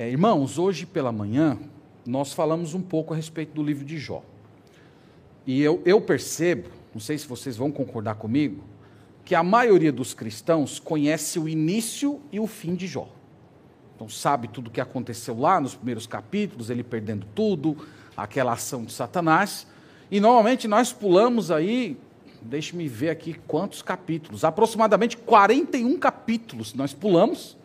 É, 0.00 0.08
irmãos, 0.08 0.60
hoje 0.60 0.86
pela 0.86 1.10
manhã 1.10 1.58
nós 2.06 2.32
falamos 2.32 2.72
um 2.72 2.80
pouco 2.80 3.12
a 3.12 3.16
respeito 3.16 3.52
do 3.52 3.64
livro 3.64 3.84
de 3.84 3.98
Jó. 3.98 4.22
E 5.44 5.60
eu, 5.60 5.82
eu 5.84 6.00
percebo, 6.00 6.68
não 6.94 7.00
sei 7.00 7.18
se 7.18 7.26
vocês 7.26 7.56
vão 7.56 7.72
concordar 7.72 8.14
comigo, 8.14 8.62
que 9.24 9.34
a 9.34 9.42
maioria 9.42 9.90
dos 9.90 10.14
cristãos 10.14 10.78
conhece 10.78 11.40
o 11.40 11.48
início 11.48 12.20
e 12.30 12.38
o 12.38 12.46
fim 12.46 12.76
de 12.76 12.86
Jó. 12.86 13.08
Então 13.96 14.08
sabe 14.08 14.46
tudo 14.46 14.68
o 14.68 14.70
que 14.70 14.80
aconteceu 14.80 15.36
lá 15.36 15.60
nos 15.60 15.74
primeiros 15.74 16.06
capítulos, 16.06 16.70
ele 16.70 16.84
perdendo 16.84 17.26
tudo, 17.34 17.76
aquela 18.16 18.52
ação 18.52 18.84
de 18.84 18.92
Satanás. 18.92 19.66
E 20.12 20.20
normalmente 20.20 20.68
nós 20.68 20.92
pulamos 20.92 21.50
aí, 21.50 21.98
deixe-me 22.40 22.86
ver 22.86 23.10
aqui 23.10 23.34
quantos 23.48 23.82
capítulos, 23.82 24.44
aproximadamente 24.44 25.16
41 25.16 25.98
capítulos 25.98 26.72
nós 26.72 26.94
pulamos 26.94 27.57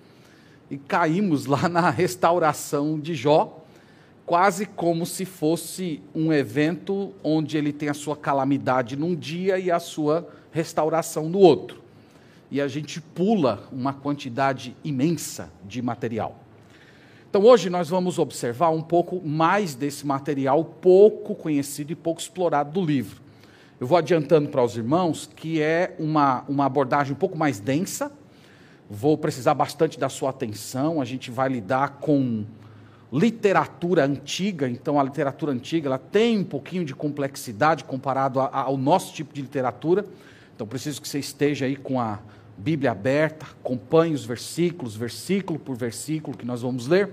e 0.69 0.77
caímos 0.77 1.45
lá 1.45 1.67
na 1.69 1.89
restauração 1.89 2.99
de 2.99 3.13
Jó, 3.13 3.63
quase 4.25 4.65
como 4.65 5.05
se 5.05 5.25
fosse 5.25 6.01
um 6.15 6.31
evento 6.31 7.13
onde 7.23 7.57
ele 7.57 7.73
tem 7.73 7.89
a 7.89 7.93
sua 7.93 8.15
calamidade 8.15 8.95
num 8.95 9.15
dia 9.15 9.59
e 9.59 9.69
a 9.69 9.79
sua 9.79 10.27
restauração 10.51 11.29
no 11.29 11.39
outro. 11.39 11.81
E 12.49 12.61
a 12.61 12.67
gente 12.67 13.01
pula 13.01 13.67
uma 13.71 13.93
quantidade 13.93 14.75
imensa 14.83 15.51
de 15.65 15.81
material. 15.81 16.39
Então 17.29 17.43
hoje 17.43 17.67
nós 17.67 17.89
vamos 17.89 18.19
observar 18.19 18.69
um 18.69 18.81
pouco 18.81 19.19
mais 19.27 19.73
desse 19.73 20.05
material 20.05 20.63
pouco 20.63 21.33
conhecido 21.33 21.91
e 21.91 21.95
pouco 21.95 22.21
explorado 22.21 22.71
do 22.79 22.85
livro. 22.85 23.23
Eu 23.79 23.87
vou 23.87 23.97
adiantando 23.97 24.49
para 24.49 24.63
os 24.63 24.77
irmãos 24.77 25.27
que 25.35 25.59
é 25.59 25.95
uma, 25.97 26.45
uma 26.47 26.65
abordagem 26.65 27.13
um 27.13 27.17
pouco 27.17 27.35
mais 27.35 27.59
densa, 27.59 28.11
vou 28.89 29.17
precisar 29.17 29.53
bastante 29.53 29.99
da 29.99 30.09
sua 30.09 30.29
atenção. 30.29 31.01
A 31.01 31.05
gente 31.05 31.31
vai 31.31 31.49
lidar 31.49 31.99
com 31.99 32.45
literatura 33.11 34.05
antiga, 34.05 34.67
então 34.67 34.99
a 34.99 35.03
literatura 35.03 35.51
antiga 35.51 35.87
ela 35.87 35.99
tem 35.99 36.39
um 36.39 36.43
pouquinho 36.43 36.83
de 36.83 36.95
complexidade 36.95 37.83
comparado 37.83 38.39
a, 38.39 38.45
a, 38.45 38.61
ao 38.61 38.77
nosso 38.77 39.13
tipo 39.13 39.33
de 39.33 39.41
literatura. 39.41 40.05
Então 40.55 40.65
preciso 40.65 41.01
que 41.01 41.07
você 41.07 41.19
esteja 41.19 41.65
aí 41.65 41.75
com 41.75 41.99
a 41.99 42.19
Bíblia 42.57 42.91
aberta, 42.91 43.45
acompanhe 43.45 44.13
os 44.13 44.25
versículos, 44.25 44.95
versículo 44.95 45.59
por 45.59 45.75
versículo 45.75 46.37
que 46.37 46.45
nós 46.45 46.61
vamos 46.61 46.87
ler, 46.87 47.11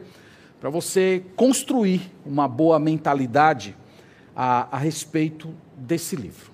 para 0.61 0.69
você 0.69 1.25
construir 1.37 2.13
uma 2.25 2.47
boa 2.47 2.79
mentalidade 2.79 3.75
a, 4.37 4.77
a 4.77 4.79
respeito 4.79 5.55
desse 5.77 6.17
livro. 6.17 6.51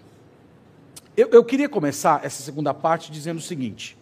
Eu, 1.16 1.28
eu 1.30 1.44
queria 1.44 1.68
começar 1.68 2.24
essa 2.24 2.42
segunda 2.42 2.74
parte 2.74 3.10
dizendo 3.10 3.38
o 3.38 3.42
seguinte: 3.42 3.95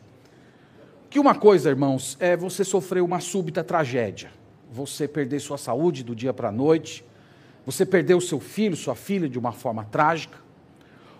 que 1.14 1.20
uma 1.20 1.36
coisa, 1.36 1.70
irmãos, 1.70 2.16
é 2.18 2.36
você 2.36 2.64
sofrer 2.64 3.00
uma 3.00 3.20
súbita 3.20 3.62
tragédia, 3.62 4.32
você 4.68 5.06
perder 5.06 5.38
sua 5.38 5.56
saúde 5.56 6.02
do 6.02 6.12
dia 6.12 6.34
para 6.34 6.48
a 6.48 6.50
noite, 6.50 7.04
você 7.64 7.86
perder 7.86 8.14
o 8.14 8.20
seu 8.20 8.40
filho, 8.40 8.74
sua 8.74 8.96
filha 8.96 9.28
de 9.28 9.38
uma 9.38 9.52
forma 9.52 9.84
trágica. 9.84 10.36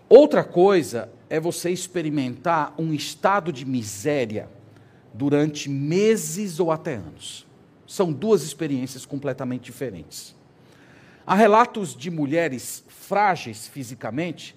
Outra 0.09 0.43
coisa 0.43 1.13
é 1.31 1.39
você 1.39 1.71
experimentar 1.71 2.75
um 2.77 2.93
estado 2.93 3.53
de 3.53 3.65
miséria 3.65 4.49
durante 5.13 5.71
meses 5.71 6.59
ou 6.59 6.73
até 6.73 6.97
anos. 6.97 7.47
São 7.87 8.13
duas 8.13 8.43
experiências 8.43 9.07
completamente 9.07 9.63
diferentes. 9.63 10.35
Há 11.25 11.37
relatos 11.37 11.95
de 11.95 12.11
mulheres 12.11 12.83
frágeis 12.89 13.69
fisicamente 13.69 14.57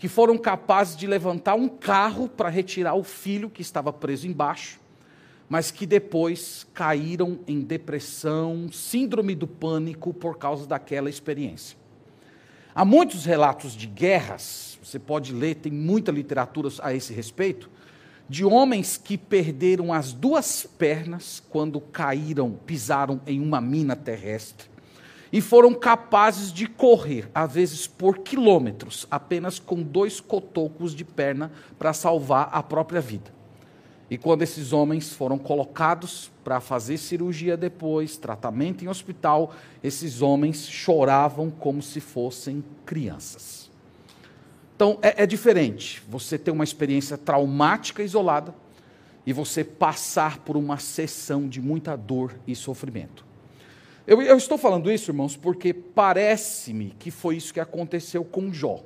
que 0.00 0.08
foram 0.08 0.38
capazes 0.38 0.96
de 0.96 1.06
levantar 1.06 1.56
um 1.56 1.68
carro 1.68 2.26
para 2.26 2.48
retirar 2.48 2.94
o 2.94 3.04
filho 3.04 3.50
que 3.50 3.60
estava 3.60 3.92
preso 3.92 4.26
embaixo, 4.26 4.80
mas 5.46 5.70
que 5.70 5.84
depois 5.84 6.66
caíram 6.72 7.40
em 7.46 7.60
depressão, 7.60 8.72
síndrome 8.72 9.34
do 9.34 9.46
pânico 9.46 10.14
por 10.14 10.38
causa 10.38 10.66
daquela 10.66 11.10
experiência. 11.10 11.76
Há 12.74 12.82
muitos 12.82 13.26
relatos 13.26 13.74
de 13.74 13.86
guerras, 13.86 14.78
você 14.82 14.98
pode 14.98 15.34
ler, 15.34 15.56
tem 15.56 15.70
muita 15.70 16.10
literatura 16.10 16.70
a 16.80 16.94
esse 16.94 17.12
respeito, 17.12 17.68
de 18.26 18.42
homens 18.42 18.96
que 18.96 19.18
perderam 19.18 19.92
as 19.92 20.14
duas 20.14 20.66
pernas 20.78 21.42
quando 21.50 21.78
caíram, 21.78 22.52
pisaram 22.64 23.20
em 23.26 23.38
uma 23.38 23.60
mina 23.60 23.94
terrestre 23.94 24.69
e 25.32 25.40
foram 25.40 25.72
capazes 25.74 26.52
de 26.52 26.66
correr, 26.66 27.30
às 27.34 27.52
vezes 27.52 27.86
por 27.86 28.18
quilômetros, 28.18 29.06
apenas 29.10 29.58
com 29.58 29.82
dois 29.82 30.20
cotocos 30.20 30.94
de 30.94 31.04
perna 31.04 31.52
para 31.78 31.92
salvar 31.92 32.48
a 32.52 32.62
própria 32.62 33.00
vida. 33.00 33.32
E 34.10 34.18
quando 34.18 34.42
esses 34.42 34.72
homens 34.72 35.12
foram 35.12 35.38
colocados 35.38 36.32
para 36.42 36.58
fazer 36.58 36.98
cirurgia 36.98 37.56
depois, 37.56 38.16
tratamento 38.16 38.84
em 38.84 38.88
hospital, 38.88 39.54
esses 39.84 40.20
homens 40.20 40.68
choravam 40.68 41.48
como 41.48 41.80
se 41.80 42.00
fossem 42.00 42.64
crianças. 42.84 43.70
Então 44.74 44.98
é, 45.00 45.22
é 45.22 45.26
diferente 45.26 46.02
você 46.08 46.36
ter 46.36 46.50
uma 46.50 46.64
experiência 46.64 47.16
traumática 47.16 48.02
isolada 48.02 48.52
e 49.24 49.32
você 49.32 49.62
passar 49.62 50.38
por 50.38 50.56
uma 50.56 50.78
sessão 50.78 51.48
de 51.48 51.60
muita 51.60 51.94
dor 51.94 52.34
e 52.48 52.56
sofrimento. 52.56 53.29
Eu, 54.10 54.20
eu 54.20 54.36
estou 54.36 54.58
falando 54.58 54.90
isso, 54.90 55.12
irmãos, 55.12 55.36
porque 55.36 55.72
parece-me 55.72 56.96
que 56.98 57.12
foi 57.12 57.36
isso 57.36 57.54
que 57.54 57.60
aconteceu 57.60 58.24
com 58.24 58.52
Jó. 58.52 58.84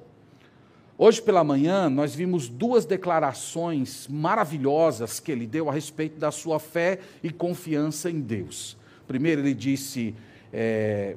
Hoje 0.98 1.22
pela 1.22 1.42
manhã, 1.42 1.88
nós 1.88 2.14
vimos 2.14 2.46
duas 2.46 2.84
declarações 2.84 4.06
maravilhosas 4.06 5.20
que 5.20 5.32
ele 5.32 5.46
deu 5.46 5.70
a 5.70 5.72
respeito 5.72 6.18
da 6.18 6.30
sua 6.30 6.60
fé 6.60 6.98
e 7.22 7.30
confiança 7.30 8.10
em 8.10 8.20
Deus. 8.20 8.76
Primeiro, 9.06 9.40
ele 9.40 9.54
disse: 9.54 10.14
é, 10.52 11.16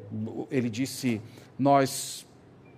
ele 0.49 0.69
disse, 0.69 1.21
nós 1.59 2.25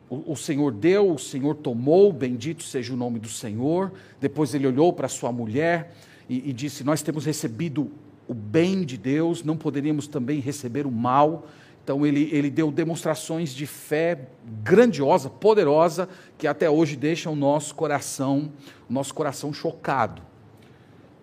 o, 0.09 0.35
Senhor 0.35 0.73
deu, 0.73 1.11
o 1.13 1.19
Senhor 1.19 1.53
tomou, 1.57 2.11
bendito 2.11 2.63
seja 2.63 2.91
o 2.91 2.97
nome 2.97 3.19
do 3.19 3.29
Senhor. 3.29 3.94
Depois 4.19 4.56
ele 4.56 4.66
olhou 4.66 4.91
para 4.91 5.07
sua 5.07 5.31
mulher 5.31 5.94
e, 6.28 6.50
e, 6.50 6.53
disse: 6.53 6.84
Nós 6.84 7.03
temos 7.03 7.23
recebido 7.23 7.91
o 8.29 8.34
bem 8.35 8.85
de 8.85 8.95
Deus, 8.95 9.44
não 9.44 9.57
poderíamos 9.57 10.07
também 10.07 10.40
receber 10.40 10.85
o 10.85 10.91
mal. 10.91 11.47
Então 11.84 12.06
ele, 12.06 12.29
ele 12.31 12.51
deu 12.51 12.72
demonstrações 12.72 13.56
de 13.56 13.66
fé 13.66 14.28
grandiosa, 14.63 15.31
poderosa, 15.31 16.07
que 16.38 16.45
até 16.45 16.69
hoje 16.69 16.95
deixam 16.95 17.34
o 17.34 17.35
nosso 17.35 17.73
coração, 17.73 18.51
o 18.88 18.94
nosso 18.94 19.16
coração 19.16 19.51
chocado. 19.51 20.22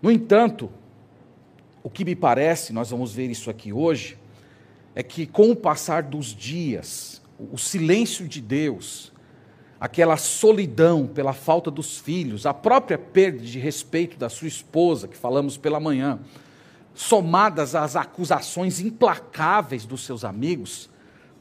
No 0.02 0.10
entanto, 0.10 0.68
o 1.80 1.88
que 1.88 2.04
me 2.04 2.16
parece, 2.16 2.72
nós 2.72 2.90
vamos 2.90 3.14
ver 3.14 3.30
isso 3.30 3.48
aqui 3.48 3.72
hoje, 3.72 4.18
é 4.92 5.02
que 5.02 5.26
com 5.26 5.52
o 5.52 5.56
passar 5.56 6.02
dos 6.02 6.34
dias, 6.34 7.22
o 7.52 7.56
silêncio 7.56 8.26
de 8.26 8.40
Deus, 8.40 9.12
aquela 9.78 10.16
solidão 10.16 11.06
pela 11.06 11.32
falta 11.32 11.70
dos 11.70 11.98
filhos, 11.98 12.46
a 12.46 12.52
própria 12.52 12.98
perda 12.98 13.38
de 13.38 13.60
respeito 13.60 14.18
da 14.18 14.28
sua 14.28 14.48
esposa, 14.48 15.06
que 15.06 15.16
falamos 15.16 15.56
pela 15.56 15.78
manhã, 15.78 16.18
somadas 16.96 17.74
às 17.74 17.94
acusações 17.94 18.80
implacáveis 18.80 19.84
dos 19.84 20.04
seus 20.04 20.24
amigos, 20.24 20.88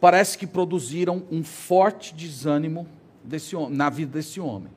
parece 0.02 0.38
que 0.38 0.46
produziram 0.46 1.24
um 1.32 1.44
forte 1.44 2.14
desânimo 2.14 2.86
desse, 3.24 3.56
na 3.70 3.90
vida 3.90 4.12
desse 4.12 4.40
homem. 4.42 4.72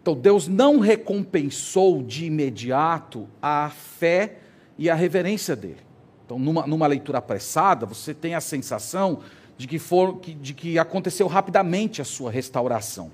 Então, 0.00 0.14
Deus 0.14 0.48
não 0.48 0.78
recompensou 0.80 2.02
de 2.02 2.24
imediato 2.24 3.28
a 3.42 3.70
fé 3.70 4.38
e 4.78 4.88
a 4.88 4.94
reverência 4.94 5.54
dele. 5.54 5.84
Então, 6.24 6.38
numa, 6.38 6.66
numa 6.66 6.86
leitura 6.86 7.18
apressada, 7.18 7.84
você 7.84 8.14
tem 8.14 8.34
a 8.34 8.40
sensação 8.40 9.20
de 9.58 9.66
que, 9.66 9.78
for, 9.78 10.20
de 10.20 10.54
que 10.54 10.78
aconteceu 10.78 11.26
rapidamente 11.26 12.00
a 12.00 12.04
sua 12.04 12.30
restauração. 12.30 13.10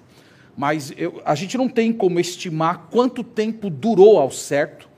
Mas 0.56 0.92
eu, 0.96 1.20
a 1.24 1.34
gente 1.34 1.58
não 1.58 1.68
tem 1.68 1.92
como 1.92 2.20
estimar 2.20 2.88
quanto 2.90 3.24
tempo 3.24 3.68
durou 3.68 4.18
ao 4.18 4.30
certo 4.30 4.91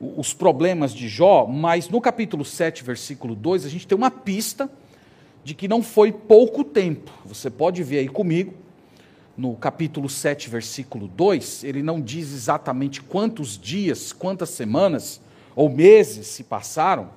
os 0.00 0.34
problemas 0.34 0.92
de 0.92 1.08
Jó, 1.08 1.46
mas 1.46 1.88
no 1.88 2.00
capítulo 2.00 2.44
7, 2.44 2.84
versículo 2.84 3.34
2, 3.34 3.64
a 3.64 3.68
gente 3.68 3.86
tem 3.86 3.96
uma 3.96 4.10
pista 4.10 4.70
de 5.42 5.54
que 5.54 5.68
não 5.68 5.82
foi 5.82 6.12
pouco 6.12 6.64
tempo. 6.64 7.10
Você 7.24 7.48
pode 7.48 7.82
ver 7.82 7.98
aí 8.00 8.08
comigo, 8.08 8.54
no 9.36 9.54
capítulo 9.54 10.08
7, 10.08 10.48
versículo 10.48 11.06
2, 11.08 11.64
ele 11.64 11.82
não 11.82 12.00
diz 12.00 12.32
exatamente 12.32 13.02
quantos 13.02 13.58
dias, 13.58 14.12
quantas 14.12 14.50
semanas 14.50 15.20
ou 15.54 15.68
meses 15.68 16.26
se 16.26 16.42
passaram, 16.42 17.10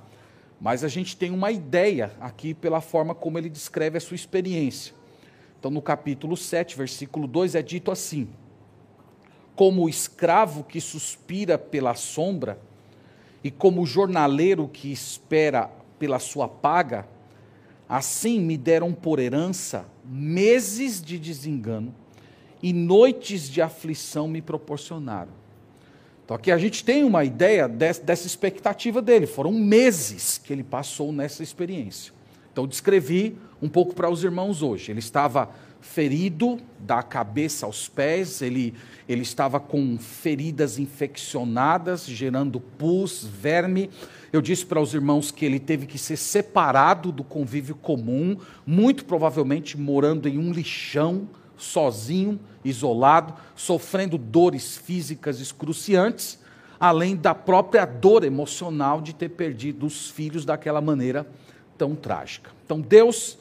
mas 0.59 0.83
a 0.83 0.87
gente 0.87 1.15
tem 1.15 1.31
uma 1.31 1.51
ideia 1.51 2.11
aqui 2.19 2.53
pela 2.53 2.81
forma 2.81 3.15
como 3.15 3.37
ele 3.37 3.49
descreve 3.49 3.97
a 3.97 4.01
sua 4.01 4.15
experiência. 4.15 4.93
Então, 5.57 5.71
no 5.71 5.81
capítulo 5.81 6.37
7, 6.37 6.77
versículo 6.77 7.27
2, 7.27 7.55
é 7.55 7.61
dito 7.61 7.91
assim: 7.91 8.29
Como 9.55 9.83
o 9.83 9.89
escravo 9.89 10.63
que 10.63 10.79
suspira 10.79 11.57
pela 11.57 11.95
sombra, 11.95 12.59
e 13.44 13.50
como 13.50 13.86
jornaleiro 13.86 14.68
que 14.68 14.91
espera 14.91 15.69
pela 15.97 16.19
sua 16.19 16.47
paga, 16.47 17.07
assim 17.88 18.39
me 18.39 18.57
deram 18.57 18.94
por 18.94 19.19
herança 19.19 19.86
meses 20.06 21.01
de 21.01 21.18
desengano 21.18 21.94
e 22.62 22.74
noites 22.74 23.50
de 23.50 23.62
aflição 23.62 24.27
me 24.27 24.41
proporcionaram. 24.41 25.31
Então 26.25 26.36
aqui 26.36 26.51
a 26.51 26.57
gente 26.57 26.83
tem 26.83 27.03
uma 27.03 27.24
ideia 27.24 27.68
dessa 27.68 28.27
expectativa 28.27 29.01
dele. 29.01 29.25
Foram 29.25 29.51
meses 29.51 30.38
que 30.38 30.53
ele 30.53 30.63
passou 30.63 31.12
nessa 31.12 31.42
experiência. 31.42 32.13
Então 32.51 32.68
descrevi 32.68 33.35
um 33.62 33.69
pouco 33.69 33.95
para 33.95 34.09
os 34.09 34.24
irmãos 34.24 34.62
hoje. 34.62 34.92
Ele 34.92 35.00
estava 35.00 35.50
ferido 35.81 36.59
da 36.79 37.01
cabeça 37.01 37.65
aos 37.65 37.87
pés, 37.87 38.41
ele, 38.41 38.73
ele 39.07 39.21
estava 39.21 39.59
com 39.59 39.97
feridas 39.97 40.77
infeccionadas, 40.77 42.05
gerando 42.05 42.59
pus, 42.59 43.23
verme. 43.25 43.89
Eu 44.31 44.41
disse 44.41 44.65
para 44.65 44.81
os 44.81 44.93
irmãos 44.93 45.31
que 45.31 45.45
ele 45.45 45.59
teve 45.59 45.85
que 45.85 45.97
ser 45.97 46.17
separado 46.17 47.11
do 47.11 47.23
convívio 47.23 47.75
comum, 47.75 48.37
muito 48.65 49.05
provavelmente 49.05 49.77
morando 49.77 50.27
em 50.27 50.37
um 50.37 50.51
lixão, 50.51 51.27
sozinho, 51.57 52.39
isolado, 52.63 53.33
sofrendo 53.55 54.17
dores 54.17 54.77
físicas 54.77 55.39
excruciantes, 55.39 56.39
além 56.79 57.15
da 57.15 57.35
própria 57.35 57.85
dor 57.85 58.23
emocional 58.23 59.01
de 59.01 59.13
ter 59.13 59.29
perdido 59.29 59.85
os 59.85 60.09
filhos 60.09 60.45
daquela 60.45 60.79
maneira 60.79 61.27
tão 61.77 61.95
trágica. 61.95 62.51
Então 62.65 62.79
Deus 62.79 63.37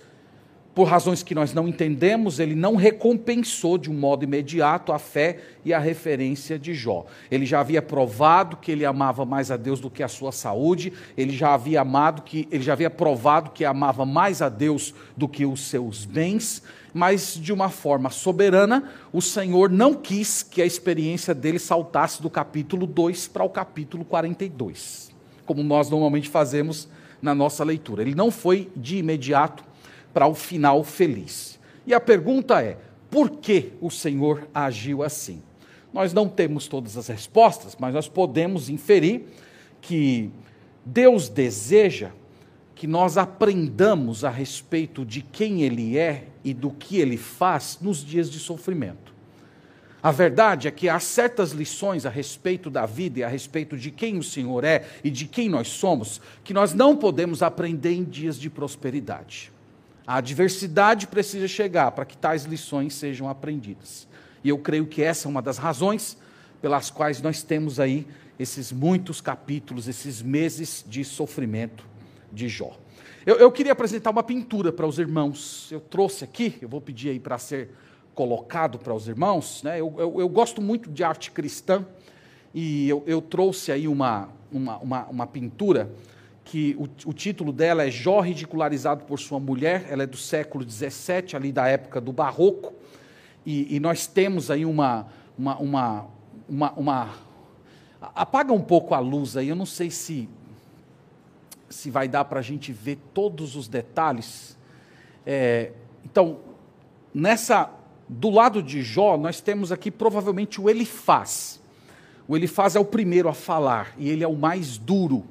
por 0.78 0.86
razões 0.86 1.24
que 1.24 1.34
nós 1.34 1.52
não 1.52 1.66
entendemos, 1.66 2.38
ele 2.38 2.54
não 2.54 2.76
recompensou 2.76 3.76
de 3.76 3.90
um 3.90 3.94
modo 3.94 4.22
imediato 4.22 4.92
a 4.92 4.98
fé 5.00 5.40
e 5.64 5.74
a 5.74 5.78
referência 5.80 6.56
de 6.56 6.72
Jó. 6.72 7.04
Ele 7.28 7.44
já 7.44 7.58
havia 7.58 7.82
provado 7.82 8.56
que 8.58 8.70
ele 8.70 8.84
amava 8.84 9.24
mais 9.24 9.50
a 9.50 9.56
Deus 9.56 9.80
do 9.80 9.90
que 9.90 10.04
a 10.04 10.08
sua 10.08 10.30
saúde, 10.30 10.92
ele 11.16 11.36
já 11.36 11.52
havia 11.52 11.80
amado 11.80 12.22
que 12.22 12.46
ele 12.52 12.62
já 12.62 12.74
havia 12.74 12.88
provado 12.88 13.50
que 13.50 13.64
amava 13.64 14.06
mais 14.06 14.40
a 14.40 14.48
Deus 14.48 14.94
do 15.16 15.26
que 15.26 15.44
os 15.44 15.62
seus 15.62 16.04
bens, 16.04 16.62
mas 16.94 17.34
de 17.34 17.52
uma 17.52 17.70
forma 17.70 18.08
soberana, 18.08 18.88
o 19.12 19.20
Senhor 19.20 19.68
não 19.70 19.94
quis 19.94 20.44
que 20.44 20.62
a 20.62 20.64
experiência 20.64 21.34
dele 21.34 21.58
saltasse 21.58 22.22
do 22.22 22.30
capítulo 22.30 22.86
2 22.86 23.26
para 23.26 23.42
o 23.42 23.50
capítulo 23.50 24.04
42, 24.04 25.10
como 25.44 25.60
nós 25.64 25.90
normalmente 25.90 26.28
fazemos 26.28 26.88
na 27.20 27.34
nossa 27.34 27.64
leitura. 27.64 28.02
Ele 28.02 28.14
não 28.14 28.30
foi 28.30 28.70
de 28.76 28.98
imediato 28.98 29.66
para 30.12 30.26
o 30.26 30.34
final 30.34 30.82
feliz. 30.84 31.58
E 31.86 31.94
a 31.94 32.00
pergunta 32.00 32.62
é: 32.62 32.78
por 33.10 33.30
que 33.30 33.72
o 33.80 33.90
Senhor 33.90 34.48
agiu 34.54 35.02
assim? 35.02 35.42
Nós 35.92 36.12
não 36.12 36.28
temos 36.28 36.68
todas 36.68 36.96
as 36.96 37.08
respostas, 37.08 37.76
mas 37.78 37.94
nós 37.94 38.08
podemos 38.08 38.68
inferir 38.68 39.24
que 39.80 40.30
Deus 40.84 41.28
deseja 41.28 42.10
que 42.74 42.86
nós 42.86 43.16
aprendamos 43.16 44.24
a 44.24 44.30
respeito 44.30 45.04
de 45.04 45.20
quem 45.20 45.62
Ele 45.62 45.98
é 45.98 46.28
e 46.44 46.54
do 46.54 46.70
que 46.70 46.98
Ele 46.98 47.16
faz 47.16 47.78
nos 47.80 48.04
dias 48.04 48.30
de 48.30 48.38
sofrimento. 48.38 49.12
A 50.00 50.12
verdade 50.12 50.68
é 50.68 50.70
que 50.70 50.88
há 50.88 51.00
certas 51.00 51.50
lições 51.50 52.06
a 52.06 52.10
respeito 52.10 52.70
da 52.70 52.86
vida 52.86 53.18
e 53.18 53.24
a 53.24 53.28
respeito 53.28 53.76
de 53.76 53.90
quem 53.90 54.16
o 54.16 54.22
Senhor 54.22 54.62
é 54.62 54.86
e 55.02 55.10
de 55.10 55.26
quem 55.26 55.48
nós 55.48 55.68
somos 55.68 56.20
que 56.44 56.54
nós 56.54 56.72
não 56.72 56.96
podemos 56.96 57.42
aprender 57.42 57.92
em 57.92 58.04
dias 58.04 58.38
de 58.38 58.48
prosperidade. 58.48 59.50
A 60.08 60.16
adversidade 60.16 61.06
precisa 61.06 61.46
chegar 61.46 61.90
para 61.90 62.06
que 62.06 62.16
tais 62.16 62.44
lições 62.44 62.94
sejam 62.94 63.28
aprendidas. 63.28 64.08
E 64.42 64.48
eu 64.48 64.56
creio 64.56 64.86
que 64.86 65.02
essa 65.02 65.28
é 65.28 65.30
uma 65.30 65.42
das 65.42 65.58
razões 65.58 66.16
pelas 66.62 66.88
quais 66.88 67.20
nós 67.20 67.42
temos 67.42 67.78
aí 67.78 68.06
esses 68.38 68.72
muitos 68.72 69.20
capítulos, 69.20 69.86
esses 69.86 70.22
meses 70.22 70.82
de 70.88 71.04
sofrimento 71.04 71.84
de 72.32 72.48
Jó. 72.48 72.74
Eu, 73.26 73.36
eu 73.36 73.52
queria 73.52 73.72
apresentar 73.72 74.08
uma 74.08 74.22
pintura 74.22 74.72
para 74.72 74.86
os 74.86 74.98
irmãos. 74.98 75.70
Eu 75.70 75.78
trouxe 75.78 76.24
aqui, 76.24 76.56
eu 76.62 76.70
vou 76.70 76.80
pedir 76.80 77.10
aí 77.10 77.20
para 77.20 77.36
ser 77.36 77.68
colocado 78.14 78.78
para 78.78 78.94
os 78.94 79.08
irmãos. 79.08 79.62
Né? 79.62 79.78
Eu, 79.78 79.94
eu, 79.98 80.20
eu, 80.20 80.28
gosto 80.30 80.62
muito 80.62 80.90
de 80.90 81.04
arte 81.04 81.30
cristã 81.30 81.84
e 82.54 82.88
eu, 82.88 83.04
eu 83.06 83.20
trouxe 83.20 83.70
aí 83.70 83.86
uma, 83.86 84.30
uma, 84.50 84.78
uma, 84.78 85.04
uma 85.08 85.26
pintura 85.26 85.92
que 86.50 86.74
o, 86.78 86.84
o, 87.10 87.12
título 87.12 87.52
dela 87.52 87.86
é 87.86 87.90
Jó 87.90 88.20
ridicularizado 88.20 89.04
por 89.04 89.18
sua 89.18 89.38
mulher, 89.38 89.86
ela 89.90 90.04
é 90.04 90.06
do 90.06 90.16
século 90.16 90.68
XVII, 90.68 91.36
ali 91.36 91.52
da 91.52 91.68
época 91.68 92.00
do 92.00 92.10
Barroco, 92.10 92.72
e, 93.44 93.76
e 93.76 93.78
nós 93.78 94.06
temos 94.06 94.50
aí 94.50 94.64
uma, 94.64 95.08
uma, 95.38 95.58
uma, 95.58 96.06
uma, 96.48 96.72
uma, 96.72 97.14
Apaga 98.00 98.54
um 98.54 98.62
pouco 98.62 98.94
a 98.94 98.98
luz 98.98 99.36
aí, 99.36 99.50
eu 99.50 99.56
não 99.56 99.66
sei 99.66 99.90
se, 99.90 100.26
se 101.68 101.90
vai 101.90 102.08
dar 102.08 102.24
para 102.24 102.40
a 102.40 102.42
gente 102.42 102.72
ver 102.72 102.96
todos 103.12 103.54
os 103.54 103.68
detalhes. 103.68 104.56
É, 105.26 105.72
então, 106.02 106.38
nessa, 107.12 107.70
do 108.08 108.30
lado 108.30 108.62
de 108.62 108.80
Jó, 108.80 109.18
nós 109.18 109.38
temos 109.38 109.70
aqui 109.70 109.90
provavelmente 109.90 110.62
o 110.62 110.70
Elifaz. 110.70 111.60
O 112.26 112.34
Elifaz 112.34 112.74
é 112.74 112.80
o 112.80 112.86
primeiro 112.86 113.28
a 113.28 113.34
falar, 113.34 113.92
e 113.98 114.08
ele 114.08 114.24
é 114.24 114.28
o 114.28 114.34
mais 114.34 114.78
duro 114.78 115.26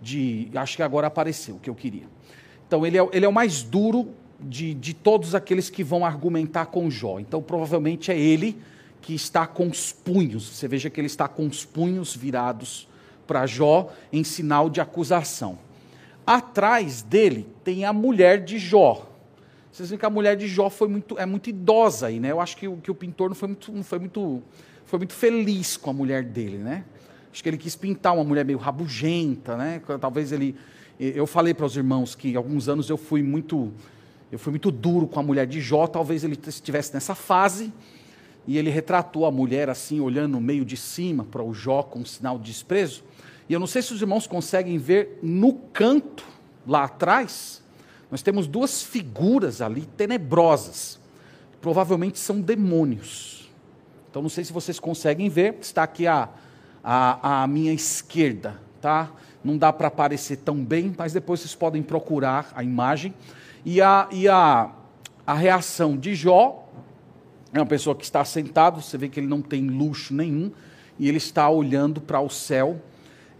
de. 0.00 0.50
Acho 0.54 0.76
que 0.76 0.82
agora 0.82 1.06
apareceu 1.06 1.56
o 1.56 1.58
que 1.58 1.68
eu 1.68 1.74
queria. 1.74 2.06
Então, 2.66 2.86
ele 2.86 2.98
é, 2.98 3.08
ele 3.12 3.24
é 3.24 3.28
o 3.28 3.32
mais 3.32 3.62
duro 3.62 4.08
de, 4.38 4.74
de 4.74 4.94
todos 4.94 5.34
aqueles 5.34 5.68
que 5.68 5.82
vão 5.82 6.04
argumentar 6.04 6.66
com 6.66 6.90
Jó. 6.90 7.18
Então, 7.18 7.42
provavelmente 7.42 8.10
é 8.10 8.18
ele 8.18 8.60
que 9.00 9.14
está 9.14 9.46
com 9.46 9.68
os 9.68 9.92
punhos. 9.92 10.48
Você 10.48 10.68
veja 10.68 10.88
que 10.88 11.00
ele 11.00 11.06
está 11.06 11.26
com 11.26 11.46
os 11.46 11.64
punhos 11.64 12.14
virados 12.14 12.88
para 13.26 13.46
Jó 13.46 13.92
em 14.12 14.24
sinal 14.24 14.70
de 14.70 14.80
acusação. 14.80 15.58
Atrás 16.26 17.02
dele 17.02 17.48
tem 17.64 17.84
a 17.84 17.92
mulher 17.92 18.44
de 18.44 18.58
Jó. 18.58 19.08
Vocês 19.72 19.88
veem 19.88 19.98
que 19.98 20.06
a 20.06 20.10
mulher 20.10 20.36
de 20.36 20.48
Jó 20.48 20.68
foi 20.68 20.88
muito, 20.88 21.18
é 21.18 21.24
muito 21.24 21.48
idosa 21.48 22.08
aí, 22.08 22.18
né? 22.18 22.30
Eu 22.30 22.40
acho 22.40 22.56
que, 22.56 22.68
que 22.76 22.90
o 22.90 22.94
pintor 22.94 23.28
não 23.28 23.36
foi 23.36 23.48
muito, 23.48 23.72
não 23.72 23.82
foi 23.82 23.98
muito, 23.98 24.42
foi 24.84 24.98
muito 24.98 25.14
feliz 25.14 25.76
com 25.76 25.90
a 25.90 25.92
mulher 25.92 26.24
dele, 26.24 26.58
né? 26.58 26.84
Acho 27.32 27.42
que 27.42 27.48
ele 27.48 27.58
quis 27.58 27.76
pintar 27.76 28.14
uma 28.14 28.24
mulher 28.24 28.44
meio 28.44 28.58
rabugenta, 28.58 29.56
né? 29.56 29.80
Talvez 30.00 30.32
ele. 30.32 30.56
Eu 30.98 31.26
falei 31.26 31.54
para 31.54 31.64
os 31.64 31.76
irmãos 31.76 32.14
que 32.14 32.36
alguns 32.36 32.68
anos 32.68 32.90
eu 32.90 32.96
fui 32.96 33.22
muito, 33.22 33.72
eu 34.30 34.38
fui 34.38 34.50
muito 34.50 34.70
duro 34.70 35.06
com 35.06 35.18
a 35.18 35.22
mulher 35.22 35.46
de 35.46 35.60
Jó. 35.60 35.86
Talvez 35.86 36.24
ele 36.24 36.38
estivesse 36.46 36.92
nessa 36.92 37.14
fase 37.14 37.72
e 38.46 38.58
ele 38.58 38.68
retratou 38.68 39.24
a 39.24 39.30
mulher 39.30 39.70
assim, 39.70 40.00
olhando 40.00 40.40
meio 40.40 40.64
de 40.64 40.76
cima 40.76 41.24
para 41.24 41.42
o 41.42 41.54
Jó 41.54 41.82
com 41.82 42.00
um 42.00 42.04
sinal 42.04 42.38
de 42.38 42.44
desprezo. 42.44 43.04
E 43.48 43.52
eu 43.52 43.60
não 43.60 43.66
sei 43.66 43.80
se 43.80 43.92
os 43.94 44.00
irmãos 44.00 44.26
conseguem 44.26 44.76
ver 44.76 45.18
no 45.22 45.54
canto 45.54 46.24
lá 46.66 46.84
atrás. 46.84 47.62
Nós 48.10 48.22
temos 48.22 48.46
duas 48.46 48.82
figuras 48.82 49.62
ali 49.62 49.86
tenebrosas. 49.86 51.00
Provavelmente 51.60 52.18
são 52.18 52.40
demônios. 52.40 53.50
Então 54.10 54.20
não 54.20 54.28
sei 54.28 54.44
se 54.44 54.52
vocês 54.52 54.78
conseguem 54.78 55.28
ver. 55.28 55.56
Está 55.60 55.82
aqui 55.82 56.06
a 56.06 56.28
à, 56.82 57.42
à 57.42 57.46
minha 57.46 57.72
esquerda, 57.72 58.60
tá? 58.80 59.10
Não 59.42 59.56
dá 59.56 59.72
para 59.72 59.88
aparecer 59.88 60.38
tão 60.38 60.64
bem, 60.64 60.94
mas 60.96 61.12
depois 61.12 61.40
vocês 61.40 61.54
podem 61.54 61.82
procurar 61.82 62.50
a 62.54 62.62
imagem. 62.62 63.14
E 63.64 63.80
a, 63.80 64.08
e 64.10 64.28
a, 64.28 64.70
a 65.26 65.34
reação 65.34 65.96
de 65.96 66.14
Jó 66.14 66.68
é 67.52 67.58
uma 67.58 67.66
pessoa 67.66 67.96
que 67.96 68.04
está 68.04 68.24
sentado, 68.24 68.80
você 68.80 68.96
vê 68.96 69.08
que 69.08 69.18
ele 69.18 69.26
não 69.26 69.42
tem 69.42 69.66
luxo 69.68 70.14
nenhum, 70.14 70.52
e 70.98 71.08
ele 71.08 71.16
está 71.18 71.48
olhando 71.48 72.00
para 72.00 72.20
o 72.20 72.28
céu 72.28 72.80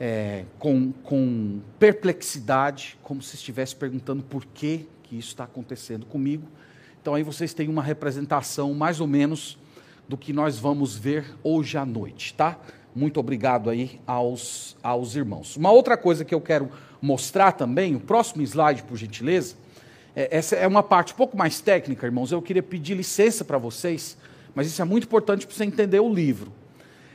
é, 0.01 0.47
com, 0.59 0.93
com 1.05 1.61
perplexidade, 1.79 2.99
como 3.03 3.21
se 3.21 3.37
estivesse 3.37 3.77
perguntando 3.77 4.23
por 4.23 4.47
que, 4.47 4.89
que 5.03 5.17
isso 5.19 5.29
está 5.29 5.45
acontecendo 5.45 6.07
comigo. 6.07 6.49
Então 7.01 7.15
aí 7.15 7.23
vocês 7.23 7.53
têm 7.53 7.69
uma 7.69 7.83
representação 7.83 8.73
mais 8.73 9.01
ou 9.01 9.07
menos 9.07 9.59
do 10.09 10.17
que 10.17 10.33
nós 10.33 10.59
vamos 10.59 10.97
ver 10.97 11.25
hoje 11.45 11.77
à 11.77 11.85
noite, 11.85 12.35
tá? 12.35 12.59
Muito 12.95 13.21
obrigado 13.21 13.71
aí 13.71 14.01
aos, 14.07 14.77
aos 14.83 15.15
irmãos. 15.15 15.57
Uma 15.57 15.71
outra 15.71 15.97
coisa 15.97 16.25
que 16.25 16.35
eu 16.35 16.41
quero 16.41 16.71
mostrar 17.01 17.53
também, 17.53 17.95
o 17.95 18.01
próximo 18.01 18.43
slide, 18.43 18.83
por 18.83 18.97
gentileza, 18.97 19.55
é, 20.15 20.37
essa 20.37 20.57
é 20.57 20.67
uma 20.67 20.83
parte 20.83 21.13
um 21.13 21.17
pouco 21.17 21.37
mais 21.37 21.61
técnica, 21.61 22.07
irmãos. 22.07 22.33
Eu 22.33 22.43
queria 22.43 22.63
pedir 22.63 22.95
licença 22.95 23.45
para 23.45 23.59
vocês, 23.59 24.17
mas 24.55 24.67
isso 24.67 24.83
é 24.83 24.85
muito 24.85 25.05
importante 25.05 25.47
para 25.47 25.55
você 25.55 25.65
entender 25.65 26.01
o 26.01 26.13
livro. 26.13 26.53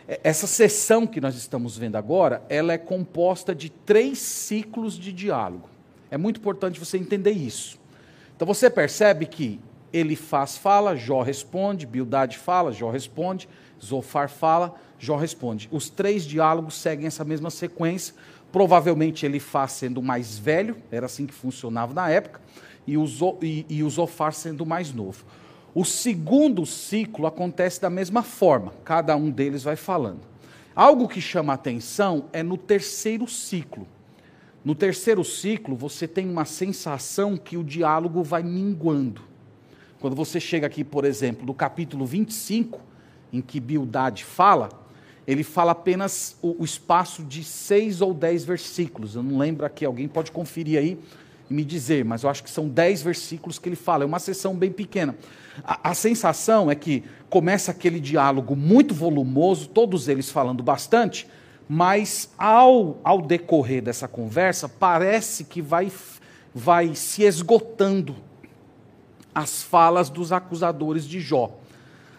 É, 0.08 0.20
essa 0.24 0.48
sessão 0.48 1.06
que 1.06 1.20
nós 1.20 1.36
estamos 1.36 1.78
vendo 1.78 1.98
agora, 1.98 2.42
ela 2.48 2.74
é 2.74 2.78
composta 2.78 3.54
de 3.54 3.70
três 3.70 4.20
ciclos 4.20 4.98
de 4.98 5.12
diálogo. 5.12 5.70
É 6.10 6.18
muito 6.18 6.40
importante 6.40 6.80
você 6.80 6.98
entender 6.98 7.32
isso. 7.32 7.78
Então 8.36 8.48
você 8.48 8.70
percebe 8.70 9.26
que 9.26 9.60
ele 9.92 10.16
faz 10.16 10.58
fala, 10.58 10.96
Jó 10.96 11.22
responde, 11.22 11.86
Bildade 11.86 12.38
fala, 12.38 12.72
Jó 12.72 12.90
responde, 12.90 13.48
Zofar 13.84 14.30
fala, 14.30 14.76
Jó 15.00 15.16
responde. 15.16 15.68
Os 15.72 15.90
três 15.90 16.24
diálogos 16.24 16.76
seguem 16.76 17.08
essa 17.08 17.24
mesma 17.24 17.50
sequência. 17.50 18.14
Provavelmente 18.52 19.26
ele 19.26 19.40
faz 19.40 19.74
sendo 19.74 20.02
mais 20.02 20.38
velho, 20.38 20.78
era 20.90 21.06
assim 21.06 21.26
que 21.26 21.34
funcionava 21.34 21.94
na 21.94 22.10
época, 22.10 22.40
e 22.88 22.98
o, 22.98 23.06
e, 23.42 23.66
e 23.70 23.90
Zofar 23.90 24.34
sendo 24.34 24.66
mais 24.66 24.94
novo. 24.94 25.26
O 25.74 25.84
segundo 25.84 26.66
ciclo 26.66 27.28
acontece 27.28 27.82
da 27.82 27.90
mesma 27.90 28.24
forma, 28.24 28.74
cada 28.86 29.16
um 29.18 29.30
deles 29.30 29.64
vai 29.64 29.76
falando. 29.76 30.22
Algo 30.74 31.08
que 31.08 31.20
chama 31.20 31.54
atenção 31.54 32.26
é 32.32 32.42
no 32.42 32.58
terceiro 32.58 33.28
ciclo. 33.28 33.86
No 34.64 34.74
terceiro 34.74 35.24
ciclo, 35.24 35.76
você 35.76 36.08
tem 36.08 36.30
uma 36.30 36.46
sensação 36.46 37.38
que 37.38 37.58
o 37.58 37.64
diálogo 37.64 38.24
vai 38.24 38.42
minguando. 38.42 39.22
Quando 40.00 40.16
você 40.16 40.40
chega 40.40 40.66
aqui, 40.66 40.84
por 40.84 41.06
exemplo, 41.06 41.46
no 41.46 41.54
capítulo 41.54 42.06
25, 42.06 42.80
em 43.32 43.42
que 43.42 43.60
Bildade 43.60 44.24
fala, 44.24 44.70
ele 45.28 45.44
fala 45.44 45.72
apenas 45.72 46.38
o, 46.42 46.62
o, 46.62 46.66
espaço 46.66 47.24
de 47.24 47.44
seis 47.44 48.02
ou 48.02 48.14
dez 48.14 48.46
versículos. 48.46 49.16
Eu 49.16 49.24
não 49.24 49.38
lembro 49.38 49.66
aqui, 49.66 49.84
alguém 49.84 50.08
pode 50.08 50.32
conferir 50.32 50.78
aí 50.78 51.00
e 51.50 51.54
me 51.54 51.64
dizer, 51.64 52.06
mas 52.06 52.24
eu 52.24 52.30
acho 52.30 52.44
que 52.44 52.50
são 52.50 52.68
dez 52.68 53.02
versículos 53.02 53.58
que 53.58 53.68
ele 53.68 53.76
fala. 53.76 54.04
É 54.04 54.06
uma 54.06 54.20
sessão 54.20 54.56
bem 54.56 54.72
pequena. 54.72 55.16
A, 55.64 55.92
a 55.92 55.94
sensação 55.94 56.70
é 56.70 56.76
que 56.76 57.04
começa 57.30 57.72
aquele 57.72 58.00
diálogo 58.00 58.56
muito 58.56 58.94
volumoso, 58.94 59.68
todos 59.68 60.08
eles 60.08 60.30
falando 60.30 60.62
bastante, 60.62 61.28
mas 61.68 62.30
ao, 62.38 63.00
ao 63.04 63.22
decorrer 63.22 63.82
dessa 63.82 64.08
conversa, 64.08 64.70
parece 64.70 65.44
que 65.44 65.62
vai, 65.62 65.92
vai 66.54 66.94
se 66.94 67.24
esgotando 67.24 68.16
as 69.34 69.64
falas 69.64 70.10
dos 70.10 70.32
acusadores 70.32 71.06
de 71.06 71.20
Jó. 71.20 71.58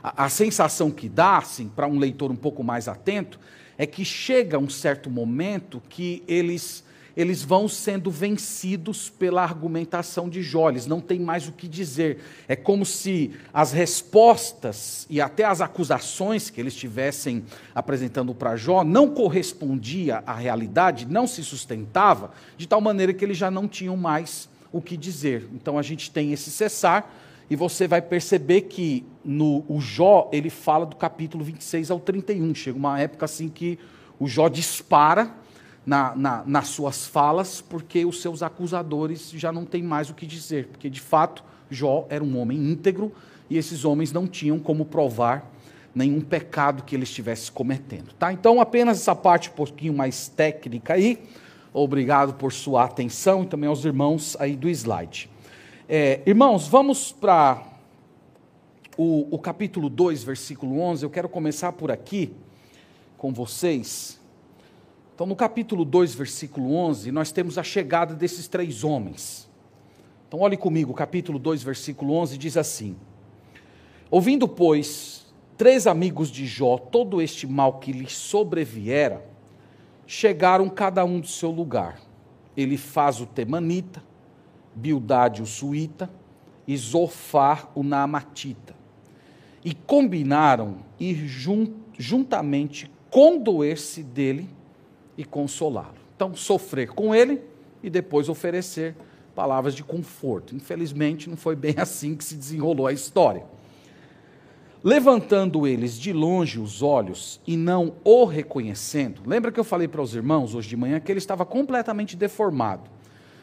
A, 0.06 0.26
a 0.26 0.28
sensação 0.28 0.88
que 0.88 1.08
dá, 1.08 1.38
assim, 1.38 1.68
para 1.68 1.88
um 1.88 1.98
leitor 1.98 2.30
um 2.30 2.36
pouco 2.36 2.62
mais 2.62 2.86
atento, 2.86 3.40
é 3.76 3.84
que 3.84 4.04
chega 4.04 4.56
um 4.56 4.70
certo 4.70 5.10
momento 5.10 5.82
que 5.88 6.22
eles 6.28 6.84
eles 7.16 7.42
vão 7.42 7.66
sendo 7.66 8.10
vencidos 8.10 9.08
pela 9.08 9.42
argumentação 9.42 10.28
de 10.28 10.42
Jó, 10.42 10.68
eles 10.68 10.86
não 10.86 11.00
têm 11.00 11.18
mais 11.18 11.48
o 11.48 11.52
que 11.52 11.66
dizer. 11.66 12.18
É 12.46 12.54
como 12.54 12.84
se 12.84 13.32
as 13.54 13.72
respostas 13.72 15.06
e 15.08 15.18
até 15.18 15.42
as 15.42 15.62
acusações 15.62 16.50
que 16.50 16.60
eles 16.60 16.74
estivessem 16.74 17.42
apresentando 17.74 18.34
para 18.34 18.54
Jó 18.54 18.84
não 18.84 19.08
correspondia 19.08 20.22
à 20.26 20.34
realidade, 20.34 21.06
não 21.06 21.26
se 21.26 21.42
sustentava, 21.42 22.32
de 22.54 22.68
tal 22.68 22.82
maneira 22.82 23.14
que 23.14 23.24
eles 23.24 23.38
já 23.38 23.50
não 23.50 23.66
tinham 23.66 23.96
mais 23.96 24.46
o 24.70 24.82
que 24.82 24.94
dizer. 24.94 25.48
Então 25.54 25.78
a 25.78 25.82
gente 25.82 26.10
tem 26.10 26.34
esse 26.34 26.50
cessar, 26.50 27.10
e 27.48 27.56
você 27.56 27.86
vai 27.86 28.02
perceber 28.02 28.62
que 28.62 29.06
no 29.24 29.64
o 29.68 29.80
Jó, 29.80 30.28
ele 30.32 30.50
fala 30.50 30.84
do 30.84 30.96
capítulo 30.96 31.44
26 31.44 31.90
ao 31.90 32.00
31. 32.00 32.54
Chega 32.54 32.76
uma 32.76 32.98
época 33.00 33.24
assim 33.24 33.48
que 33.48 33.78
o 34.18 34.26
Jó 34.26 34.48
dispara 34.48 35.32
na, 35.84 36.16
na, 36.16 36.42
nas 36.44 36.68
suas 36.68 37.06
falas, 37.06 37.60
porque 37.60 38.04
os 38.04 38.20
seus 38.20 38.42
acusadores 38.42 39.30
já 39.30 39.52
não 39.52 39.64
têm 39.64 39.82
mais 39.82 40.10
o 40.10 40.14
que 40.14 40.26
dizer, 40.26 40.66
porque 40.68 40.90
de 40.90 41.00
fato 41.00 41.44
Jó 41.70 42.06
era 42.08 42.24
um 42.24 42.38
homem 42.38 42.58
íntegro 42.58 43.12
e 43.48 43.56
esses 43.56 43.84
homens 43.84 44.12
não 44.12 44.26
tinham 44.26 44.58
como 44.58 44.84
provar 44.84 45.52
nenhum 45.94 46.20
pecado 46.20 46.82
que 46.82 46.94
ele 46.94 47.04
estivesse 47.04 47.50
cometendo. 47.50 48.12
Tá? 48.18 48.32
Então, 48.32 48.60
apenas 48.60 48.98
essa 48.98 49.14
parte 49.14 49.48
um 49.48 49.52
pouquinho 49.52 49.94
mais 49.94 50.28
técnica 50.28 50.94
aí. 50.94 51.22
Obrigado 51.72 52.34
por 52.34 52.52
sua 52.52 52.84
atenção 52.84 53.44
e 53.44 53.46
também 53.46 53.68
aos 53.68 53.84
irmãos 53.84 54.36
aí 54.38 54.56
do 54.56 54.68
slide. 54.68 55.30
É, 55.88 56.20
irmãos, 56.26 56.66
vamos 56.66 57.12
para 57.12 57.62
o, 58.96 59.28
o 59.30 59.38
capítulo 59.38 59.88
2, 59.88 60.24
versículo 60.24 60.80
11. 60.80 61.04
Eu 61.04 61.10
quero 61.10 61.28
começar 61.28 61.70
por 61.70 61.92
aqui 61.92 62.32
com 63.16 63.32
vocês. 63.32 64.20
Então, 65.14 65.28
no 65.28 65.36
capítulo 65.36 65.84
2, 65.84 66.12
versículo 66.12 66.74
11, 66.74 67.12
nós 67.12 67.30
temos 67.30 67.56
a 67.56 67.62
chegada 67.62 68.16
desses 68.16 68.48
três 68.48 68.82
homens. 68.82 69.48
Então, 70.26 70.40
olhe 70.40 70.56
comigo, 70.56 70.92
capítulo 70.92 71.38
2, 71.38 71.62
versículo 71.62 72.14
11 72.14 72.36
diz 72.36 72.56
assim: 72.56 72.96
Ouvindo, 74.10 74.48
pois, 74.48 75.32
três 75.56 75.86
amigos 75.86 76.32
de 76.32 76.46
Jó 76.46 76.78
todo 76.78 77.22
este 77.22 77.46
mal 77.46 77.78
que 77.78 77.92
lhe 77.92 78.10
sobreviera, 78.10 79.24
chegaram 80.04 80.68
cada 80.68 81.04
um 81.04 81.20
do 81.20 81.28
seu 81.28 81.52
lugar. 81.52 82.00
Ele 82.56 82.76
faz 82.76 83.20
o 83.20 83.26
temanita, 83.26 84.02
Bildade 84.76 85.42
o 85.42 85.46
suíta 85.46 86.08
e 86.68 86.76
Zofar 86.76 87.70
o 87.74 87.82
naamatita. 87.82 88.76
E 89.64 89.74
combinaram 89.74 90.76
ir 91.00 91.26
juntamente 91.98 92.90
condoer-se 93.10 94.02
dele 94.02 94.48
e 95.16 95.24
consolá-lo. 95.24 95.96
Então, 96.14 96.34
sofrer 96.34 96.88
com 96.88 97.14
ele 97.14 97.40
e 97.82 97.90
depois 97.90 98.28
oferecer 98.28 98.94
palavras 99.34 99.74
de 99.74 99.82
conforto. 99.82 100.54
Infelizmente, 100.54 101.28
não 101.28 101.36
foi 101.36 101.56
bem 101.56 101.74
assim 101.80 102.14
que 102.14 102.24
se 102.24 102.36
desenrolou 102.36 102.86
a 102.86 102.92
história. 102.92 103.44
Levantando 104.82 105.66
eles 105.66 105.98
de 105.98 106.12
longe 106.12 106.60
os 106.60 106.80
olhos 106.80 107.40
e 107.46 107.56
não 107.56 107.94
o 108.04 108.24
reconhecendo, 108.24 109.20
lembra 109.26 109.50
que 109.50 109.58
eu 109.58 109.64
falei 109.64 109.88
para 109.88 110.00
os 110.00 110.14
irmãos 110.14 110.54
hoje 110.54 110.68
de 110.68 110.76
manhã 110.76 111.00
que 111.00 111.10
ele 111.10 111.18
estava 111.18 111.44
completamente 111.44 112.16
deformado. 112.16 112.88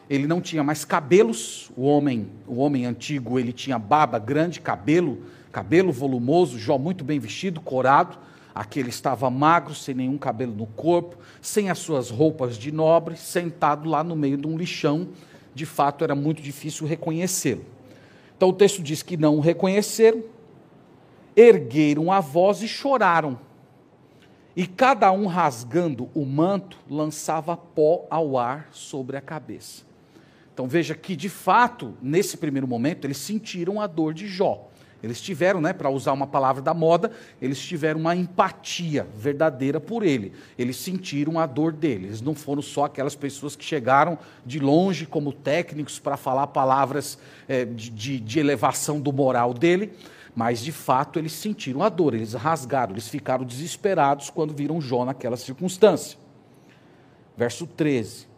Ele 0.10 0.28
não 0.28 0.42
tinha 0.42 0.64
mais 0.64 0.84
cabelos, 0.86 1.72
o 1.76 1.84
homem, 1.84 2.30
o 2.48 2.58
homem 2.58 2.86
antigo, 2.86 3.40
ele 3.40 3.54
tinha 3.54 3.80
barba 3.80 4.20
grande, 4.20 4.60
cabelo, 4.60 5.24
cabelo 5.52 5.92
volumoso, 5.92 6.60
Jó 6.60 6.78
muito 6.78 7.04
bem 7.04 7.20
vestido, 7.20 7.62
corado, 7.62 8.18
Aquele 8.54 8.90
estava 8.90 9.30
magro, 9.32 9.74
sem 9.74 9.96
nenhum 9.96 10.18
cabelo 10.18 10.54
no 10.54 10.68
corpo, 10.68 11.18
sem 11.42 11.72
as 11.72 11.80
suas 11.80 12.12
roupas 12.12 12.56
de 12.56 12.72
nobre, 12.72 13.18
sentado 13.18 13.90
lá 13.90 14.04
no 14.04 14.16
meio 14.16 14.38
de 14.38 14.46
um 14.46 14.56
lixão. 14.56 15.10
De 15.56 15.66
fato, 15.66 16.04
era 16.04 16.14
muito 16.14 16.42
difícil 16.42 16.86
reconhecê-lo. 16.86 17.66
Então 18.38 18.50
o 18.50 18.54
texto 18.54 18.84
diz 18.84 19.02
que 19.02 19.18
não 19.18 19.38
o 19.38 19.40
reconheceram, 19.40 20.24
ergueram 21.36 22.12
a 22.12 22.20
voz 22.20 22.62
e 22.62 22.68
choraram. 22.68 23.40
E 24.56 24.68
cada 24.68 25.12
um 25.12 25.26
rasgando 25.26 26.08
o 26.14 26.24
manto, 26.24 26.78
lançava 26.88 27.58
pó 27.58 28.06
ao 28.08 28.38
ar 28.38 28.68
sobre 28.72 29.18
a 29.18 29.22
cabeça. 29.22 29.84
Então 30.54 30.68
veja 30.68 30.94
que, 30.94 31.16
de 31.16 31.30
fato, 31.30 31.96
nesse 32.02 32.38
primeiro 32.38 32.68
momento, 32.68 33.06
eles 33.06 33.18
sentiram 33.18 33.82
a 33.82 33.88
dor 33.88 34.14
de 34.14 34.28
Jó. 34.28 34.70
Eles 35.04 35.20
tiveram, 35.20 35.60
né, 35.60 35.74
para 35.74 35.90
usar 35.90 36.14
uma 36.14 36.26
palavra 36.26 36.62
da 36.62 36.74
moda, 36.74 37.12
eles 37.42 37.60
tiveram 37.60 38.00
uma 38.00 38.16
empatia 38.16 39.06
verdadeira 39.18 39.78
por 39.78 40.02
ele. 40.02 40.32
Eles 40.58 40.78
sentiram 40.78 41.38
a 41.38 41.46
dor 41.46 41.74
dele. 41.74 42.08
Eles 42.08 42.22
não 42.22 42.34
foram 42.34 42.62
só 42.62 42.86
aquelas 42.86 43.14
pessoas 43.14 43.54
que 43.54 43.66
chegaram 43.66 44.18
de 44.46 44.60
longe 44.60 45.06
como 45.06 45.34
técnicos 45.34 46.00
para 46.00 46.16
falar 46.16 46.48
palavras 46.48 47.20
é, 47.50 47.66
de, 47.66 48.18
de, 48.18 48.40
elevação 48.40 49.02
do 49.02 49.12
moral 49.12 49.54
dele, 49.54 49.92
mas 50.34 50.64
de 50.64 50.72
fato 50.72 51.20
eles 51.20 51.34
sentiram 51.34 51.84
a 51.84 51.90
dor, 51.90 52.14
eles 52.14 52.34
rasgaram, 52.34 52.94
eles 52.94 53.10
ficaram 53.10 53.44
desesperados 53.44 54.30
quando 54.30 54.54
viram 54.54 54.80
Jó 54.80 55.04
naquela 55.04 55.36
circunstância. 55.36 56.18
Verso 57.36 57.68
13: 57.68 58.33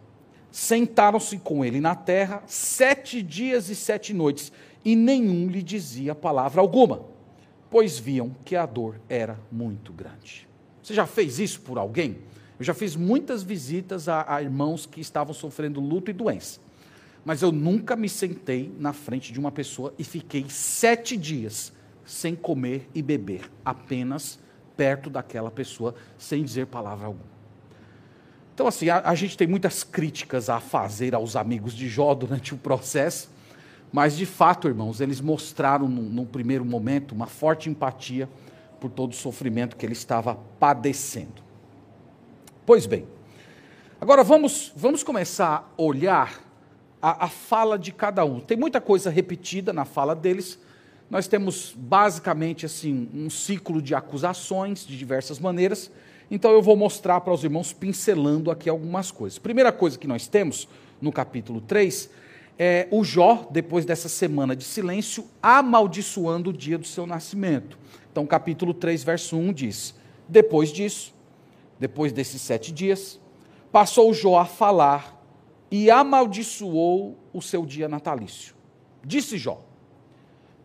Sentaram-se 0.56 1.38
com 1.38 1.66
ele 1.66 1.82
na 1.82 1.96
terra 1.96 2.42
sete 2.48 3.22
dias 3.22 3.68
e 3.68 3.76
sete 3.76 4.14
noites 4.14 4.54
e 4.86 4.96
nenhum 4.96 5.50
lhe 5.50 5.62
dizia 5.62 6.16
palavra 6.16 6.62
alguma, 6.62 7.02
pois 7.70 8.00
viam 8.00 8.34
que 8.46 8.56
a 8.56 8.66
dor 8.66 8.96
era 9.10 9.38
muito 9.52 9.92
grande. 9.92 10.48
Você 10.82 10.94
já 10.94 11.06
fez 11.06 11.40
isso 11.40 11.60
por 11.60 11.78
alguém? 11.78 12.20
Eu 12.58 12.64
já 12.64 12.74
fiz 12.74 12.96
muitas 12.96 13.44
visitas 13.44 14.08
a, 14.08 14.34
a 14.34 14.42
irmãos 14.42 14.86
que 14.86 15.02
estavam 15.02 15.34
sofrendo 15.34 15.82
luto 15.82 16.10
e 16.10 16.14
doença, 16.14 16.62
mas 17.26 17.42
eu 17.42 17.52
nunca 17.52 17.94
me 17.98 18.08
sentei 18.08 18.74
na 18.80 18.94
frente 18.94 19.34
de 19.34 19.40
uma 19.42 19.52
pessoa 19.52 19.94
e 20.00 20.06
fiquei 20.06 20.46
sete 20.48 21.18
dias 21.18 21.74
sem 22.06 22.34
comer 22.34 22.90
e 22.96 23.02
beber, 23.02 23.52
apenas 23.66 24.40
perto 24.78 25.10
daquela 25.10 25.52
pessoa, 25.52 25.94
sem 26.18 26.46
dizer 26.46 26.68
palavra 26.68 27.08
alguma. 27.08 27.35
Então, 28.56 28.68
assim, 28.68 28.88
a, 28.88 29.02
a, 29.10 29.14
gente 29.14 29.38
tem 29.38 29.46
muitas 29.46 29.84
críticas 29.84 30.50
a 30.50 30.62
fazer 30.62 31.14
aos 31.14 31.36
amigos 31.36 31.74
de 31.74 31.90
Jó 31.90 32.16
durante 32.16 32.54
o 32.54 32.58
processo, 32.58 33.30
mas, 33.92 34.16
de 34.16 34.26
fato, 34.26 34.70
irmãos, 34.70 35.02
eles 35.02 35.20
mostraram, 35.20 35.90
no, 35.90 36.26
primeiro 36.26 36.64
momento, 36.64 37.12
uma 37.12 37.28
forte 37.28 37.70
empatia 37.70 38.30
por 38.80 38.90
todo 38.90 39.12
o 39.12 39.16
sofrimento 39.16 39.76
que 39.76 39.86
ele 39.86 39.92
estava 39.92 40.36
padecendo. 40.58 41.44
Pois 42.66 42.86
bem, 42.86 43.06
agora 44.00 44.24
vamos, 44.24 44.72
vamos 44.74 45.04
começar 45.04 45.70
a 45.78 45.82
olhar 45.82 46.42
a, 47.02 47.26
a 47.26 47.28
fala 47.28 47.78
de 47.78 47.92
cada 47.92 48.24
um. 48.24 48.40
Tem 48.40 48.56
muita 48.56 48.80
coisa 48.80 49.10
repetida 49.10 49.74
na 49.74 49.84
fala 49.84 50.16
deles. 50.16 50.58
Nós 51.10 51.28
temos 51.28 51.76
basicamente 51.78 52.66
assim 52.66 53.10
um 53.14 53.30
ciclo 53.30 53.82
de 53.82 53.94
acusações 53.94 54.88
de 54.88 54.98
diversas 54.98 55.40
maneiras. 55.40 55.92
Então 56.30 56.52
eu 56.52 56.62
vou 56.62 56.76
mostrar 56.76 57.22
para 57.22 57.34
os 57.34 57.44
irmãos 57.44 57.72
pincelando 57.72 58.50
aqui 58.50 58.70
algumas 58.70 59.12
coisas. 59.12 59.40
Primeira 59.40 59.72
coisa 59.72 59.98
que 59.98 60.08
nós 60.08 60.28
temos 60.28 60.68
no 61.02 61.12
capítulo 61.12 61.62
3 61.62 62.10
é, 62.58 62.88
o 62.90 63.04
Jó, 63.04 63.48
depois 63.52 63.86
dessa 63.86 64.08
semana 64.08 64.56
de 64.56 64.64
silêncio, 64.64 65.28
amaldiçoando 65.42 66.50
o 66.50 66.54
dia 66.54 66.78
do 66.78 66.88
seu 66.88 67.06
nascimento. 67.06 67.78
Então, 68.12 68.26
capítulo 68.26 68.74
3, 68.74 69.04
verso 69.04 69.38
1 69.38 69.54
diz: 69.54 69.96
Depois 70.28 70.72
disso, 70.72 71.14
depois 71.80 72.14
desses 72.14 72.42
sete 72.42 72.72
dias, 72.72 73.20
passou 73.72 74.14
Jó 74.14 74.40
a 74.40 74.46
falar 74.46 75.22
e 75.70 75.92
amaldiçoou 75.92 77.18
o 77.34 77.42
seu 77.42 77.66
dia 77.66 77.90
natalício. 77.90 78.56
Disse 79.04 79.38
Jó: 79.38 79.62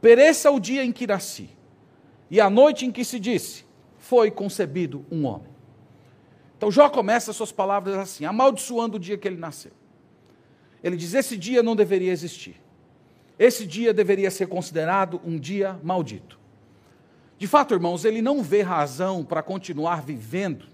Pereça 0.01 0.51
o 0.51 0.61
dia 0.61 0.85
em 0.85 0.93
que 0.93 1.07
nasci, 1.07 1.51
e 2.31 2.41
a 2.41 2.49
noite 2.49 2.87
em 2.87 2.93
que 2.93 3.05
se 3.05 3.19
disse: 3.19 3.65
Foi 3.99 4.31
concebido 4.31 5.05
um 5.11 5.27
homem. 5.27 5.50
Então 6.61 6.71
Jó 6.71 6.91
começa 6.91 7.33
suas 7.33 7.51
palavras 7.51 7.97
assim, 7.97 8.27
amaldiçoando 8.27 8.99
o 8.99 9.01
dia 9.01 9.17
que 9.17 9.27
ele 9.27 9.39
nasceu. 9.39 9.73
Ele 10.85 10.95
diz: 10.95 11.15
esse 11.15 11.35
dia 11.35 11.63
não 11.63 11.75
deveria 11.75 12.13
existir. 12.13 12.61
Esse 13.39 13.67
dia 13.67 13.95
deveria 13.95 14.31
ser 14.31 14.47
considerado 14.47 15.23
um 15.25 15.39
dia 15.39 15.81
maldito. 15.83 16.39
De 17.39 17.47
fato, 17.47 17.73
irmãos, 17.73 18.05
ele 18.05 18.21
não 18.21 18.43
vê 18.43 18.61
razão 18.61 19.25
para 19.25 19.43
continuar 19.43 20.03
vivendo 20.03 20.67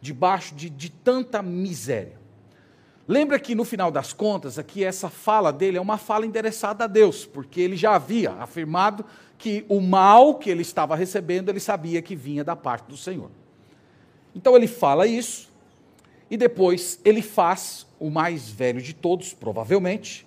debaixo 0.00 0.54
de, 0.54 0.70
de 0.70 0.88
tanta 0.88 1.42
miséria. 1.42 2.18
Lembra 3.06 3.38
que 3.38 3.54
no 3.54 3.62
final 3.62 3.90
das 3.90 4.14
contas, 4.14 4.58
aqui 4.58 4.82
essa 4.82 5.10
fala 5.10 5.52
dele 5.52 5.76
é 5.76 5.80
uma 5.82 5.98
fala 5.98 6.24
endereçada 6.24 6.84
a 6.84 6.86
Deus, 6.86 7.26
porque 7.26 7.60
ele 7.60 7.76
já 7.76 7.94
havia 7.94 8.32
afirmado 8.40 9.04
que 9.36 9.66
o 9.68 9.82
mal 9.82 10.36
que 10.36 10.48
ele 10.48 10.62
estava 10.62 10.96
recebendo, 10.96 11.50
ele 11.50 11.60
sabia 11.60 12.00
que 12.00 12.16
vinha 12.16 12.42
da 12.42 12.56
parte 12.56 12.88
do 12.88 12.96
Senhor. 12.96 13.30
Então 14.36 14.54
ele 14.54 14.66
fala 14.66 15.06
isso, 15.06 15.50
e 16.30 16.36
depois 16.36 17.00
ele 17.02 17.22
faz 17.22 17.86
o 17.98 18.10
mais 18.10 18.50
velho 18.50 18.82
de 18.82 18.92
todos, 18.92 19.32
provavelmente, 19.32 20.26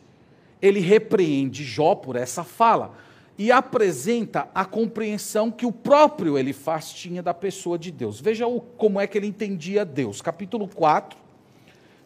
ele 0.59 0.79
repreende 0.79 1.63
Jó 1.63 1.93
por 1.93 2.15
essa 2.15 2.43
fala 2.43 2.97
e 3.37 3.51
apresenta 3.51 4.49
a 4.53 4.65
compreensão 4.65 5.51
que 5.51 5.65
o 5.65 5.71
próprio 5.71 6.39
Elifaz 6.39 6.91
tinha 6.91 7.21
da 7.21 7.35
pessoa 7.35 7.77
de 7.77 7.91
Deus. 7.91 8.19
Veja 8.19 8.47
o, 8.47 8.59
como 8.59 8.99
é 8.99 9.05
que 9.05 9.15
ele 9.15 9.27
entendia 9.27 9.85
Deus. 9.85 10.21
Capítulo 10.21 10.67
4, 10.67 11.17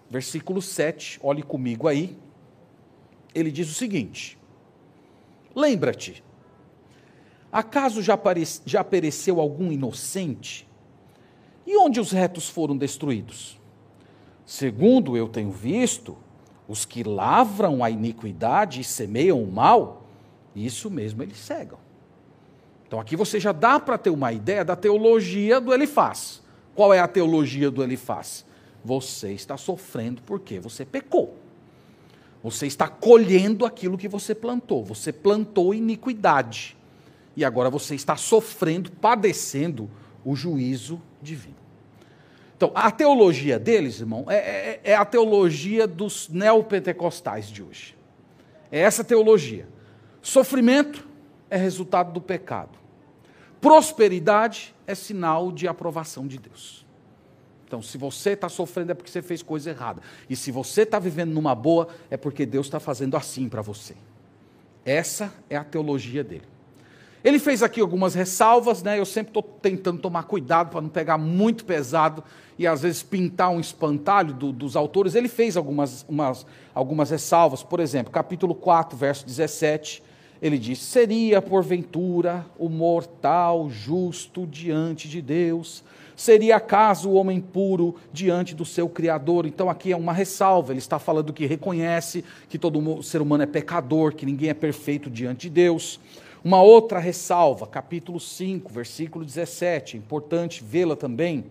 versículo 0.09 0.61
7, 0.61 1.19
olhe 1.23 1.41
comigo 1.41 1.87
aí. 1.87 2.17
Ele 3.33 3.49
diz 3.49 3.71
o 3.71 3.73
seguinte: 3.73 4.37
Lembra-te, 5.55 6.21
acaso 7.49 8.01
já, 8.03 8.19
já 8.65 8.83
pereceu 8.83 9.39
algum 9.39 9.71
inocente? 9.71 10.67
E 11.65 11.77
onde 11.77 11.99
os 11.99 12.11
retos 12.11 12.49
foram 12.49 12.75
destruídos? 12.75 13.59
Segundo 14.45 15.15
eu 15.15 15.27
tenho 15.27 15.51
visto, 15.51 16.17
os 16.67 16.85
que 16.85 17.03
lavram 17.03 17.83
a 17.83 17.89
iniquidade 17.89 18.81
e 18.81 18.83
semeiam 18.83 19.41
o 19.41 19.51
mal, 19.51 20.05
isso 20.55 20.89
mesmo 20.89 21.23
eles 21.23 21.37
cegam. 21.37 21.77
Então 22.87 22.99
aqui 22.99 23.15
você 23.15 23.39
já 23.39 23.51
dá 23.51 23.79
para 23.79 23.97
ter 23.97 24.09
uma 24.09 24.31
ideia 24.31 24.63
da 24.63 24.75
teologia 24.75 25.59
do 25.59 25.73
Elifaz. 25.73 26.41
Qual 26.75 26.93
é 26.93 26.99
a 26.99 27.07
teologia 27.07 27.71
do 27.71 27.83
Elifaz? 27.83 28.45
Você 28.83 29.31
está 29.31 29.57
sofrendo 29.57 30.21
porque 30.23 30.59
você 30.59 30.85
pecou. 30.85 31.35
Você 32.43 32.67
está 32.67 32.89
colhendo 32.89 33.65
aquilo 33.65 33.97
que 33.97 34.09
você 34.09 34.35
plantou. 34.35 34.83
Você 34.83 35.13
plantou 35.13 35.73
iniquidade. 35.73 36.75
E 37.35 37.45
agora 37.45 37.69
você 37.69 37.95
está 37.95 38.17
sofrendo, 38.17 38.91
padecendo 38.91 39.89
o 40.25 40.35
juízo 40.35 41.01
divino. 41.21 41.55
Então, 42.55 42.71
a 42.75 42.89
teologia 42.89 43.59
deles, 43.59 43.99
irmão, 43.99 44.25
é, 44.29 44.35
é, 44.35 44.81
é 44.83 44.95
a 44.95 45.03
teologia 45.03 45.85
dos 45.85 46.29
neopentecostais 46.29 47.49
de 47.49 47.61
hoje. 47.61 47.97
É 48.71 48.79
essa 48.79 49.03
teologia. 49.03 49.67
Sofrimento 50.21 51.05
é 51.49 51.57
resultado 51.57 52.13
do 52.13 52.21
pecado. 52.21 52.79
Prosperidade 53.59 54.73
é 54.87 54.95
sinal 54.95 55.51
de 55.51 55.67
aprovação 55.67 56.25
de 56.25 56.37
Deus. 56.37 56.85
Então, 57.67 57.81
se 57.81 57.97
você 57.97 58.31
está 58.31 58.47
sofrendo 58.47 58.91
é 58.91 58.95
porque 58.95 59.09
você 59.09 59.21
fez 59.21 59.41
coisa 59.41 59.71
errada. 59.71 60.01
E 60.29 60.35
se 60.35 60.51
você 60.51 60.83
está 60.83 60.99
vivendo 60.99 61.31
numa 61.31 61.55
boa, 61.55 61.87
é 62.09 62.15
porque 62.15 62.45
Deus 62.45 62.67
está 62.67 62.79
fazendo 62.79 63.17
assim 63.17 63.49
para 63.49 63.61
você. 63.61 63.95
Essa 64.85 65.33
é 65.49 65.57
a 65.57 65.63
teologia 65.63 66.23
dele. 66.23 66.52
Ele 67.23 67.39
fez 67.39 67.63
aqui 67.63 67.79
algumas 67.79 68.13
ressalvas, 68.13 68.83
né? 68.83 68.99
Eu 68.99 69.05
sempre 69.05 69.29
estou 69.29 69.41
tentando 69.41 69.99
tomar 69.99 70.23
cuidado 70.23 70.69
para 70.69 70.81
não 70.81 70.89
pegar 70.89 71.17
muito 71.17 71.63
pesado 71.63 72.21
e 72.59 72.67
às 72.67 72.81
vezes 72.81 73.01
pintar 73.01 73.49
um 73.49 73.61
espantalho 73.61 74.33
do, 74.33 74.51
dos 74.51 74.75
autores. 74.75 75.15
Ele 75.15 75.29
fez 75.29 75.55
algumas, 75.55 76.05
umas, 76.09 76.45
algumas 76.75 77.09
ressalvas, 77.09 77.63
por 77.63 77.79
exemplo, 77.79 78.11
capítulo 78.11 78.53
4, 78.53 78.97
verso 78.97 79.25
17. 79.25 80.03
Ele 80.41 80.57
diz: 80.57 80.79
Seria 80.79 81.41
porventura 81.41 82.45
o 82.59 82.67
mortal 82.67 83.69
justo 83.69 84.45
diante 84.45 85.07
de 85.07 85.21
Deus? 85.21 85.81
Seria 86.17 86.57
acaso 86.57 87.09
o 87.09 87.13
homem 87.13 87.39
puro 87.39 87.95
diante 88.11 88.53
do 88.53 88.65
seu 88.65 88.89
Criador? 88.89 89.45
Então 89.45 89.69
aqui 89.69 89.93
é 89.93 89.95
uma 89.95 90.11
ressalva. 90.11 90.73
Ele 90.73 90.79
está 90.79 90.99
falando 90.99 91.31
que 91.31 91.45
reconhece 91.45 92.23
que 92.49 92.59
todo 92.59 93.01
ser 93.01 93.21
humano 93.21 93.43
é 93.43 93.47
pecador, 93.47 94.13
que 94.13 94.25
ninguém 94.25 94.49
é 94.49 94.53
perfeito 94.53 95.09
diante 95.09 95.47
de 95.47 95.51
Deus. 95.51 95.99
Uma 96.43 96.61
outra 96.61 96.99
ressalva, 96.99 97.65
capítulo 97.65 98.19
5, 98.19 98.69
versículo 98.73 99.23
17, 99.23 99.95
é 99.95 99.99
importante 99.99 100.61
vê-la 100.61 100.93
também. 100.93 101.45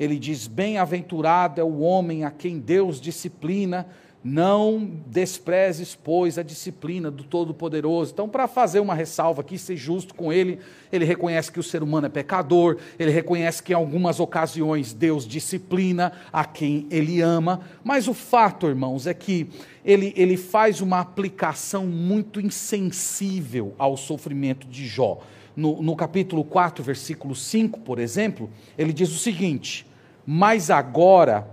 Ele 0.00 0.18
diz: 0.18 0.46
Bem-aventurado 0.46 1.60
é 1.60 1.64
o 1.64 1.80
homem 1.80 2.24
a 2.24 2.30
quem 2.30 2.58
Deus 2.58 2.98
disciplina 2.98 3.86
não 4.24 4.88
desprezes, 5.06 5.96
pois, 5.96 6.38
a 6.38 6.42
disciplina 6.42 7.10
do 7.10 7.24
Todo-Poderoso. 7.24 8.12
Então, 8.12 8.28
para 8.28 8.46
fazer 8.46 8.78
uma 8.78 8.94
ressalva 8.94 9.40
aqui, 9.40 9.58
ser 9.58 9.76
justo 9.76 10.14
com 10.14 10.32
ele, 10.32 10.60
ele 10.92 11.04
reconhece 11.04 11.50
que 11.50 11.58
o 11.58 11.62
ser 11.62 11.82
humano 11.82 12.06
é 12.06 12.08
pecador, 12.08 12.78
ele 12.98 13.10
reconhece 13.10 13.62
que 13.62 13.72
em 13.72 13.76
algumas 13.76 14.20
ocasiões 14.20 14.92
Deus 14.92 15.26
disciplina 15.26 16.12
a 16.32 16.44
quem 16.44 16.86
ele 16.90 17.20
ama, 17.20 17.62
mas 17.82 18.06
o 18.06 18.14
fato, 18.14 18.68
irmãos, 18.68 19.06
é 19.08 19.14
que 19.14 19.48
ele, 19.84 20.12
ele 20.16 20.36
faz 20.36 20.80
uma 20.80 21.00
aplicação 21.00 21.86
muito 21.86 22.40
insensível 22.40 23.74
ao 23.76 23.96
sofrimento 23.96 24.68
de 24.68 24.86
Jó. 24.86 25.20
No, 25.56 25.82
no 25.82 25.96
capítulo 25.96 26.44
4, 26.44 26.82
versículo 26.82 27.34
5, 27.34 27.80
por 27.80 27.98
exemplo, 27.98 28.48
ele 28.78 28.92
diz 28.92 29.10
o 29.10 29.18
seguinte: 29.18 29.86
Mas 30.24 30.70
agora 30.70 31.46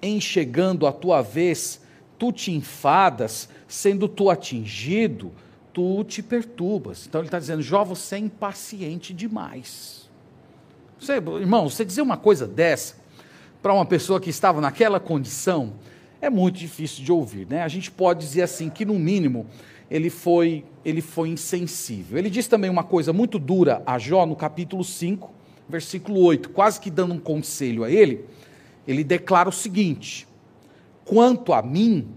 em 0.00 0.20
chegando 0.20 0.86
a 0.86 0.92
tua 0.92 1.22
vez, 1.22 1.80
tu 2.18 2.32
te 2.32 2.52
enfadas, 2.52 3.48
sendo 3.66 4.08
tu 4.08 4.30
atingido, 4.30 5.32
tu 5.72 6.04
te 6.04 6.22
perturbas. 6.22 7.06
Então 7.06 7.20
ele 7.20 7.28
está 7.28 7.38
dizendo, 7.38 7.62
Jó, 7.62 7.84
você 7.84 8.16
é 8.16 8.18
impaciente 8.18 9.12
demais. 9.12 10.08
Você, 10.98 11.14
irmão, 11.14 11.68
você 11.68 11.84
dizer 11.84 12.02
uma 12.02 12.16
coisa 12.16 12.46
dessa 12.46 12.96
para 13.62 13.74
uma 13.74 13.84
pessoa 13.84 14.20
que 14.20 14.30
estava 14.30 14.60
naquela 14.60 14.98
condição 14.98 15.74
é 16.20 16.30
muito 16.30 16.58
difícil 16.58 17.04
de 17.04 17.12
ouvir, 17.12 17.46
né? 17.46 17.62
A 17.62 17.68
gente 17.68 17.90
pode 17.90 18.20
dizer 18.20 18.42
assim 18.42 18.70
que 18.70 18.84
no 18.84 18.98
mínimo 18.98 19.46
ele 19.90 20.08
foi 20.08 20.64
ele 20.84 21.00
foi 21.00 21.28
insensível. 21.28 22.16
Ele 22.16 22.30
diz 22.30 22.46
também 22.46 22.70
uma 22.70 22.84
coisa 22.84 23.12
muito 23.12 23.38
dura 23.38 23.82
a 23.84 23.98
Jó 23.98 24.24
no 24.24 24.36
capítulo 24.36 24.82
5, 24.82 25.30
versículo 25.68 26.20
8, 26.20 26.50
quase 26.50 26.80
que 26.80 26.90
dando 26.90 27.12
um 27.12 27.18
conselho 27.18 27.84
a 27.84 27.90
ele 27.90 28.24
ele 28.86 29.02
declara 29.02 29.48
o 29.48 29.52
seguinte: 29.52 30.26
quanto 31.04 31.52
a 31.52 31.62
mim, 31.62 32.08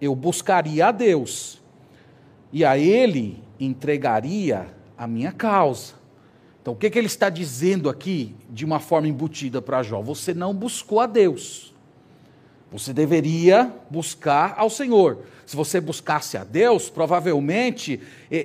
eu 0.00 0.14
buscaria 0.14 0.88
a 0.88 0.92
Deus, 0.92 1.60
e 2.52 2.64
a 2.64 2.76
Ele 2.76 3.42
entregaria 3.58 4.66
a 4.96 5.06
minha 5.06 5.32
causa. 5.32 5.94
Então, 6.60 6.74
o 6.74 6.76
que, 6.76 6.88
que 6.90 6.98
ele 6.98 7.08
está 7.08 7.28
dizendo 7.28 7.88
aqui 7.88 8.36
de 8.48 8.64
uma 8.64 8.78
forma 8.78 9.08
embutida 9.08 9.60
para 9.60 9.82
Jó? 9.82 10.00
Você 10.00 10.32
não 10.32 10.54
buscou 10.54 11.00
a 11.00 11.06
Deus. 11.06 11.74
Você 12.70 12.92
deveria 12.92 13.70
buscar 13.90 14.54
ao 14.56 14.70
Senhor. 14.70 15.24
Se 15.44 15.56
você 15.56 15.80
buscasse 15.80 16.36
a 16.36 16.44
Deus, 16.44 16.88
provavelmente 16.88 18.00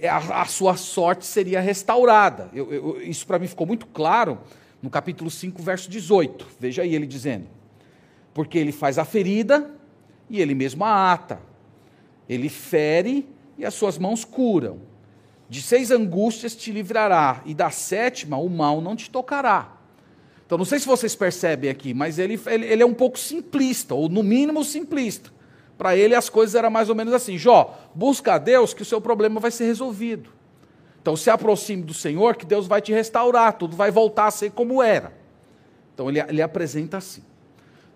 a, 0.10 0.42
a 0.42 0.46
sua 0.46 0.76
sorte 0.76 1.28
seria 1.28 1.62
restaurada. 1.62 2.50
Eu, 2.54 2.74
eu, 2.74 3.02
isso 3.02 3.26
para 3.28 3.38
mim 3.38 3.48
ficou 3.48 3.68
muito 3.68 3.86
claro 3.86 4.40
no 4.82 4.90
capítulo 4.90 5.30
5, 5.30 5.62
verso 5.62 5.90
18. 5.90 6.48
Veja 6.60 6.82
aí 6.82 6.96
ele 6.96 7.06
dizendo: 7.06 7.46
porque 8.38 8.60
ele 8.60 8.72
faz 8.72 9.00
a 9.00 9.04
ferida 9.04 9.68
e 10.30 10.40
ele 10.40 10.54
mesmo 10.54 10.86
a 10.86 11.12
ata. 11.12 11.40
Ele 12.30 12.50
fere 12.50 13.28
e 13.58 13.66
as 13.66 13.74
suas 13.74 13.98
mãos 13.98 14.24
curam. 14.24 14.80
De 15.50 15.60
seis 15.60 15.90
angústias 15.90 16.56
te 16.56 16.72
livrará, 16.72 17.42
e 17.48 17.56
da 17.56 17.72
sétima 17.72 18.38
o 18.38 18.48
mal 18.48 18.80
não 18.80 18.96
te 18.96 19.10
tocará. 19.10 19.76
Então, 20.46 20.56
não 20.56 20.66
sei 20.66 20.78
se 20.78 20.86
vocês 20.86 21.16
percebem 21.16 21.68
aqui, 21.68 21.96
mas 21.96 22.20
ele, 22.20 22.40
ele, 22.46 22.68
ele 22.68 22.84
é 22.84 22.86
um 22.86 22.94
pouco 22.94 23.18
simplista, 23.18 23.96
ou 23.96 24.08
no 24.08 24.22
mínimo 24.22 24.64
simplista. 24.64 25.32
Para 25.76 25.98
ele 25.98 26.14
as 26.14 26.30
coisas 26.30 26.54
eram 26.54 26.70
mais 26.70 26.90
ou 26.90 26.96
menos 26.96 27.16
assim: 27.16 27.40
Jó, 27.40 27.76
busca 27.96 28.36
a 28.36 28.38
Deus 28.38 28.72
que 28.72 28.84
o 28.84 28.86
seu 28.86 29.02
problema 29.02 29.40
vai 29.40 29.50
ser 29.50 29.66
resolvido. 29.66 30.30
Então, 31.02 31.16
se 31.16 31.32
aproxime 31.32 31.82
do 31.82 31.94
Senhor, 31.94 32.36
que 32.36 32.46
Deus 32.46 32.68
vai 32.68 32.84
te 32.84 32.94
restaurar, 32.94 33.54
tudo 33.54 33.76
vai 33.76 33.90
voltar 33.90 34.28
a 34.28 34.32
ser 34.32 34.52
como 34.52 34.84
era. 34.84 35.12
Então, 35.96 36.08
ele, 36.08 36.20
ele 36.20 36.42
apresenta 36.44 36.98
assim. 36.98 37.24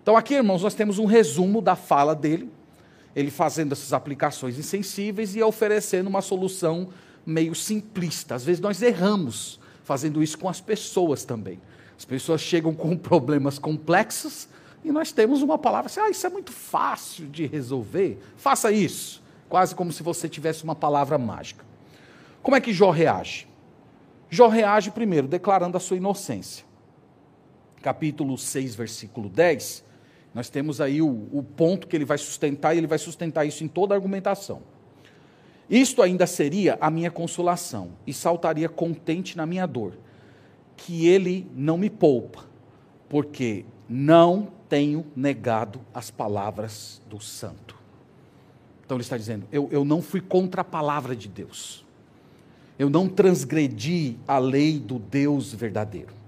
Então, 0.02 0.16
aqui, 0.16 0.34
irmãos, 0.34 0.62
nós 0.62 0.74
temos 0.74 0.98
um 0.98 1.06
resumo 1.06 1.62
da 1.62 1.76
fala 1.76 2.12
dele, 2.12 2.50
ele 3.14 3.30
fazendo 3.30 3.70
essas 3.70 3.92
aplicações 3.92 4.58
insensíveis 4.58 5.36
e 5.36 5.42
oferecendo 5.42 6.08
uma 6.08 6.20
solução 6.20 6.88
meio 7.24 7.54
simplista. 7.54 8.34
Às 8.34 8.44
vezes 8.44 8.60
nós 8.60 8.82
erramos 8.82 9.60
fazendo 9.84 10.20
isso 10.20 10.36
com 10.36 10.48
as 10.48 10.60
pessoas 10.60 11.24
também. 11.24 11.60
As 11.96 12.04
pessoas 12.04 12.40
chegam 12.40 12.74
com 12.74 12.96
problemas 12.98 13.60
complexos 13.60 14.48
e 14.84 14.90
nós 14.90 15.12
temos 15.12 15.40
uma 15.40 15.56
palavra 15.56 15.86
assim: 15.86 16.00
ah, 16.00 16.10
isso 16.10 16.26
é 16.26 16.30
muito 16.30 16.50
fácil 16.50 17.28
de 17.28 17.46
resolver, 17.46 18.18
faça 18.36 18.72
isso. 18.72 19.22
Quase 19.48 19.72
como 19.72 19.92
se 19.92 20.02
você 20.02 20.28
tivesse 20.28 20.64
uma 20.64 20.74
palavra 20.74 21.16
mágica. 21.16 21.64
Como 22.42 22.56
é 22.56 22.60
que 22.60 22.72
Jó 22.72 22.90
reage? 22.90 23.46
Jó 24.28 24.48
reage 24.48 24.90
primeiro 24.90 25.28
declarando 25.28 25.76
a 25.76 25.80
sua 25.80 25.98
inocência. 25.98 26.64
Capítulo 27.80 28.36
6, 28.36 28.74
versículo 28.74 29.28
10 29.28 29.91
nós 30.34 30.48
temos 30.48 30.80
aí 30.80 31.02
o, 31.02 31.28
o 31.32 31.42
ponto 31.42 31.86
que 31.86 31.94
ele 31.94 32.04
vai 32.04 32.18
sustentar, 32.18 32.74
e 32.74 32.78
ele 32.78 32.86
vai 32.86 32.98
sustentar 32.98 33.44
isso 33.44 33.62
em 33.62 33.68
toda 33.68 33.94
a 33.94 33.96
argumentação. 33.96 34.62
Isto 35.68 36.02
ainda 36.02 36.26
seria 36.26 36.76
a 36.80 36.90
minha 36.90 37.10
consolação, 37.10 37.90
e 38.06 38.12
saltaria 38.12 38.68
contente 38.68 39.36
na 39.36 39.46
minha 39.46 39.66
dor, 39.66 39.98
que 40.76 41.06
ele 41.06 41.46
não 41.54 41.76
me 41.76 41.90
poupa, 41.90 42.44
porque 43.08 43.64
não 43.88 44.48
tenho 44.68 45.06
negado 45.14 45.80
as 45.92 46.10
palavras 46.10 47.00
do 47.08 47.20
santo. 47.20 47.76
Então 48.84 48.96
ele 48.96 49.02
está 49.02 49.16
dizendo: 49.16 49.46
eu, 49.52 49.68
eu 49.70 49.84
não 49.84 50.00
fui 50.00 50.20
contra 50.20 50.62
a 50.62 50.64
palavra 50.64 51.14
de 51.14 51.28
Deus, 51.28 51.84
eu 52.78 52.88
não 52.88 53.08
transgredi 53.08 54.16
a 54.26 54.38
lei 54.38 54.78
do 54.78 54.98
Deus 54.98 55.52
verdadeiro. 55.54 56.21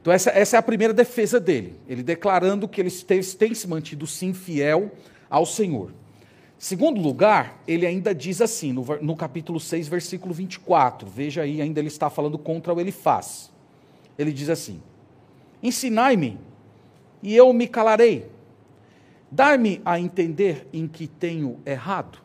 Então, 0.00 0.12
essa, 0.12 0.30
essa 0.30 0.56
é 0.56 0.58
a 0.58 0.62
primeira 0.62 0.94
defesa 0.94 1.40
dele, 1.40 1.74
ele 1.88 2.02
declarando 2.02 2.68
que 2.68 2.80
ele 2.80 2.90
tem, 2.90 3.20
tem 3.20 3.54
se 3.54 3.66
mantido 3.66 4.06
sim 4.06 4.32
fiel 4.32 4.92
ao 5.28 5.44
Senhor. 5.44 5.92
Segundo 6.58 7.00
lugar, 7.00 7.62
ele 7.68 7.86
ainda 7.86 8.14
diz 8.14 8.40
assim, 8.40 8.72
no, 8.72 8.84
no 9.00 9.14
capítulo 9.14 9.60
6, 9.60 9.86
versículo 9.86 10.34
24, 10.34 11.08
veja 11.08 11.42
aí, 11.42 11.62
ainda 11.62 11.78
ele 11.78 11.88
está 11.88 12.10
falando 12.10 12.36
contra 12.36 12.74
o 12.74 12.80
Elifaz. 12.80 13.50
Ele 14.18 14.32
diz 14.32 14.48
assim: 14.48 14.82
Ensinai-me, 15.62 16.38
e 17.22 17.36
eu 17.36 17.52
me 17.52 17.68
calarei. 17.68 18.26
Dai-me 19.30 19.80
a 19.84 20.00
entender 20.00 20.66
em 20.72 20.88
que 20.88 21.06
tenho 21.06 21.60
errado. 21.64 22.18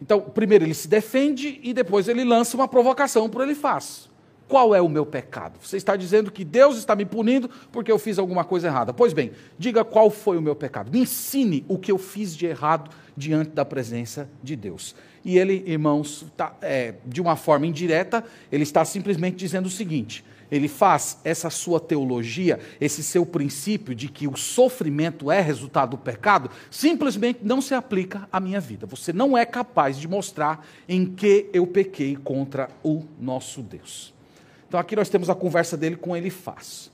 Então, 0.00 0.20
primeiro 0.20 0.64
ele 0.64 0.74
se 0.74 0.88
defende 0.88 1.60
e 1.62 1.72
depois 1.72 2.08
ele 2.08 2.24
lança 2.24 2.56
uma 2.56 2.66
provocação 2.66 3.28
para 3.28 3.40
o 3.40 3.42
Elifaz. 3.44 4.10
Qual 4.46 4.74
é 4.74 4.80
o 4.80 4.88
meu 4.88 5.06
pecado? 5.06 5.58
Você 5.60 5.76
está 5.76 5.96
dizendo 5.96 6.30
que 6.30 6.44
Deus 6.44 6.76
está 6.76 6.94
me 6.94 7.04
punindo 7.04 7.48
porque 7.72 7.90
eu 7.90 7.98
fiz 7.98 8.18
alguma 8.18 8.44
coisa 8.44 8.68
errada. 8.68 8.92
Pois 8.92 9.12
bem, 9.12 9.32
diga 9.58 9.84
qual 9.84 10.10
foi 10.10 10.36
o 10.36 10.42
meu 10.42 10.54
pecado. 10.54 10.90
Me 10.92 11.00
ensine 11.00 11.64
o 11.68 11.78
que 11.78 11.90
eu 11.90 11.98
fiz 11.98 12.36
de 12.36 12.46
errado 12.46 12.90
diante 13.16 13.50
da 13.50 13.64
presença 13.64 14.28
de 14.42 14.54
Deus. 14.54 14.94
E 15.24 15.38
ele, 15.38 15.64
irmãos, 15.66 16.26
tá, 16.36 16.54
é, 16.60 16.94
de 17.06 17.20
uma 17.20 17.36
forma 17.36 17.66
indireta, 17.66 18.22
ele 18.52 18.62
está 18.62 18.84
simplesmente 18.84 19.36
dizendo 19.36 19.66
o 19.66 19.70
seguinte: 19.70 20.22
ele 20.50 20.68
faz 20.68 21.18
essa 21.24 21.50
sua 21.50 21.80
teologia, 21.80 22.60
esse 22.80 23.02
seu 23.02 23.24
princípio 23.26 23.94
de 23.94 24.08
que 24.08 24.28
o 24.28 24.36
sofrimento 24.36 25.30
é 25.30 25.40
resultado 25.40 25.90
do 25.90 25.98
pecado, 25.98 26.50
simplesmente 26.70 27.40
não 27.42 27.60
se 27.60 27.74
aplica 27.74 28.28
à 28.30 28.38
minha 28.38 28.60
vida. 28.60 28.86
Você 28.86 29.12
não 29.12 29.36
é 29.36 29.44
capaz 29.44 29.98
de 29.98 30.06
mostrar 30.06 30.66
em 30.88 31.06
que 31.06 31.48
eu 31.52 31.66
pequei 31.66 32.16
contra 32.16 32.68
o 32.82 33.02
nosso 33.18 33.62
Deus. 33.62 34.13
Então 34.74 34.80
aqui 34.80 34.96
nós 34.96 35.08
temos 35.08 35.30
a 35.30 35.36
conversa 35.36 35.76
dele 35.76 35.94
com 35.94 36.16
Elifaz. 36.16 36.90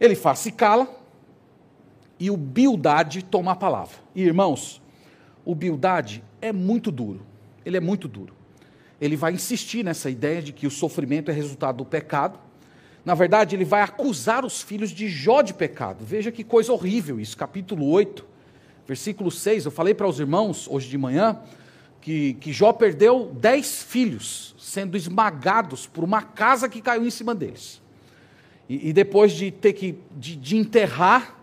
Elifaz 0.00 0.40
se 0.40 0.50
cala 0.50 0.88
e 2.18 2.32
o 2.32 2.36
Bildade 2.36 3.22
toma 3.22 3.52
a 3.52 3.54
palavra. 3.54 3.94
E 4.12 4.24
irmãos, 4.24 4.82
o 5.44 5.54
Bildade 5.54 6.20
é 6.42 6.52
muito 6.52 6.90
duro. 6.90 7.24
Ele 7.64 7.76
é 7.76 7.80
muito 7.80 8.08
duro. 8.08 8.34
Ele 9.00 9.14
vai 9.14 9.32
insistir 9.32 9.84
nessa 9.84 10.10
ideia 10.10 10.42
de 10.42 10.52
que 10.52 10.66
o 10.66 10.70
sofrimento 10.70 11.30
é 11.30 11.34
resultado 11.34 11.76
do 11.76 11.84
pecado. 11.84 12.40
Na 13.04 13.14
verdade, 13.14 13.54
ele 13.54 13.64
vai 13.64 13.82
acusar 13.82 14.44
os 14.44 14.60
filhos 14.60 14.90
de 14.90 15.08
Jó 15.08 15.42
de 15.42 15.54
pecado. 15.54 16.04
Veja 16.04 16.32
que 16.32 16.42
coisa 16.42 16.72
horrível 16.72 17.20
isso, 17.20 17.36
capítulo 17.36 17.88
8, 17.88 18.26
versículo 18.84 19.30
6. 19.30 19.64
Eu 19.64 19.70
falei 19.70 19.94
para 19.94 20.08
os 20.08 20.18
irmãos 20.18 20.66
hoje 20.68 20.88
de 20.88 20.98
manhã 20.98 21.40
que, 22.06 22.34
que 22.34 22.52
Jó 22.52 22.72
perdeu 22.72 23.32
dez 23.34 23.82
filhos, 23.82 24.54
sendo 24.60 24.96
esmagados 24.96 25.88
por 25.88 26.04
uma 26.04 26.22
casa 26.22 26.68
que 26.68 26.80
caiu 26.80 27.04
em 27.04 27.10
cima 27.10 27.34
deles. 27.34 27.82
E, 28.68 28.90
e 28.90 28.92
depois 28.92 29.32
de 29.32 29.50
ter 29.50 29.72
que 29.72 29.98
de, 30.12 30.36
de 30.36 30.56
enterrar 30.56 31.36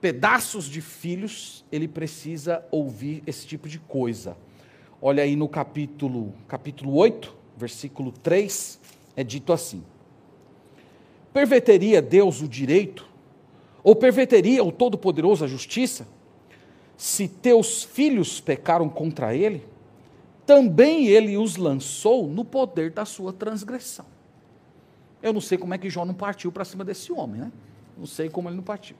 pedaços 0.00 0.64
de 0.64 0.80
filhos, 0.80 1.64
ele 1.70 1.86
precisa 1.86 2.66
ouvir 2.72 3.22
esse 3.24 3.46
tipo 3.46 3.68
de 3.68 3.78
coisa. 3.78 4.36
Olha 5.00 5.22
aí 5.22 5.36
no 5.36 5.48
capítulo, 5.48 6.34
capítulo 6.48 6.96
8, 6.96 7.32
versículo 7.56 8.10
3, 8.10 8.80
é 9.14 9.22
dito 9.22 9.52
assim: 9.52 9.84
Perverteria 11.32 12.02
Deus 12.02 12.42
o 12.42 12.48
direito? 12.48 13.06
Ou 13.80 13.94
perverteria 13.94 14.64
o 14.64 14.72
Todo-Poderoso 14.72 15.44
a 15.44 15.46
justiça? 15.46 16.04
Se 16.96 17.28
teus 17.28 17.84
filhos 17.84 18.40
pecaram 18.40 18.88
contra 18.88 19.36
ele? 19.36 19.72
Também 20.46 21.06
ele 21.06 21.36
os 21.36 21.56
lançou 21.56 22.26
no 22.26 22.44
poder 22.44 22.90
da 22.90 23.04
sua 23.04 23.32
transgressão. 23.32 24.06
Eu 25.22 25.32
não 25.32 25.40
sei 25.40 25.56
como 25.56 25.72
é 25.72 25.78
que 25.78 25.88
Jó 25.88 26.04
não 26.04 26.14
partiu 26.14 26.52
para 26.52 26.64
cima 26.64 26.84
desse 26.84 27.12
homem, 27.12 27.40
né? 27.40 27.52
Não 27.96 28.06
sei 28.06 28.28
como 28.28 28.48
ele 28.48 28.56
não 28.56 28.62
partiu. 28.62 28.96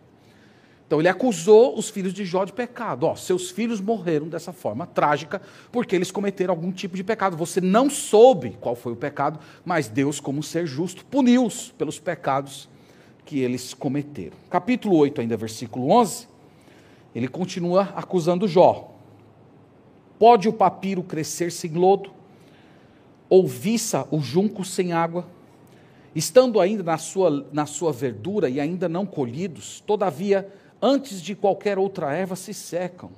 Então 0.87 1.00
ele 1.00 1.09
acusou 1.09 1.78
os 1.78 1.88
filhos 1.88 2.12
de 2.12 2.24
Jó 2.24 2.44
de 2.44 2.52
pecado. 2.52 3.04
Ó, 3.04 3.16
seus 3.16 3.50
filhos 3.50 3.80
morreram 3.80 4.28
dessa 4.28 4.52
forma 4.52 4.87
trágica 4.87 5.40
porque 5.72 5.96
eles 5.96 6.11
cometeram 6.11 6.52
algum 6.52 6.70
tipo 6.70 6.96
de 6.96 7.02
pecado. 7.02 7.37
Você 7.37 7.61
não 7.61 7.90
soube 7.90 8.57
qual 8.61 8.74
foi 8.74 8.92
o 8.92 8.96
pecado, 8.96 9.38
mas 9.64 9.88
Deus, 9.88 10.20
como 10.20 10.42
ser 10.42 10.66
justo, 10.66 11.04
puniu-os 11.04 11.72
pelos 11.72 11.98
pecados 11.98 12.68
que 13.24 13.40
eles 13.40 13.74
cometeram. 13.74 14.37
Capítulo 14.50 14.96
8, 14.96 15.22
ainda 15.22 15.37
versículo 15.37 15.90
11, 15.90 16.28
ele 17.14 17.28
continua 17.28 17.92
acusando 17.96 18.46
Jó. 18.46 18.93
Pode 20.18 20.48
o 20.48 20.53
papiro 20.53 21.03
crescer 21.03 21.50
sem 21.50 21.72
lodo? 21.72 22.11
Ou 23.29 23.46
viça 23.46 24.07
o 24.11 24.20
junco 24.20 24.64
sem 24.64 24.92
água? 24.92 25.27
Estando 26.14 26.61
ainda 26.61 26.83
na 26.83 26.98
sua, 26.98 27.46
na 27.53 27.66
sua 27.66 27.92
verdura 27.92 28.48
e 28.48 28.61
ainda 28.61 28.88
não 28.88 29.05
colhidos, 29.05 29.81
todavia, 29.81 30.48
antes 30.81 31.20
de 31.20 31.35
qualquer 31.35 31.79
outra 31.79 32.12
erva 32.14 32.37
se 32.37 32.55
secam. 32.55 33.11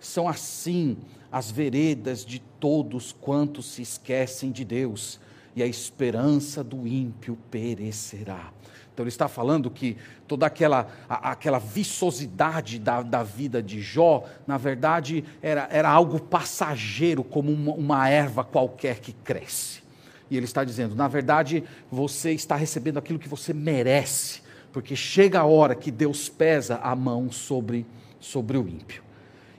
São 0.00 0.28
assim 0.28 0.96
as 1.30 1.50
veredas 1.50 2.24
de 2.24 2.40
todos 2.58 3.12
quantos 3.12 3.66
se 3.66 3.82
esquecem 3.82 4.50
de 4.50 4.64
Deus, 4.64 5.20
e 5.54 5.62
a 5.62 5.66
esperança 5.66 6.64
do 6.64 6.86
ímpio 6.86 7.38
perecerá. 7.50 8.52
Então 8.92 9.04
ele 9.04 9.08
está 9.08 9.26
falando 9.26 9.70
que 9.70 9.96
toda 10.28 10.46
aquela, 10.46 10.86
aquela 11.08 11.58
viçosidade 11.58 12.78
da, 12.78 13.02
da 13.02 13.22
vida 13.22 13.62
de 13.62 13.80
Jó, 13.80 14.24
na 14.46 14.58
verdade, 14.58 15.24
era, 15.40 15.66
era 15.70 15.88
algo 15.88 16.20
passageiro, 16.20 17.24
como 17.24 17.50
uma, 17.50 17.72
uma 17.72 18.08
erva 18.08 18.44
qualquer 18.44 19.00
que 19.00 19.12
cresce. 19.12 19.82
E 20.30 20.36
ele 20.36 20.44
está 20.44 20.62
dizendo: 20.62 20.94
na 20.94 21.08
verdade, 21.08 21.64
você 21.90 22.32
está 22.32 22.54
recebendo 22.54 22.98
aquilo 22.98 23.18
que 23.18 23.28
você 23.28 23.54
merece, 23.54 24.42
porque 24.72 24.94
chega 24.94 25.40
a 25.40 25.44
hora 25.44 25.74
que 25.74 25.90
Deus 25.90 26.28
pesa 26.28 26.76
a 26.82 26.94
mão 26.94 27.30
sobre, 27.30 27.86
sobre 28.18 28.58
o 28.58 28.68
ímpio. 28.68 29.02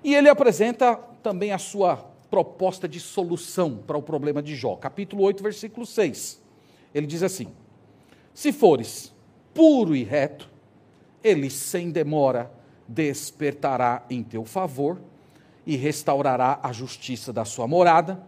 E 0.03 0.13
ele 0.13 0.29
apresenta 0.29 0.95
também 1.23 1.51
a 1.51 1.57
sua 1.57 1.97
proposta 2.29 2.87
de 2.87 2.99
solução 2.99 3.77
para 3.77 3.97
o 3.97 4.01
problema 4.01 4.41
de 4.41 4.55
Jó. 4.55 4.75
Capítulo 4.75 5.23
8, 5.23 5.41
versículo 5.41 5.85
6. 5.85 6.41
Ele 6.93 7.05
diz 7.05 7.21
assim: 7.21 7.47
Se 8.33 8.51
fores 8.51 9.12
puro 9.53 9.95
e 9.95 10.03
reto, 10.03 10.49
ele 11.23 11.49
sem 11.49 11.91
demora 11.91 12.51
despertará 12.87 14.05
em 14.09 14.23
teu 14.23 14.43
favor 14.43 14.99
e 15.65 15.75
restaurará 15.75 16.59
a 16.61 16.71
justiça 16.71 17.31
da 17.31 17.45
sua 17.45 17.67
morada. 17.67 18.21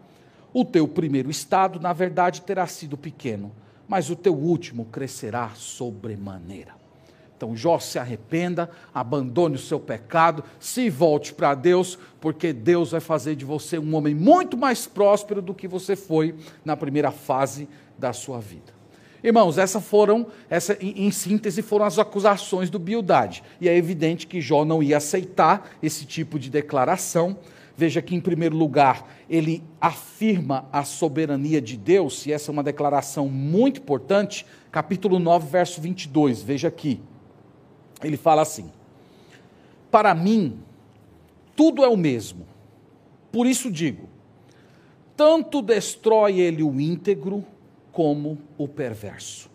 O 0.54 0.64
teu 0.64 0.88
primeiro 0.88 1.30
estado, 1.30 1.80
na 1.80 1.92
verdade, 1.92 2.42
terá 2.42 2.66
sido 2.66 2.96
pequeno, 2.96 3.52
mas 3.88 4.10
o 4.10 4.16
teu 4.16 4.34
último 4.34 4.86
crescerá 4.86 5.52
sobremaneira. 5.56 6.74
Então, 7.36 7.56
Jó 7.56 7.78
se 7.80 8.00
arrependa, 8.00 8.70
abandone 8.94 9.56
o 9.56 9.60
seu 9.60 9.78
pecado, 9.78 10.42
se 10.58 10.90
volte 10.90 11.34
para 11.34 11.54
Deus, 11.54 12.00
porque 12.22 12.54
Deus 12.54 12.92
vai 12.92 13.02
fazer 13.02 13.36
de 13.36 13.44
você 13.44 13.78
um 13.78 13.94
homem 13.94 14.16
muito 14.16 14.56
mais 14.56 14.88
próspero 14.88 15.42
do 15.42 15.54
que 15.54 15.68
você 15.68 15.98
foi 15.98 16.34
na 16.64 16.78
primeira 16.78 17.12
fase 17.12 17.68
da 17.98 18.14
sua 18.14 18.40
vida. 18.40 18.75
Irmãos, 19.26 19.58
essas 19.58 19.84
foram, 19.84 20.28
essa, 20.48 20.78
em, 20.80 21.08
em 21.08 21.12
síntese, 21.12 21.64
foram 21.64 21.84
as 21.84 21.98
acusações 21.98 22.70
do 22.70 22.78
Bildade. 22.78 23.42
E 23.60 23.68
é 23.68 23.76
evidente 23.76 24.28
que 24.28 24.40
Jó 24.40 24.64
não 24.64 24.84
ia 24.84 24.98
aceitar 24.98 25.72
esse 25.82 26.06
tipo 26.06 26.38
de 26.38 26.48
declaração. 26.48 27.36
Veja 27.76 28.04
que, 28.04 28.14
em 28.14 28.22
primeiro 28.22 28.56
lugar, 28.56 29.10
ele 29.28 29.64
afirma 29.82 30.70
a 30.72 30.84
soberania 30.84 31.60
de 31.60 31.76
Deus, 31.76 32.28
e 32.28 32.32
essa 32.32 32.52
é 32.52 32.54
uma 32.54 32.62
declaração 32.62 33.28
muito 33.28 33.80
importante. 33.80 34.46
Capítulo 34.72 35.18
9, 35.18 35.50
verso 35.50 35.82
22, 35.82 36.44
veja 36.44 36.68
aqui. 36.68 37.02
Ele 38.04 38.18
fala 38.18 38.44
assim: 38.44 38.72
Para 39.90 40.14
mim, 40.14 40.60
tudo 41.56 41.84
é 41.84 41.88
o 41.88 41.98
mesmo. 41.98 42.46
Por 43.32 43.48
isso 43.48 43.72
digo: 43.72 44.08
tanto 45.18 45.64
destrói 45.64 46.40
ele 46.40 46.62
o 46.62 46.80
íntegro, 46.80 47.44
como 47.96 48.38
o 48.58 48.68
perverso. 48.68 49.50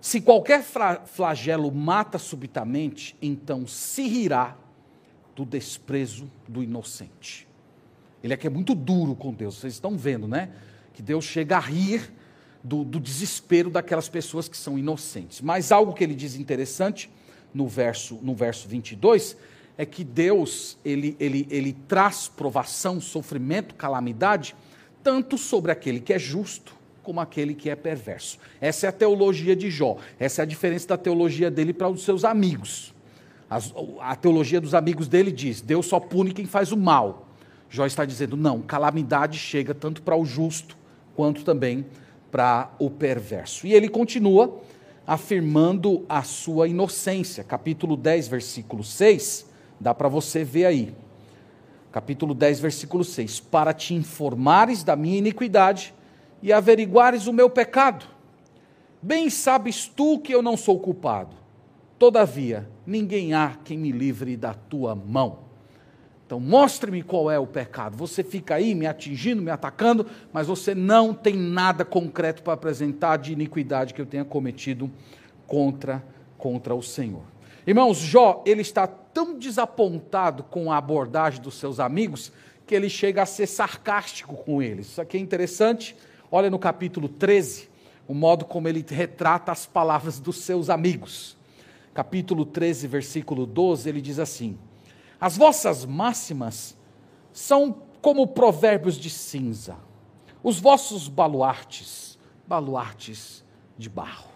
Se 0.00 0.20
qualquer 0.20 0.62
flagelo 1.04 1.72
mata 1.72 2.16
subitamente, 2.16 3.16
então 3.20 3.66
se 3.66 4.06
rirá 4.06 4.56
do 5.34 5.44
desprezo 5.44 6.30
do 6.46 6.62
inocente. 6.62 7.48
Ele 8.22 8.32
aqui 8.32 8.46
é 8.46 8.50
muito 8.50 8.72
duro 8.72 9.16
com 9.16 9.34
Deus, 9.34 9.56
vocês 9.56 9.74
estão 9.74 9.98
vendo, 9.98 10.28
né? 10.28 10.50
Que 10.94 11.02
Deus 11.02 11.24
chega 11.24 11.56
a 11.56 11.60
rir 11.60 12.14
do, 12.62 12.84
do 12.84 13.00
desespero 13.00 13.68
daquelas 13.68 14.08
pessoas 14.08 14.48
que 14.48 14.56
são 14.56 14.78
inocentes. 14.78 15.40
Mas 15.40 15.72
algo 15.72 15.92
que 15.92 16.04
ele 16.04 16.14
diz 16.14 16.36
interessante 16.36 17.10
no 17.52 17.66
verso, 17.66 18.20
no 18.22 18.32
verso 18.32 18.68
22 18.68 19.36
é 19.76 19.84
que 19.84 20.04
Deus 20.04 20.78
ele, 20.84 21.16
ele, 21.18 21.48
ele 21.50 21.72
traz 21.72 22.28
provação, 22.28 23.00
sofrimento, 23.00 23.74
calamidade, 23.74 24.54
tanto 25.02 25.36
sobre 25.36 25.72
aquele 25.72 25.98
que 25.98 26.12
é 26.12 26.18
justo 26.18 26.78
como 27.10 27.18
aquele 27.18 27.54
que 27.54 27.68
é 27.68 27.74
perverso. 27.74 28.38
Essa 28.60 28.86
é 28.86 28.88
a 28.88 28.92
teologia 28.92 29.56
de 29.56 29.68
Jó. 29.68 29.96
Essa 30.16 30.42
é 30.42 30.44
a 30.44 30.46
diferença 30.46 30.86
da 30.86 30.96
teologia 30.96 31.50
dele 31.50 31.72
para 31.72 31.88
os 31.88 32.04
seus 32.04 32.24
amigos. 32.24 32.94
As, 33.50 33.74
a 34.00 34.14
teologia 34.14 34.60
dos 34.60 34.76
amigos 34.76 35.08
dele 35.08 35.32
diz: 35.32 35.60
Deus 35.60 35.86
só 35.86 35.98
pune 35.98 36.30
quem 36.30 36.46
faz 36.46 36.70
o 36.70 36.76
mal. 36.76 37.26
Jó 37.68 37.84
está 37.84 38.04
dizendo: 38.04 38.36
não, 38.36 38.60
calamidade 38.60 39.36
chega 39.36 39.74
tanto 39.74 40.02
para 40.02 40.14
o 40.14 40.24
justo 40.24 40.76
quanto 41.16 41.42
também 41.42 41.84
para 42.30 42.70
o 42.78 42.88
perverso. 42.88 43.66
E 43.66 43.74
ele 43.74 43.88
continua 43.88 44.60
afirmando 45.04 46.06
a 46.08 46.22
sua 46.22 46.68
inocência. 46.68 47.42
Capítulo 47.42 47.96
10, 47.96 48.28
versículo 48.28 48.84
6, 48.84 49.46
dá 49.80 49.92
para 49.92 50.06
você 50.06 50.44
ver 50.44 50.66
aí. 50.66 50.94
Capítulo 51.90 52.34
10, 52.34 52.60
versículo 52.60 53.02
6: 53.02 53.40
Para 53.40 53.74
te 53.74 53.94
informares 53.94 54.84
da 54.84 54.94
minha 54.94 55.18
iniquidade 55.18 55.92
e 56.42 56.52
averiguares 56.52 57.26
o 57.26 57.32
meu 57.32 57.48
pecado. 57.48 58.06
Bem 59.02 59.30
sabes 59.30 59.86
tu 59.88 60.18
que 60.18 60.34
eu 60.34 60.42
não 60.42 60.56
sou 60.56 60.78
culpado. 60.78 61.36
Todavia, 61.98 62.68
ninguém 62.86 63.34
há 63.34 63.56
quem 63.64 63.78
me 63.78 63.92
livre 63.92 64.36
da 64.36 64.54
tua 64.54 64.94
mão. 64.94 65.50
Então, 66.26 66.38
mostre-me 66.38 67.02
qual 67.02 67.30
é 67.30 67.38
o 67.38 67.46
pecado. 67.46 67.96
Você 67.96 68.22
fica 68.22 68.54
aí 68.54 68.74
me 68.74 68.86
atingindo, 68.86 69.42
me 69.42 69.50
atacando, 69.50 70.06
mas 70.32 70.46
você 70.46 70.74
não 70.74 71.12
tem 71.12 71.34
nada 71.34 71.84
concreto 71.84 72.42
para 72.42 72.52
apresentar 72.52 73.16
de 73.16 73.32
iniquidade 73.32 73.92
que 73.92 74.00
eu 74.00 74.06
tenha 74.06 74.24
cometido 74.24 74.90
contra, 75.46 76.04
contra 76.38 76.74
o 76.74 76.82
Senhor. 76.82 77.24
Irmãos, 77.66 77.98
Jó, 77.98 78.42
ele 78.46 78.62
está 78.62 78.86
tão 78.86 79.38
desapontado 79.38 80.44
com 80.44 80.70
a 80.70 80.76
abordagem 80.76 81.42
dos 81.42 81.58
seus 81.58 81.80
amigos 81.80 82.32
que 82.64 82.74
ele 82.74 82.88
chega 82.88 83.22
a 83.22 83.26
ser 83.26 83.48
sarcástico 83.48 84.36
com 84.36 84.62
eles. 84.62 84.86
Isso 84.86 85.00
aqui 85.00 85.16
é 85.16 85.20
interessante. 85.20 85.96
Olha 86.32 86.48
no 86.48 86.58
capítulo 86.58 87.08
13, 87.08 87.68
o 88.06 88.14
modo 88.14 88.44
como 88.44 88.68
ele 88.68 88.84
retrata 88.88 89.50
as 89.50 89.66
palavras 89.66 90.20
dos 90.20 90.36
seus 90.36 90.70
amigos. 90.70 91.36
Capítulo 91.92 92.44
13, 92.44 92.86
versículo 92.86 93.44
12, 93.44 93.88
ele 93.88 94.00
diz 94.00 94.18
assim: 94.18 94.56
as 95.20 95.36
vossas 95.36 95.84
máximas 95.84 96.76
são 97.32 97.82
como 98.00 98.28
provérbios 98.28 98.96
de 98.96 99.10
cinza, 99.10 99.76
os 100.42 100.58
vossos 100.58 101.08
baluartes, 101.08 102.18
baluartes 102.46 103.44
de 103.76 103.88
barro. 103.88 104.29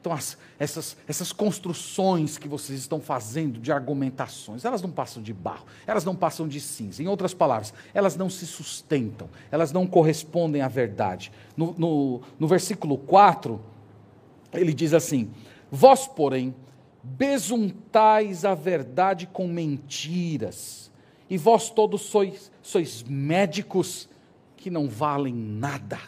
Então, 0.00 0.12
as, 0.12 0.38
essas, 0.58 0.96
essas 1.06 1.30
construções 1.30 2.38
que 2.38 2.48
vocês 2.48 2.80
estão 2.80 3.00
fazendo 3.00 3.60
de 3.60 3.70
argumentações, 3.70 4.64
elas 4.64 4.80
não 4.80 4.90
passam 4.90 5.22
de 5.22 5.34
barro, 5.34 5.66
elas 5.86 6.06
não 6.06 6.16
passam 6.16 6.48
de 6.48 6.58
cinza. 6.58 7.02
Em 7.02 7.06
outras 7.06 7.34
palavras, 7.34 7.74
elas 7.92 8.16
não 8.16 8.30
se 8.30 8.46
sustentam, 8.46 9.28
elas 9.50 9.72
não 9.72 9.86
correspondem 9.86 10.62
à 10.62 10.68
verdade. 10.68 11.30
No, 11.54 11.74
no, 11.76 12.22
no 12.38 12.48
versículo 12.48 12.96
4, 12.96 13.60
ele 14.54 14.72
diz 14.72 14.94
assim: 14.94 15.30
Vós, 15.70 16.08
porém, 16.08 16.54
besuntais 17.02 18.46
a 18.46 18.54
verdade 18.54 19.26
com 19.26 19.46
mentiras, 19.46 20.90
e 21.28 21.36
vós 21.36 21.68
todos 21.68 22.00
sois, 22.00 22.50
sois 22.62 23.02
médicos 23.02 24.08
que 24.56 24.70
não 24.70 24.88
valem 24.88 25.34
nada. 25.34 25.98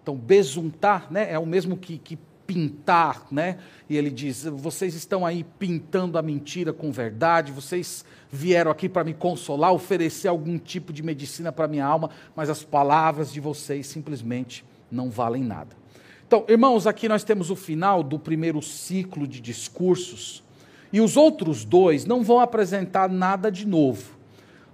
Então, 0.00 0.14
besuntar 0.14 1.12
né, 1.12 1.32
é 1.32 1.38
o 1.40 1.44
mesmo 1.44 1.76
que, 1.76 1.98
que 1.98 2.16
pintar, 2.46 3.26
né? 3.30 3.58
E 3.88 3.96
ele 3.96 4.10
diz: 4.10 4.44
vocês 4.44 4.94
estão 4.94 5.26
aí 5.26 5.44
pintando 5.58 6.16
a 6.16 6.22
mentira 6.22 6.72
com 6.72 6.92
verdade, 6.92 7.52
vocês 7.52 8.04
vieram 8.30 8.70
aqui 8.70 8.88
para 8.88 9.04
me 9.04 9.14
consolar, 9.14 9.72
oferecer 9.72 10.28
algum 10.28 10.58
tipo 10.58 10.92
de 10.92 11.02
medicina 11.02 11.50
para 11.50 11.68
minha 11.68 11.84
alma, 11.84 12.10
mas 12.34 12.48
as 12.48 12.62
palavras 12.62 13.32
de 13.32 13.40
vocês 13.40 13.86
simplesmente 13.86 14.64
não 14.90 15.10
valem 15.10 15.42
nada. 15.42 15.76
Então, 16.26 16.44
irmãos, 16.48 16.86
aqui 16.86 17.08
nós 17.08 17.22
temos 17.22 17.50
o 17.50 17.56
final 17.56 18.02
do 18.02 18.18
primeiro 18.18 18.60
ciclo 18.60 19.26
de 19.26 19.40
discursos, 19.40 20.42
e 20.92 21.00
os 21.00 21.16
outros 21.16 21.64
dois 21.64 22.04
não 22.04 22.22
vão 22.22 22.40
apresentar 22.40 23.08
nada 23.08 23.50
de 23.50 23.66
novo. 23.66 24.15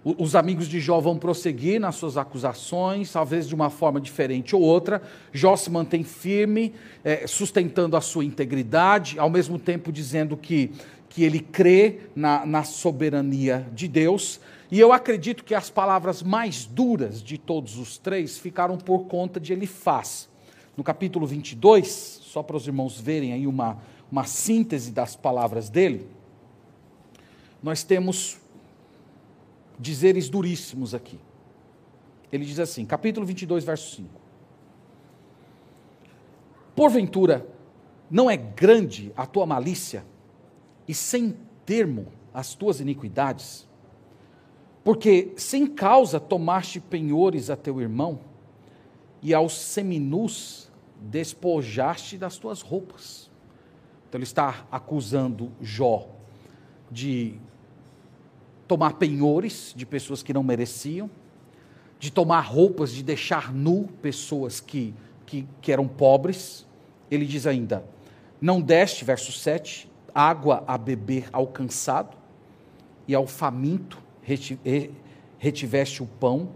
Os 0.04 0.34
amigos 0.34 0.66
de 0.66 0.80
Jó 0.80 1.00
vão 1.00 1.16
prosseguir 1.16 1.80
nas 1.80 1.94
suas 1.94 2.16
acusações, 2.16 3.12
talvez 3.12 3.46
de 3.46 3.54
uma 3.54 3.70
forma 3.70 4.00
diferente 4.00 4.56
ou 4.56 4.60
outra. 4.60 5.00
Jó 5.32 5.56
se 5.56 5.70
mantém 5.70 6.02
firme, 6.02 6.74
é, 7.04 7.26
sustentando 7.26 7.96
a 7.96 8.00
sua 8.00 8.24
integridade, 8.24 9.18
ao 9.18 9.30
mesmo 9.30 9.60
tempo 9.60 9.92
dizendo 9.92 10.36
que, 10.36 10.72
que 11.08 11.22
ele 11.22 11.38
crê 11.38 12.00
na, 12.16 12.44
na 12.44 12.64
soberania 12.64 13.64
de 13.72 13.86
Deus. 13.86 14.40
E 14.72 14.80
eu 14.80 14.92
acredito 14.92 15.44
que 15.44 15.54
as 15.54 15.70
palavras 15.70 16.20
mais 16.20 16.64
duras 16.64 17.22
de 17.22 17.38
todos 17.38 17.78
os 17.78 17.96
três 17.96 18.38
ficaram 18.38 18.76
por 18.76 19.04
conta 19.04 19.38
de 19.38 19.52
Elifaz 19.52 20.28
no 20.76 20.82
capítulo 20.82 21.26
22, 21.26 21.86
só 22.22 22.42
para 22.42 22.56
os 22.56 22.66
irmãos 22.66 22.98
verem 22.98 23.32
aí 23.32 23.46
uma, 23.46 23.78
uma 24.10 24.24
síntese 24.24 24.90
das 24.90 25.14
palavras 25.14 25.68
dele, 25.68 26.06
nós 27.62 27.82
temos 27.82 28.38
dizeres 29.83 30.31
duríssimos 30.31 30.95
aqui. 30.95 31.18
Ele 32.31 32.45
diz 32.47 32.59
assim, 32.59 32.87
capítulo 32.87 33.27
22, 33.27 33.64
verso 33.64 33.97
5. 33.97 34.09
Porventura, 36.75 37.47
não 38.11 38.31
é 38.31 38.37
grande 38.37 39.12
a 39.16 39.27
tua 39.27 39.45
malícia 39.45 40.05
e 40.87 40.95
sem 40.95 41.37
termo 41.66 42.07
as 42.33 42.55
tuas 42.55 42.81
iniquidades? 42.81 43.68
Porque 44.85 45.33
sem 45.37 45.66
causa 45.66 46.18
tomaste 46.18 46.81
penhores 46.81 47.51
a 47.51 47.57
teu 47.57 47.81
irmão 47.81 48.21
e 49.21 49.35
aos 49.35 49.53
seminus 49.55 50.71
despojaste 51.01 52.16
das 52.16 52.38
tuas 52.38 52.62
roupas. 52.62 53.31
Então 54.09 54.18
ele 54.18 54.25
está 54.25 54.66
acusando 54.71 55.53
Jó 55.61 56.09
de 56.90 57.38
tomar 58.72 58.94
penhores 58.94 59.74
de 59.76 59.85
pessoas 59.85 60.22
que 60.22 60.32
não 60.32 60.42
mereciam, 60.42 61.11
de 61.98 62.11
tomar 62.11 62.40
roupas, 62.40 62.90
de 62.90 63.02
deixar 63.02 63.52
nu 63.52 63.87
pessoas 64.00 64.61
que, 64.61 64.94
que, 65.26 65.46
que 65.61 65.70
eram 65.70 65.87
pobres. 65.87 66.66
Ele 67.11 67.26
diz 67.26 67.46
ainda: 67.46 67.85
Não 68.40 68.62
deste, 68.62 69.04
verso 69.04 69.30
7, 69.30 69.90
água 70.14 70.64
a 70.66 70.78
beber 70.78 71.28
ao 71.35 71.48
cansado, 71.48 72.16
e 73.06 73.14
ao 73.14 73.26
faminto 73.26 74.02
retiveste 75.38 76.02
o 76.02 76.06
pão 76.06 76.48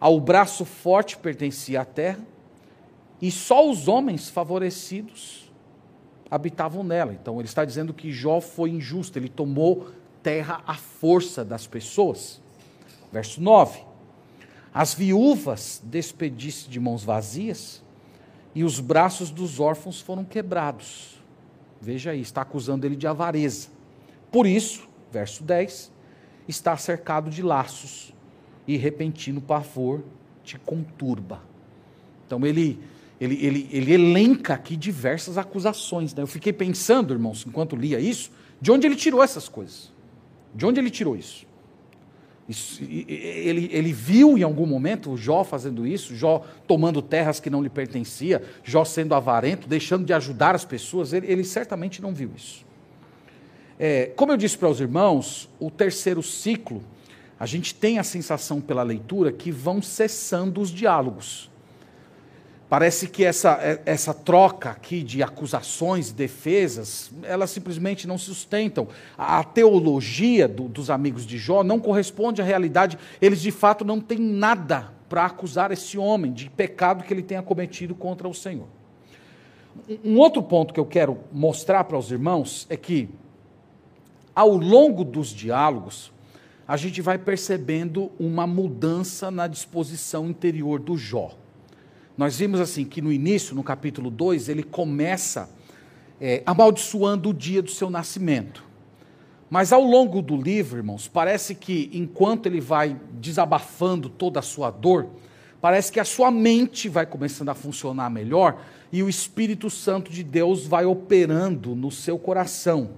ao 0.00 0.18
braço 0.18 0.64
forte 0.64 1.18
pertencia 1.18 1.82
a 1.82 1.84
terra, 1.84 2.24
e 3.20 3.30
só 3.30 3.68
os 3.68 3.88
homens 3.88 4.30
favorecidos 4.30 5.52
habitavam 6.30 6.82
nela. 6.82 7.12
Então 7.12 7.38
ele 7.38 7.46
está 7.46 7.62
dizendo 7.62 7.92
que 7.92 8.10
Jó 8.10 8.40
foi 8.40 8.70
injusto, 8.70 9.18
ele 9.18 9.28
tomou 9.28 9.88
terra 10.26 10.60
à 10.66 10.74
força 10.74 11.44
das 11.44 11.68
pessoas. 11.68 12.42
Verso 13.12 13.40
9: 13.40 13.78
As 14.74 14.92
viúvas 14.92 15.80
despedisse 15.84 16.68
de 16.68 16.80
mãos 16.80 17.04
vazias, 17.04 17.80
e 18.52 18.64
os 18.64 18.80
braços 18.80 19.30
dos 19.30 19.60
órfãos 19.60 20.00
foram 20.00 20.24
quebrados. 20.24 21.22
Veja 21.80 22.10
aí, 22.10 22.20
está 22.20 22.42
acusando 22.42 22.84
ele 22.84 22.96
de 22.96 23.06
avareza. 23.06 23.68
Por 24.32 24.48
isso, 24.48 24.88
verso 25.12 25.44
10, 25.44 25.92
está 26.48 26.76
cercado 26.76 27.30
de 27.30 27.40
laços 27.40 28.12
e 28.66 28.76
repentino 28.76 29.40
pavor 29.40 30.02
te 30.42 30.58
conturba. 30.58 31.40
Então 32.26 32.44
ele, 32.44 32.80
ele, 33.20 33.46
ele, 33.46 33.68
ele 33.70 33.92
elenca 33.92 34.54
aqui 34.54 34.76
diversas 34.76 35.38
acusações. 35.38 36.12
Né? 36.12 36.22
Eu 36.24 36.26
fiquei 36.26 36.52
pensando, 36.52 37.14
irmãos, 37.14 37.44
enquanto 37.46 37.76
lia 37.76 38.00
isso, 38.00 38.32
de 38.60 38.72
onde 38.72 38.88
ele 38.88 38.96
tirou 38.96 39.22
essas 39.22 39.48
coisas? 39.48 39.94
De 40.56 40.64
onde 40.66 40.80
ele 40.80 40.90
tirou 40.90 41.14
isso? 41.14 41.46
isso 42.48 42.82
ele, 42.82 43.68
ele 43.72 43.92
viu 43.92 44.38
em 44.38 44.42
algum 44.42 44.66
momento 44.66 45.10
o 45.10 45.16
Jó 45.16 45.44
fazendo 45.44 45.86
isso, 45.86 46.16
Jó 46.16 46.44
tomando 46.66 47.02
terras 47.02 47.38
que 47.38 47.50
não 47.50 47.62
lhe 47.62 47.68
pertencia, 47.68 48.42
Jó 48.64 48.84
sendo 48.84 49.14
avarento, 49.14 49.68
deixando 49.68 50.04
de 50.04 50.12
ajudar 50.12 50.54
as 50.54 50.64
pessoas. 50.64 51.12
Ele, 51.12 51.26
ele 51.30 51.44
certamente 51.44 52.00
não 52.00 52.14
viu 52.14 52.30
isso. 52.34 52.64
É, 53.78 54.06
como 54.16 54.32
eu 54.32 54.36
disse 54.38 54.56
para 54.56 54.70
os 54.70 54.80
irmãos, 54.80 55.48
o 55.60 55.70
terceiro 55.70 56.22
ciclo 56.22 56.82
a 57.38 57.44
gente 57.44 57.74
tem 57.74 57.98
a 57.98 58.02
sensação 58.02 58.60
pela 58.62 58.82
leitura 58.82 59.30
que 59.30 59.50
vão 59.50 59.82
cessando 59.82 60.60
os 60.60 60.70
diálogos. 60.70 61.50
Parece 62.68 63.06
que 63.08 63.24
essa, 63.24 63.58
é, 63.62 63.80
essa 63.86 64.12
troca 64.12 64.70
aqui 64.70 65.02
de 65.02 65.22
acusações, 65.22 66.10
defesas, 66.10 67.12
elas 67.22 67.50
simplesmente 67.50 68.08
não 68.08 68.18
se 68.18 68.24
sustentam. 68.24 68.88
A 69.16 69.44
teologia 69.44 70.48
do, 70.48 70.64
dos 70.68 70.90
amigos 70.90 71.24
de 71.24 71.38
Jó 71.38 71.62
não 71.62 71.78
corresponde 71.78 72.42
à 72.42 72.44
realidade. 72.44 72.98
Eles 73.22 73.40
de 73.40 73.52
fato 73.52 73.84
não 73.84 74.00
têm 74.00 74.18
nada 74.18 74.92
para 75.08 75.24
acusar 75.24 75.70
esse 75.70 75.96
homem 75.96 76.32
de 76.32 76.50
pecado 76.50 77.04
que 77.04 77.14
ele 77.14 77.22
tenha 77.22 77.42
cometido 77.42 77.94
contra 77.94 78.28
o 78.28 78.34
Senhor. 78.34 78.66
Um 80.04 80.18
outro 80.18 80.42
ponto 80.42 80.74
que 80.74 80.80
eu 80.80 80.86
quero 80.86 81.18
mostrar 81.32 81.84
para 81.84 81.98
os 81.98 82.10
irmãos 82.10 82.66
é 82.68 82.76
que 82.76 83.08
ao 84.36 84.54
longo 84.54 85.02
dos 85.02 85.28
diálogos, 85.28 86.12
a 86.68 86.76
gente 86.76 87.00
vai 87.00 87.16
percebendo 87.16 88.10
uma 88.18 88.46
mudança 88.46 89.30
na 89.30 89.46
disposição 89.46 90.28
interior 90.28 90.78
do 90.78 90.94
Jó. 90.94 91.30
Nós 92.16 92.38
vimos 92.38 92.60
assim 92.60 92.84
que 92.84 93.02
no 93.02 93.12
início, 93.12 93.54
no 93.54 93.62
capítulo 93.62 94.10
2, 94.10 94.48
ele 94.48 94.62
começa 94.62 95.50
é, 96.20 96.42
amaldiçoando 96.46 97.30
o 97.30 97.34
dia 97.34 97.60
do 97.60 97.70
seu 97.70 97.90
nascimento. 97.90 98.64
Mas 99.50 99.72
ao 99.72 99.82
longo 99.82 100.22
do 100.22 100.36
livro, 100.36 100.78
irmãos, 100.78 101.06
parece 101.06 101.54
que 101.54 101.90
enquanto 101.92 102.46
ele 102.46 102.60
vai 102.60 102.98
desabafando 103.12 104.08
toda 104.08 104.40
a 104.40 104.42
sua 104.42 104.70
dor, 104.70 105.08
parece 105.60 105.92
que 105.92 106.00
a 106.00 106.04
sua 106.04 106.30
mente 106.30 106.88
vai 106.88 107.06
começando 107.06 107.50
a 107.50 107.54
funcionar 107.54 108.10
melhor 108.10 108.60
e 108.90 109.02
o 109.02 109.08
Espírito 109.08 109.68
Santo 109.68 110.10
de 110.10 110.24
Deus 110.24 110.66
vai 110.66 110.84
operando 110.84 111.76
no 111.76 111.90
seu 111.90 112.18
coração. 112.18 112.90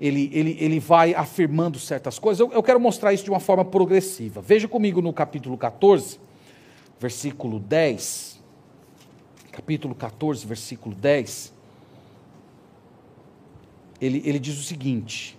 Ele, 0.00 0.30
ele, 0.32 0.56
ele 0.60 0.78
vai 0.78 1.14
afirmando 1.14 1.78
certas 1.78 2.18
coisas. 2.18 2.38
Eu, 2.38 2.52
eu 2.52 2.62
quero 2.62 2.78
mostrar 2.78 3.12
isso 3.12 3.24
de 3.24 3.30
uma 3.30 3.40
forma 3.40 3.64
progressiva. 3.64 4.40
Veja 4.40 4.68
comigo 4.68 5.02
no 5.02 5.12
capítulo 5.12 5.58
14, 5.58 6.20
versículo 7.00 7.58
10. 7.58 8.37
Capítulo 9.58 9.92
14, 9.92 10.46
versículo 10.46 10.94
10. 10.94 11.52
Ele, 14.00 14.22
ele 14.24 14.38
diz 14.38 14.56
o 14.56 14.62
seguinte: 14.62 15.36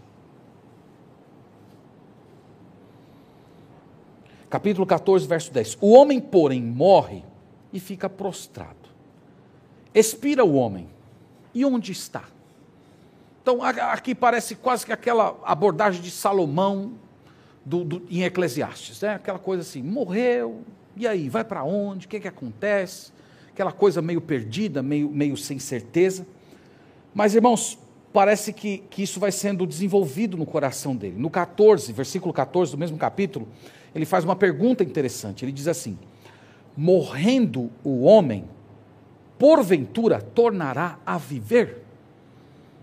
capítulo 4.50 4.86
14, 4.86 5.26
verso 5.26 5.54
10. 5.54 5.78
O 5.80 5.94
homem, 5.94 6.20
porém, 6.20 6.62
morre 6.62 7.24
e 7.72 7.80
fica 7.80 8.10
prostrado. 8.10 8.90
Expira 9.96 10.44
o 10.44 10.54
homem. 10.54 10.90
E 11.54 11.64
onde 11.64 11.94
está? 11.94 12.26
Então, 13.42 13.64
aqui 13.64 14.14
parece 14.14 14.54
quase 14.54 14.86
que 14.86 14.92
aquela 14.92 15.40
abordagem 15.46 16.02
de 16.02 16.12
Salomão 16.12 16.92
do, 17.66 17.86
do, 17.86 18.06
em 18.10 18.24
Eclesiastes, 18.24 19.00
né? 19.00 19.14
aquela 19.14 19.40
coisa 19.40 19.62
assim: 19.62 19.82
morreu, 19.82 20.62
e 20.98 21.08
aí, 21.08 21.30
vai 21.30 21.46
para 21.46 21.64
onde? 21.64 22.06
O 22.06 22.10
que, 22.10 22.20
que 22.20 22.28
acontece? 22.28 23.18
Aquela 23.60 23.74
coisa 23.74 24.02
meio 24.02 24.22
perdida, 24.22 24.82
meio, 24.82 25.10
meio 25.10 25.36
sem 25.36 25.60
certeza. 25.60 26.26
Mas, 27.14 27.36
irmãos, 27.36 27.78
parece 28.14 28.54
que, 28.54 28.78
que 28.90 29.04
isso 29.04 29.20
vai 29.20 29.34
sendo 29.34 29.68
desenvolvido 29.68 30.38
no 30.38 30.46
coração 30.46 30.96
dele. 30.96 31.16
No 31.18 31.30
14, 31.30 31.92
versículo 31.92 32.32
14 32.34 32.72
do 32.72 32.78
mesmo 32.78 32.98
capítulo, 32.98 33.50
ele 33.94 34.06
faz 34.06 34.24
uma 34.24 34.34
pergunta 34.34 34.82
interessante. 34.82 35.44
Ele 35.44 35.52
diz 35.52 35.68
assim: 35.68 36.00
Morrendo 36.78 37.70
o 37.84 38.04
homem, 38.04 38.46
porventura 39.38 40.22
tornará 40.22 40.98
a 41.06 41.18
viver? 41.18 41.84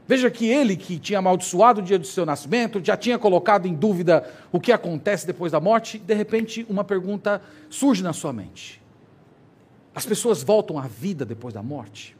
Veja 0.06 0.30
que 0.30 0.46
ele, 0.46 0.76
que 0.76 0.98
tinha 0.98 1.20
amaldiçoado 1.20 1.80
o 1.80 1.82
dia 1.82 1.98
do 1.98 2.06
seu 2.06 2.26
nascimento, 2.26 2.84
já 2.84 2.98
tinha 2.98 3.18
colocado 3.18 3.64
em 3.64 3.72
dúvida 3.72 4.30
o 4.52 4.60
que 4.60 4.72
acontece 4.72 5.26
depois 5.26 5.52
da 5.52 5.58
morte, 5.58 5.98
de 5.98 6.12
repente 6.12 6.66
uma 6.68 6.84
pergunta 6.84 7.40
surge 7.70 8.02
na 8.02 8.12
sua 8.12 8.30
mente: 8.30 8.84
As 9.96 10.04
pessoas 10.04 10.42
voltam 10.42 10.78
à 10.78 10.86
vida 10.86 11.24
depois 11.24 11.54
da 11.54 11.62
morte? 11.62 12.14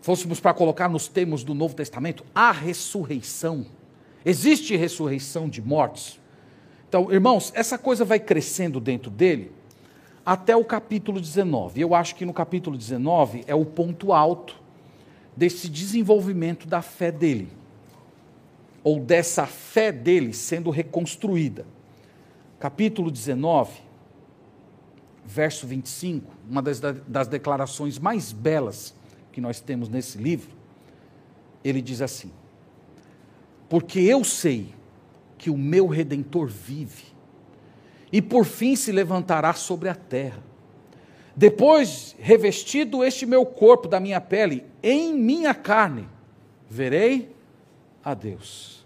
Fôssemos 0.00 0.38
para 0.38 0.54
colocar 0.54 0.88
nos 0.88 1.08
termos 1.08 1.42
do 1.42 1.52
Novo 1.52 1.74
Testamento, 1.74 2.24
a 2.32 2.52
ressurreição. 2.52 3.66
Existe 4.24 4.76
ressurreição 4.76 5.48
de 5.48 5.60
mortos? 5.60 6.20
Então, 6.88 7.12
irmãos, 7.12 7.50
essa 7.56 7.76
coisa 7.76 8.04
vai 8.04 8.20
crescendo 8.20 8.78
dentro 8.78 9.10
dele 9.10 9.50
até 10.24 10.54
o 10.54 10.64
capítulo 10.64 11.20
19. 11.20 11.80
Eu 11.80 11.92
acho 11.92 12.14
que 12.14 12.24
no 12.24 12.32
capítulo 12.32 12.78
19 12.78 13.42
é 13.48 13.54
o 13.54 13.64
ponto 13.66 14.12
alto 14.12 14.54
desse 15.36 15.68
desenvolvimento 15.68 16.68
da 16.68 16.80
fé 16.80 17.10
dele, 17.10 17.48
ou 18.84 19.00
dessa 19.00 19.44
fé 19.44 19.90
dele 19.90 20.32
sendo 20.32 20.70
reconstruída. 20.70 21.66
Capítulo 22.60 23.10
19, 23.10 23.89
verso 25.30 25.64
25, 25.66 26.32
uma 26.48 26.60
das, 26.60 26.80
das 26.80 27.28
declarações 27.28 27.98
mais 27.98 28.32
belas 28.32 28.92
que 29.30 29.40
nós 29.40 29.60
temos 29.60 29.88
nesse 29.88 30.18
livro, 30.18 30.50
ele 31.62 31.80
diz 31.80 32.02
assim: 32.02 32.32
Porque 33.68 34.00
eu 34.00 34.24
sei 34.24 34.74
que 35.38 35.48
o 35.48 35.56
meu 35.56 35.86
redentor 35.86 36.48
vive, 36.48 37.04
e 38.12 38.20
por 38.20 38.44
fim 38.44 38.74
se 38.74 38.90
levantará 38.90 39.52
sobre 39.52 39.88
a 39.88 39.94
terra. 39.94 40.42
Depois, 41.36 42.16
revestido 42.18 43.04
este 43.04 43.24
meu 43.24 43.46
corpo 43.46 43.86
da 43.86 44.00
minha 44.00 44.20
pele, 44.20 44.66
em 44.82 45.14
minha 45.14 45.54
carne, 45.54 46.08
verei 46.68 47.34
a 48.04 48.14
Deus. 48.14 48.84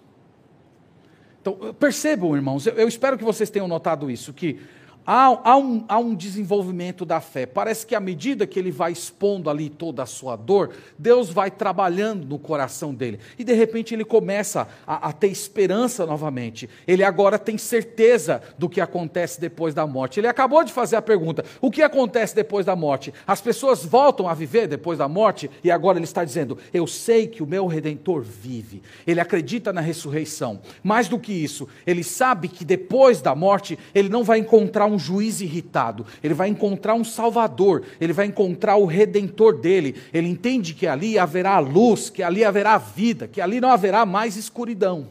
Então, 1.40 1.74
percebam, 1.74 2.36
irmãos, 2.36 2.66
eu, 2.66 2.74
eu 2.74 2.86
espero 2.86 3.16
que 3.16 3.24
vocês 3.24 3.48
tenham 3.48 3.66
notado 3.66 4.10
isso, 4.10 4.32
que 4.32 4.60
há, 5.06 5.40
há, 5.42 5.56
um, 5.56 5.84
há 5.88 5.98
um 5.98 6.14
desenvolvimento 6.14 7.04
da 7.04 7.20
fé. 7.20 7.46
Parece 7.46 7.86
que 7.86 7.94
à 7.94 8.00
medida 8.00 8.46
que 8.46 8.58
ele 8.58 8.70
vai 8.70 8.92
expondo 8.92 9.50
ali 9.50 9.68
toda 9.68 10.02
a 10.02 10.06
sua 10.06 10.36
dor, 10.36 10.70
Deus 10.98 11.30
vai 11.30 11.50
trabalhando 11.50 12.26
no 12.26 12.38
coração 12.38 12.94
dele. 12.94 13.18
E 13.38 13.44
de 13.44 13.52
repente 13.52 13.94
ele 13.94 14.04
começa 14.04 14.68
a, 14.86 15.08
a 15.08 15.12
ter 15.12 15.28
esperança 15.28 16.06
novamente. 16.06 16.68
Ele 16.86 17.04
agora 17.04 17.38
tem 17.38 17.58
certeza 17.58 18.42
do 18.58 18.68
que 18.68 18.80
acontece 18.80 19.40
depois 19.40 19.74
da 19.74 19.86
morte. 19.86 20.20
Ele 20.20 20.26
acabou 20.26 20.64
de 20.64 20.72
fazer 20.72 20.96
a 20.96 21.02
pergunta: 21.02 21.44
o 21.60 21.70
que 21.70 21.82
acontece 21.82 22.34
depois 22.34 22.66
da 22.66 22.76
morte? 22.76 23.12
As 23.26 23.40
pessoas 23.40 23.84
voltam 23.84 24.28
a 24.28 24.34
viver 24.34 24.66
depois 24.66 24.98
da 24.98 25.08
morte? 25.08 25.50
E 25.62 25.70
agora 25.70 25.98
ele 25.98 26.04
está 26.04 26.24
dizendo: 26.24 26.58
eu 26.72 26.86
sei 26.86 27.26
que 27.26 27.42
o 27.42 27.46
meu 27.46 27.66
redentor 27.66 28.22
vive. 28.22 28.82
Ele 29.06 29.20
acredita 29.20 29.72
na 29.72 29.80
ressurreição. 29.80 30.60
Mais 30.82 31.08
do 31.08 31.18
que 31.18 31.32
isso, 31.32 31.68
ele 31.86 32.02
sabe 32.02 32.48
que 32.48 32.64
depois 32.64 33.20
da 33.20 33.34
morte 33.34 33.78
ele 33.94 34.08
não 34.08 34.24
vai 34.24 34.38
encontrar 34.38 34.86
um 34.86 34.93
um 34.94 34.98
juiz 34.98 35.40
irritado, 35.40 36.06
ele 36.22 36.34
vai 36.34 36.48
encontrar 36.48 36.94
um 36.94 37.04
salvador, 37.04 37.84
ele 38.00 38.12
vai 38.12 38.26
encontrar 38.26 38.76
o 38.76 38.86
redentor 38.86 39.58
dele. 39.58 39.96
Ele 40.12 40.28
entende 40.28 40.74
que 40.74 40.86
ali 40.86 41.18
haverá 41.18 41.58
luz, 41.58 42.08
que 42.08 42.22
ali 42.22 42.44
haverá 42.44 42.78
vida, 42.78 43.28
que 43.28 43.40
ali 43.40 43.60
não 43.60 43.70
haverá 43.70 44.06
mais 44.06 44.36
escuridão. 44.36 45.08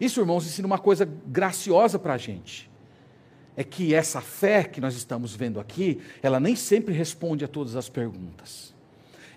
Isso, 0.00 0.20
irmãos, 0.20 0.46
ensina 0.46 0.66
uma 0.66 0.78
coisa 0.78 1.08
graciosa 1.26 1.98
para 1.98 2.14
a 2.14 2.18
gente. 2.18 2.70
É 3.56 3.64
que 3.64 3.92
essa 3.92 4.20
fé 4.20 4.62
que 4.64 4.80
nós 4.80 4.94
estamos 4.94 5.34
vendo 5.34 5.58
aqui, 5.58 6.00
ela 6.22 6.38
nem 6.38 6.54
sempre 6.54 6.94
responde 6.94 7.44
a 7.44 7.48
todas 7.48 7.74
as 7.74 7.88
perguntas. 7.88 8.72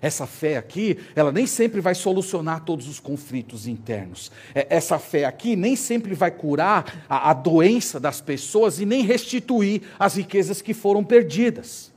Essa 0.02 0.26
fé 0.26 0.56
aqui, 0.56 0.98
ela 1.14 1.30
nem 1.30 1.46
sempre 1.46 1.80
vai 1.80 1.94
solucionar 1.94 2.64
todos 2.64 2.88
os 2.88 2.98
conflitos 2.98 3.68
internos. 3.68 4.32
É, 4.52 4.66
essa 4.68 4.98
fé 4.98 5.24
aqui 5.24 5.54
nem 5.54 5.76
sempre 5.76 6.12
vai 6.12 6.32
curar 6.32 7.04
a, 7.08 7.30
a 7.30 7.32
doença 7.32 8.00
das 8.00 8.20
pessoas 8.20 8.80
e 8.80 8.84
nem 8.84 9.04
restituir 9.04 9.82
as 10.00 10.16
riquezas 10.16 10.60
que 10.60 10.74
foram 10.74 11.04
perdidas. 11.04 11.92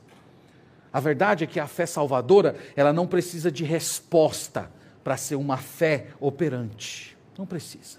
A 0.92 1.00
verdade 1.00 1.42
é 1.42 1.46
que 1.48 1.58
a 1.58 1.66
fé 1.66 1.84
salvadora, 1.84 2.54
ela 2.76 2.92
não 2.92 3.08
precisa 3.08 3.50
de 3.50 3.64
resposta 3.64 4.70
para 5.02 5.16
ser 5.16 5.34
uma 5.34 5.56
fé 5.56 6.06
operante. 6.20 7.16
Não 7.36 7.44
precisa. 7.44 7.98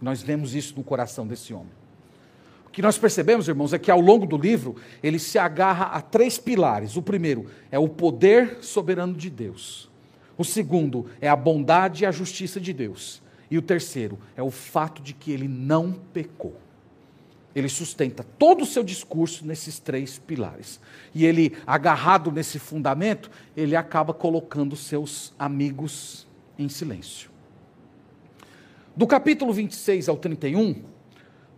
Nós 0.00 0.20
vemos 0.20 0.56
isso 0.56 0.74
no 0.76 0.82
coração 0.82 1.24
desse 1.24 1.54
homem. 1.54 1.79
O 2.70 2.72
que 2.72 2.82
nós 2.82 2.96
percebemos, 2.96 3.48
irmãos, 3.48 3.72
é 3.72 3.80
que 3.80 3.90
ao 3.90 4.00
longo 4.00 4.24
do 4.24 4.38
livro 4.38 4.76
ele 5.02 5.18
se 5.18 5.40
agarra 5.40 5.86
a 5.86 6.00
três 6.00 6.38
pilares. 6.38 6.96
O 6.96 7.02
primeiro 7.02 7.46
é 7.68 7.80
o 7.80 7.88
poder 7.88 8.58
soberano 8.60 9.12
de 9.12 9.28
Deus. 9.28 9.90
O 10.38 10.44
segundo 10.44 11.06
é 11.20 11.28
a 11.28 11.34
bondade 11.34 12.04
e 12.04 12.06
a 12.06 12.12
justiça 12.12 12.60
de 12.60 12.72
Deus. 12.72 13.20
E 13.50 13.58
o 13.58 13.62
terceiro 13.62 14.20
é 14.36 14.42
o 14.42 14.52
fato 14.52 15.02
de 15.02 15.12
que 15.12 15.32
ele 15.32 15.48
não 15.48 15.92
pecou. 16.12 16.54
Ele 17.56 17.68
sustenta 17.68 18.24
todo 18.38 18.62
o 18.62 18.66
seu 18.66 18.84
discurso 18.84 19.44
nesses 19.44 19.80
três 19.80 20.20
pilares. 20.20 20.80
E 21.12 21.26
ele, 21.26 21.56
agarrado 21.66 22.30
nesse 22.30 22.60
fundamento, 22.60 23.32
ele 23.56 23.74
acaba 23.74 24.14
colocando 24.14 24.76
seus 24.76 25.34
amigos 25.36 26.24
em 26.56 26.68
silêncio. 26.68 27.30
Do 28.96 29.08
capítulo 29.08 29.52
26 29.52 30.08
ao 30.08 30.16
31, 30.16 30.84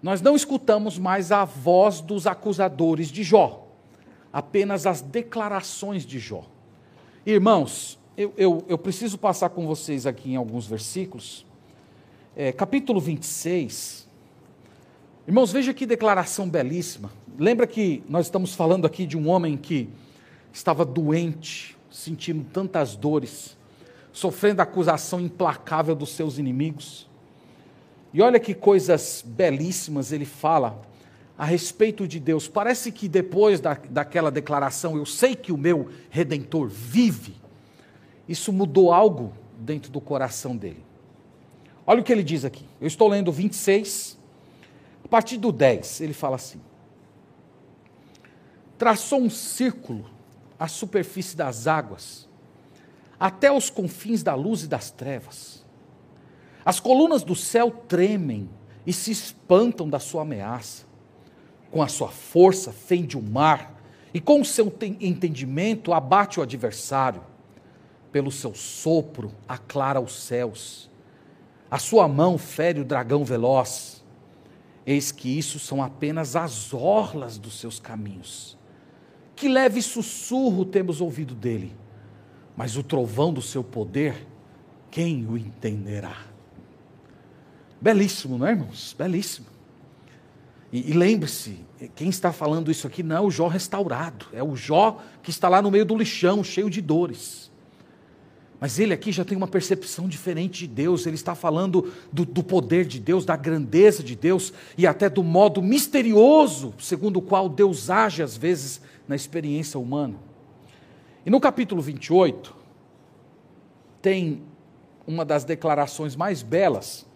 nós 0.02 0.20
não 0.20 0.34
escutamos 0.34 0.98
mais 0.98 1.30
a 1.30 1.44
voz 1.44 2.00
dos 2.00 2.26
acusadores 2.26 3.08
de 3.08 3.22
Jó, 3.22 3.68
apenas 4.32 4.86
as 4.86 5.00
declarações 5.00 6.04
de 6.04 6.18
Jó. 6.18 6.44
Irmãos, 7.24 7.98
eu, 8.16 8.34
eu, 8.36 8.64
eu 8.68 8.76
preciso 8.76 9.16
passar 9.16 9.50
com 9.50 9.66
vocês 9.66 10.06
aqui 10.06 10.32
em 10.32 10.36
alguns 10.36 10.66
versículos. 10.66 11.46
É, 12.34 12.50
capítulo 12.50 13.00
26. 13.00 14.08
Irmãos, 15.26 15.52
veja 15.52 15.72
que 15.72 15.86
declaração 15.86 16.50
belíssima. 16.50 17.12
Lembra 17.38 17.66
que 17.66 18.02
nós 18.08 18.26
estamos 18.26 18.54
falando 18.54 18.86
aqui 18.86 19.06
de 19.06 19.16
um 19.16 19.28
homem 19.28 19.56
que 19.56 19.88
estava 20.52 20.84
doente, 20.84 21.76
sentindo 21.90 22.44
tantas 22.52 22.96
dores, 22.96 23.56
sofrendo 24.12 24.60
a 24.60 24.64
acusação 24.64 25.20
implacável 25.20 25.94
dos 25.94 26.10
seus 26.10 26.38
inimigos. 26.38 27.08
E 28.12 28.20
olha 28.20 28.38
que 28.38 28.54
coisas 28.54 29.24
belíssimas 29.26 30.12
ele 30.12 30.26
fala 30.26 30.82
a 31.36 31.44
respeito 31.44 32.06
de 32.06 32.20
Deus. 32.20 32.46
Parece 32.46 32.92
que 32.92 33.08
depois 33.08 33.58
da, 33.58 33.74
daquela 33.74 34.30
declaração, 34.30 34.96
eu 34.96 35.06
sei 35.06 35.34
que 35.34 35.50
o 35.50 35.56
meu 35.56 35.88
redentor 36.10 36.68
vive, 36.68 37.34
isso 38.28 38.52
mudou 38.52 38.92
algo 38.92 39.32
dentro 39.58 39.90
do 39.90 40.00
coração 40.00 40.56
dele. 40.56 40.84
Olha 41.86 42.00
o 42.00 42.04
que 42.04 42.12
ele 42.12 42.22
diz 42.22 42.44
aqui. 42.44 42.64
Eu 42.80 42.86
estou 42.86 43.08
lendo 43.08 43.32
26, 43.32 44.18
a 45.04 45.08
partir 45.08 45.36
do 45.36 45.50
10, 45.50 46.00
ele 46.00 46.12
fala 46.12 46.36
assim: 46.36 46.60
Traçou 48.78 49.20
um 49.20 49.30
círculo 49.30 50.08
à 50.58 50.68
superfície 50.68 51.36
das 51.36 51.66
águas, 51.66 52.28
até 53.18 53.50
os 53.50 53.70
confins 53.70 54.22
da 54.22 54.34
luz 54.34 54.62
e 54.62 54.68
das 54.68 54.90
trevas. 54.90 55.61
As 56.64 56.78
colunas 56.78 57.22
do 57.22 57.34
céu 57.34 57.70
tremem 57.70 58.48
e 58.86 58.92
se 58.92 59.10
espantam 59.10 59.88
da 59.88 59.98
sua 59.98 60.22
ameaça. 60.22 60.84
Com 61.70 61.82
a 61.82 61.88
sua 61.88 62.08
força 62.08 62.72
fende 62.72 63.16
o 63.16 63.22
mar 63.22 63.80
e 64.12 64.20
com 64.20 64.40
o 64.40 64.44
seu 64.44 64.72
entendimento 65.00 65.92
abate 65.92 66.38
o 66.38 66.42
adversário. 66.42 67.22
Pelo 68.10 68.30
seu 68.30 68.54
sopro 68.54 69.32
aclara 69.48 70.00
os 70.00 70.12
céus. 70.12 70.90
A 71.70 71.78
sua 71.78 72.06
mão 72.06 72.36
fere 72.36 72.80
o 72.80 72.84
dragão 72.84 73.24
veloz. 73.24 74.04
Eis 74.84 75.10
que 75.10 75.38
isso 75.38 75.58
são 75.58 75.82
apenas 75.82 76.36
as 76.36 76.74
orlas 76.74 77.38
dos 77.38 77.58
seus 77.58 77.80
caminhos. 77.80 78.58
Que 79.34 79.48
leve 79.48 79.80
sussurro 79.80 80.64
temos 80.64 81.00
ouvido 81.00 81.34
dele, 81.34 81.74
mas 82.56 82.76
o 82.76 82.82
trovão 82.82 83.32
do 83.32 83.40
seu 83.40 83.64
poder, 83.64 84.26
quem 84.90 85.26
o 85.26 85.38
entenderá? 85.38 86.31
Belíssimo, 87.82 88.38
não 88.38 88.46
é, 88.46 88.52
irmãos? 88.52 88.94
Belíssimo. 88.96 89.48
E, 90.72 90.90
e 90.90 90.92
lembre-se, 90.92 91.58
quem 91.96 92.08
está 92.08 92.32
falando 92.32 92.70
isso 92.70 92.86
aqui 92.86 93.02
não 93.02 93.16
é 93.16 93.20
o 93.20 93.28
Jó 93.28 93.48
restaurado, 93.48 94.26
é 94.32 94.40
o 94.40 94.54
Jó 94.54 95.00
que 95.20 95.30
está 95.30 95.48
lá 95.48 95.60
no 95.60 95.68
meio 95.68 95.84
do 95.84 95.96
lixão, 95.96 96.44
cheio 96.44 96.70
de 96.70 96.80
dores. 96.80 97.50
Mas 98.60 98.78
ele 98.78 98.94
aqui 98.94 99.10
já 99.10 99.24
tem 99.24 99.36
uma 99.36 99.48
percepção 99.48 100.06
diferente 100.06 100.60
de 100.60 100.68
Deus, 100.68 101.06
ele 101.06 101.16
está 101.16 101.34
falando 101.34 101.92
do, 102.12 102.24
do, 102.24 102.44
poder 102.44 102.84
de 102.86 103.00
Deus, 103.00 103.24
da 103.24 103.34
grandeza 103.34 104.00
de 104.00 104.14
Deus 104.14 104.52
e 104.78 104.86
até 104.86 105.10
do 105.10 105.24
modo 105.24 105.60
misterioso 105.60 106.72
segundo 106.78 107.16
o 107.16 107.22
qual 107.22 107.48
Deus 107.48 107.90
age 107.90 108.22
às 108.22 108.36
vezes 108.36 108.80
na 109.08 109.16
experiência 109.16 109.80
humana. 109.80 110.14
E 111.26 111.30
no 111.30 111.40
capítulo 111.40 111.82
28, 111.82 112.54
tem 114.00 114.40
uma 115.04 115.24
das 115.24 115.42
declarações 115.42 116.14
mais 116.14 116.42
belas 116.42 117.10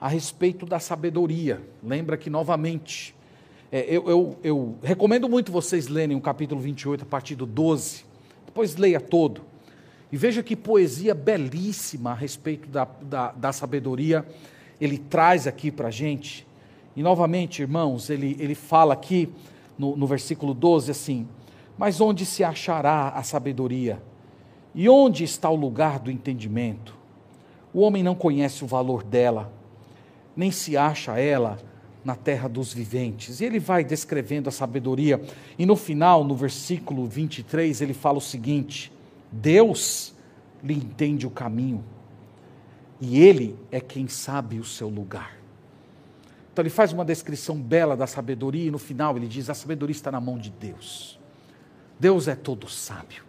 a 0.00 0.08
respeito 0.08 0.64
da 0.64 0.78
sabedoria. 0.78 1.60
Lembra 1.82 2.16
que, 2.16 2.30
novamente, 2.30 3.14
é, 3.70 3.84
eu, 3.88 4.08
eu, 4.08 4.38
eu, 4.42 4.78
recomendo 4.82 5.28
muito 5.28 5.52
vocês 5.52 5.88
lerem 5.88 6.16
o 6.16 6.20
capítulo 6.20 6.60
28 6.60 7.02
a 7.02 7.06
partir 7.06 7.34
do 7.34 7.44
12, 7.44 8.04
depois 8.46 8.76
leia 8.76 9.00
todo. 9.00 9.42
E 10.10 10.16
veja 10.16 10.42
que 10.42 10.56
poesia 10.56 11.14
belíssima 11.14 12.12
a 12.12 12.14
respeito 12.14 12.68
da, 12.68 12.86
da, 13.02 13.32
da 13.32 13.52
sabedoria 13.52 14.24
ele 14.80 14.96
traz 14.96 15.46
aqui 15.46 15.70
para 15.70 15.88
a 15.88 15.90
gente. 15.90 16.46
E 16.96 17.02
novamente, 17.02 17.62
irmãos, 17.62 18.10
ele, 18.10 18.36
ele 18.38 18.54
fala 18.54 18.94
aqui 18.94 19.28
no, 19.76 19.96
no 19.96 20.06
versículo 20.06 20.54
12 20.54 20.90
assim: 20.90 21.28
Mas 21.76 22.00
onde 22.00 22.24
se 22.24 22.42
achará 22.42 23.10
a 23.10 23.22
sabedoria? 23.22 24.00
E 24.74 24.88
onde 24.88 25.24
está 25.24 25.50
o 25.50 25.56
lugar 25.56 25.98
do 25.98 26.10
entendimento? 26.10 26.96
O 27.74 27.80
homem 27.80 28.02
não 28.02 28.14
conhece 28.14 28.64
o 28.64 28.66
valor 28.66 29.02
dela 29.02 29.52
nem 30.38 30.52
se 30.52 30.76
acha 30.76 31.18
ela 31.18 31.58
na 32.04 32.14
terra 32.14 32.48
dos 32.48 32.72
viventes. 32.72 33.40
E 33.40 33.44
ele 33.44 33.58
vai 33.58 33.82
descrevendo 33.82 34.48
a 34.48 34.52
sabedoria, 34.52 35.20
e 35.58 35.66
no 35.66 35.74
final, 35.74 36.22
no 36.22 36.36
versículo 36.36 37.08
23, 37.08 37.80
ele 37.80 37.92
fala 37.92 38.18
o 38.18 38.20
seguinte: 38.20 38.92
Deus 39.32 40.14
lhe 40.62 40.74
entende 40.74 41.26
o 41.26 41.30
caminho, 41.30 41.84
e 43.00 43.18
ele 43.18 43.58
é 43.72 43.80
quem 43.80 44.06
sabe 44.06 44.60
o 44.60 44.64
seu 44.64 44.88
lugar. 44.88 45.36
Então 46.52 46.62
ele 46.62 46.70
faz 46.70 46.92
uma 46.92 47.04
descrição 47.04 47.60
bela 47.60 47.96
da 47.96 48.06
sabedoria, 48.06 48.68
e 48.68 48.70
no 48.70 48.78
final 48.78 49.16
ele 49.16 49.26
diz: 49.26 49.50
a 49.50 49.54
sabedoria 49.54 49.92
está 49.92 50.12
na 50.12 50.20
mão 50.20 50.38
de 50.38 50.50
Deus. 50.50 51.18
Deus 51.98 52.28
é 52.28 52.36
todo 52.36 52.68
sábio. 52.68 53.24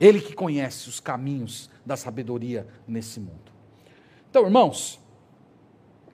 Ele 0.00 0.22
que 0.22 0.32
conhece 0.32 0.88
os 0.88 1.00
caminhos 1.00 1.68
da 1.84 1.98
sabedoria 1.98 2.66
nesse 2.88 3.20
mundo. 3.20 3.52
Então, 4.30 4.46
irmãos, 4.46 4.98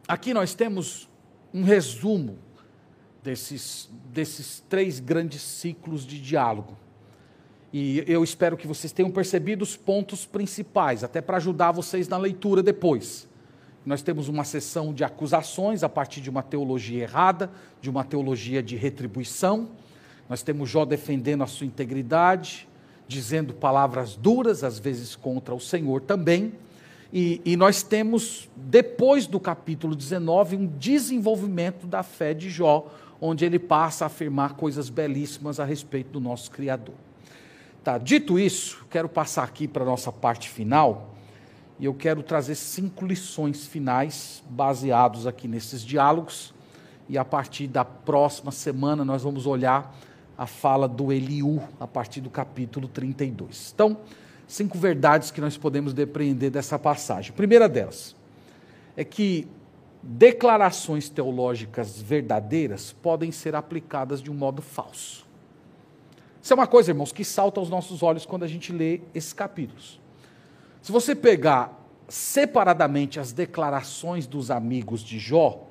Aqui 0.09 0.33
nós 0.33 0.55
temos 0.55 1.09
um 1.53 1.65
resumo 1.65 2.39
desses, 3.25 3.91
desses 4.13 4.63
três 4.69 5.01
grandes 5.01 5.43
ciclos 5.43 6.07
de 6.07 6.21
diálogo. 6.21 6.77
E 7.73 8.05
eu 8.07 8.23
espero 8.23 8.57
que 8.57 8.69
vocês 8.69 8.93
tenham 8.93 9.11
percebido 9.11 9.63
os 9.63 9.77
pontos 9.77 10.25
principais, 10.25 11.03
até 11.03 11.21
para 11.21 11.39
ajudar 11.39 11.73
vocês 11.73 12.07
na 12.07 12.17
leitura 12.17 12.63
depois. 12.63 13.29
Nós 13.85 14.01
temos 14.01 14.29
uma 14.29 14.45
sessão 14.45 14.95
de 14.95 15.03
acusações 15.03 15.83
a 15.83 15.89
partir 15.89 16.21
de 16.21 16.31
uma 16.31 16.43
teologia 16.43 17.03
errada, 17.03 17.51
de 17.81 17.91
uma 17.91 18.05
teologia 18.05 18.63
de 18.63 18.77
retribuição. 18.77 19.71
Nós 20.29 20.41
temos 20.41 20.71
Jó 20.71 20.85
defendendo 20.85 21.43
a 21.43 21.47
sua 21.47 21.67
integridade, 21.67 22.69
dizendo 23.09 23.55
palavras 23.55 24.15
duras, 24.15 24.63
às 24.63 24.79
vezes 24.79 25.17
contra 25.17 25.55
o 25.55 25.61
Senhor 25.61 26.01
também. 26.01 26.53
E, 27.19 27.41
e, 27.47 27.57
nós 27.57 27.83
temos, 27.83 28.47
depois 28.55 29.27
do 29.27 29.41
capítulo 29.41 29.97
19, 29.97 30.55
um 30.55 30.67
desenvolvimento 30.67 31.87
da 31.87 32.03
fé 32.03 32.35
de 32.35 32.51
Jó, 32.51 32.93
onde 33.19 33.43
ele 33.43 33.59
passa 33.59 34.05
a 34.05 34.09
afirmar 34.09 34.53
coisas 34.53 34.91
belíssimas 34.91 35.59
a 35.59 35.65
respeito 35.65 36.11
do 36.11 36.21
nosso 36.21 36.51
Criador. 36.51 36.95
Tá, 37.83 37.97
dito 37.97 38.39
isso, 38.39 38.85
quero 38.91 39.09
passar 39.09 39.45
aqui 39.45 39.67
para 39.67 39.83
a 39.83 39.87
nossa 39.87 40.13
parte 40.13 40.51
final, 40.51 41.15
e 41.79 41.87
eu 41.87 41.95
quero 41.95 42.23
trazer 42.23 42.55
cinco 42.55 43.07
lições 43.07 43.67
finais, 43.67 44.45
baseados 44.51 45.27
aqui 45.27 45.49
nesses 45.49 45.83
diálogos, 45.83 46.53
e 47.09 47.17
a 47.17 47.25
partir 47.25 47.67
da 47.67 47.83
próxima 47.83 48.53
semana 48.53 49.07
nós 49.07 49.23
vamos 49.23 49.47
olhar 49.47 49.97
a 50.37 50.47
fala 50.47 50.87
do 50.87 51.11
Eliú, 51.11 51.63
a 51.81 51.87
partir 51.87 52.21
do 52.21 52.29
capítulo 52.29 52.87
32. 52.87 53.73
Então, 53.75 53.97
cinco 54.47 54.79
verdades 54.79 55.31
que 55.31 55.41
nós 55.41 55.57
podemos 55.57 55.93
depreender 55.93 56.51
dessa 56.51 56.79
passagem. 56.79 57.33
A 57.33 57.37
primeira 57.37 57.69
delas 57.69 58.15
é 58.97 59.05
que 59.05 59.49
declarações 60.03 61.09
teológicas 61.09 62.01
verdadeiras 62.01 62.93
podem 62.93 63.33
ser 63.33 63.55
aplicadas 63.55 64.23
de 64.23 64.31
um 64.31 64.35
modo 64.35 64.63
falso. 64.63 65.27
Isso 66.41 66.53
é 66.53 66.55
uma 66.55 66.67
coisa, 66.67 66.93
irmãos, 66.93 67.11
que 67.11 67.25
salta 67.25 67.59
aos 67.59 67.69
nossos 67.69 68.03
olhos 68.03 68.25
quando 68.25 68.45
a 68.45 68.49
gente 68.49 68.73
lê 68.73 69.01
esses 69.13 69.33
capítulos. 69.33 70.01
Se 70.81 70.93
você 70.93 71.15
pegar 71.15 71.77
separadamente 72.09 73.19
as 73.19 73.33
declarações 73.33 74.29
dos 74.29 74.49
amigos 74.49 75.03
de 75.03 75.19
Jó, 75.19 75.67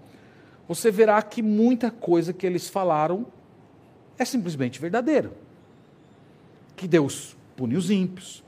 você 0.68 0.92
verá 0.92 1.22
que 1.22 1.42
muita 1.42 1.90
coisa 1.90 2.34
que 2.34 2.46
eles 2.46 2.68
falaram 2.68 3.26
é 4.18 4.26
simplesmente 4.26 4.82
verdadeira. 4.82 5.32
Que 6.76 6.90
Deus 6.90 7.38
pune 7.56 7.78
os 7.78 7.90
ímpios, 7.90 8.44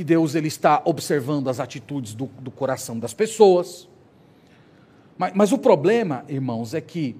que 0.00 0.04
Deus 0.04 0.34
ele 0.34 0.48
está 0.48 0.80
observando 0.86 1.50
as 1.50 1.60
atitudes 1.60 2.14
do, 2.14 2.24
do 2.24 2.50
coração 2.50 2.98
das 2.98 3.12
pessoas. 3.12 3.86
Mas, 5.18 5.34
mas 5.34 5.52
o 5.52 5.58
problema, 5.58 6.24
irmãos, 6.26 6.72
é 6.72 6.80
que 6.80 7.14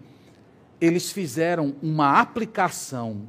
eles 0.81 1.13
fizeram 1.13 1.75
uma 1.83 2.19
aplicação 2.19 3.29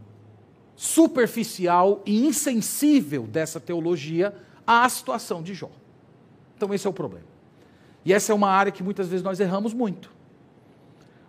superficial 0.74 2.02
e 2.06 2.26
insensível 2.26 3.28
dessa 3.28 3.60
teologia 3.60 4.34
à 4.66 4.88
situação 4.88 5.44
de 5.44 5.54
Jó. 5.54 5.70
Então, 6.56 6.74
esse 6.74 6.88
é 6.88 6.90
o 6.90 6.94
problema. 6.94 7.28
E 8.06 8.14
essa 8.14 8.32
é 8.32 8.36
uma 8.36 8.50
área 8.50 8.72
que 8.72 8.82
muitas 8.82 9.10
vezes 9.10 9.22
nós 9.22 9.38
erramos 9.42 9.74
muito. 9.74 10.10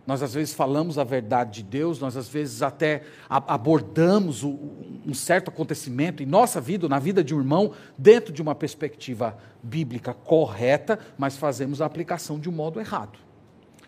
Nós 0.07 0.23
às 0.23 0.35
vezes 0.35 0.53
falamos 0.53 0.99
a 0.99 1.05
verdade 1.05 1.63
de 1.63 1.69
Deus, 1.69 2.01
nós 2.01 2.17
às 2.17 2.29
vezes 2.29 2.61
até 2.61 3.03
abordamos 3.29 4.43
um 4.43 5.15
certo 5.15 5.49
acontecimento 5.49 6.23
em 6.23 6.27
nossa 6.27 6.61
vida, 6.61 6.89
na 6.89 6.99
vida 6.99 7.23
de 7.23 7.35
um 7.35 7.39
irmão, 7.39 7.73
dentro 7.97 8.33
de 8.33 8.43
uma 8.43 8.55
perspectiva 8.55 9.39
bíblica 9.63 10.13
correta, 10.13 10.99
mas 11.17 11.37
fazemos 11.37 11.81
a 11.81 11.87
aplicação 11.87 12.39
de 12.39 12.49
um 12.49 12.53
modo 12.53 12.81
errado. 12.81 13.19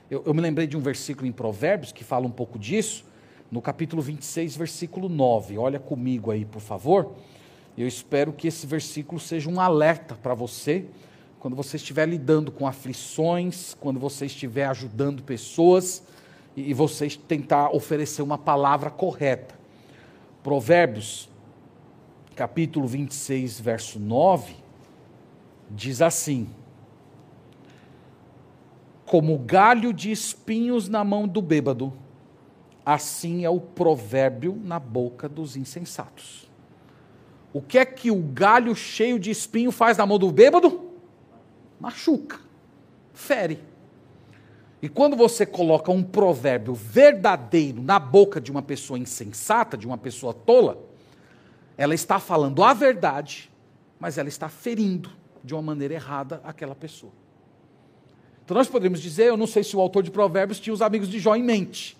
Eu, 0.09 0.23
eu 0.25 0.33
me 0.33 0.41
lembrei 0.41 0.67
de 0.67 0.77
um 0.77 0.81
versículo 0.81 1.27
em 1.27 1.33
Provérbios 1.33 1.91
que 1.91 2.05
fala 2.05 2.27
um 2.27 2.31
pouco 2.31 2.59
disso, 2.59 3.05
no 3.51 3.61
capítulo 3.61 4.01
26, 4.01 4.57
versículo 4.57 5.09
9. 5.09 5.59
Olha 5.59 5.81
comigo 5.81 6.31
aí, 6.31 6.45
por 6.45 6.61
favor. 6.61 7.13
Eu 7.77 7.89
espero 7.89 8.33
que 8.33 8.47
esse 8.47 8.67
versículo 8.67 9.21
seja 9.21 9.51
um 9.51 9.61
alerta 9.61 10.15
para 10.15 10.35
você 10.35 10.87
quando 11.45 11.57
você 11.57 11.77
estiver 11.77 12.09
lidando 12.09 12.51
com 12.51 12.67
aflições, 12.67 13.77
quando 13.79 14.01
você 14.01 14.25
estiver 14.25 14.65
ajudando 14.65 15.23
pessoas 15.23 16.03
e 16.57 16.73
você 16.73 17.07
tentar 17.07 17.69
oferecer 17.69 18.23
uma 18.23 18.39
palavra 18.39 18.89
correta. 18.89 19.55
Provérbios, 20.43 21.29
capítulo 22.35 22.87
26, 22.87 23.61
verso 23.61 24.01
9, 24.01 24.57
diz 25.71 26.01
assim: 26.01 26.49
Como 29.05 29.37
galho 29.37 29.93
de 29.93 30.11
espinhos 30.11 30.89
na 30.89 31.05
mão 31.05 31.29
do 31.29 31.43
bêbado, 31.43 31.93
assim 32.87 33.45
é 33.45 33.51
o 33.51 33.61
provérbio 33.61 34.59
na 34.65 34.79
boca 34.79 35.29
dos 35.29 35.59
insensatos. 35.59 36.51
O 37.53 37.61
que 37.61 37.77
é 37.77 37.85
que 37.85 38.11
o 38.11 38.23
galho 38.23 38.75
cheio 38.75 39.19
de 39.19 39.31
espinho 39.31 39.71
faz 39.71 39.99
na 39.99 40.07
mão 40.07 40.19
do 40.19 40.33
bêbado? 40.33 40.94
Machuca. 41.85 42.41
fere. 43.13 43.61
E 44.81 44.89
quando 44.89 45.17
você 45.17 45.45
coloca 45.47 45.93
um 45.93 46.03
provérbio 46.03 46.75
verdadeiro 46.75 47.83
na 47.83 47.99
boca 47.99 48.41
de 48.41 48.51
uma 48.51 48.63
pessoa 48.63 48.99
insensata, 48.99 49.77
de 49.77 49.87
uma 49.87 49.97
pessoa 49.99 50.33
tola, 50.33 50.79
ela 51.77 51.95
está 51.95 52.19
falando 52.19 52.65
a 52.65 52.73
verdade, 52.73 53.51
mas 54.01 54.19
ela 54.19 54.29
está 54.29 54.49
ferindo 54.49 55.11
de 55.43 55.55
uma 55.55 55.63
maneira 55.63 55.95
errada 55.95 56.41
aquela 56.43 56.75
pessoa. 56.75 57.13
Então 58.45 58.57
nós 58.57 58.69
podemos 58.69 59.01
dizer, 59.01 59.29
eu 59.29 59.37
não 59.37 59.47
sei 59.47 59.63
se 59.63 59.77
o 59.77 59.81
autor 59.81 60.03
de 60.03 60.11
Provérbios 60.11 60.59
tinha 60.59 60.73
os 60.73 60.83
amigos 60.83 61.09
de 61.09 61.19
Jó 61.19 61.37
em 61.37 61.43
mente, 61.43 61.97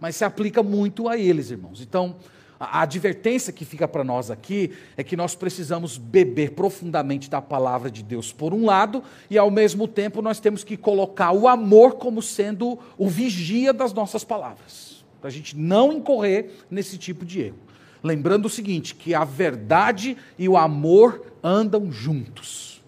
mas 0.00 0.16
se 0.16 0.24
aplica 0.24 0.62
muito 0.62 1.08
a 1.08 1.18
eles, 1.18 1.50
irmãos. 1.50 1.80
Então, 1.80 2.16
a 2.60 2.82
advertência 2.82 3.54
que 3.54 3.64
fica 3.64 3.88
para 3.88 4.04
nós 4.04 4.30
aqui 4.30 4.72
é 4.94 5.02
que 5.02 5.16
nós 5.16 5.34
precisamos 5.34 5.96
beber 5.96 6.50
profundamente 6.50 7.30
da 7.30 7.40
palavra 7.40 7.90
de 7.90 8.02
Deus, 8.02 8.34
por 8.34 8.52
um 8.52 8.66
lado, 8.66 9.02
e 9.30 9.38
ao 9.38 9.50
mesmo 9.50 9.88
tempo 9.88 10.20
nós 10.20 10.38
temos 10.38 10.62
que 10.62 10.76
colocar 10.76 11.32
o 11.32 11.48
amor 11.48 11.94
como 11.94 12.20
sendo 12.20 12.78
o 12.98 13.08
vigia 13.08 13.72
das 13.72 13.94
nossas 13.94 14.24
palavras, 14.24 15.02
para 15.22 15.28
a 15.28 15.32
gente 15.32 15.56
não 15.56 15.90
incorrer 15.90 16.50
nesse 16.70 16.98
tipo 16.98 17.24
de 17.24 17.40
erro. 17.40 17.58
Lembrando 18.02 18.44
o 18.44 18.50
seguinte: 18.50 18.94
que 18.94 19.14
a 19.14 19.24
verdade 19.24 20.14
e 20.38 20.46
o 20.46 20.58
amor 20.58 21.32
andam 21.42 21.90
juntos. 21.90 22.82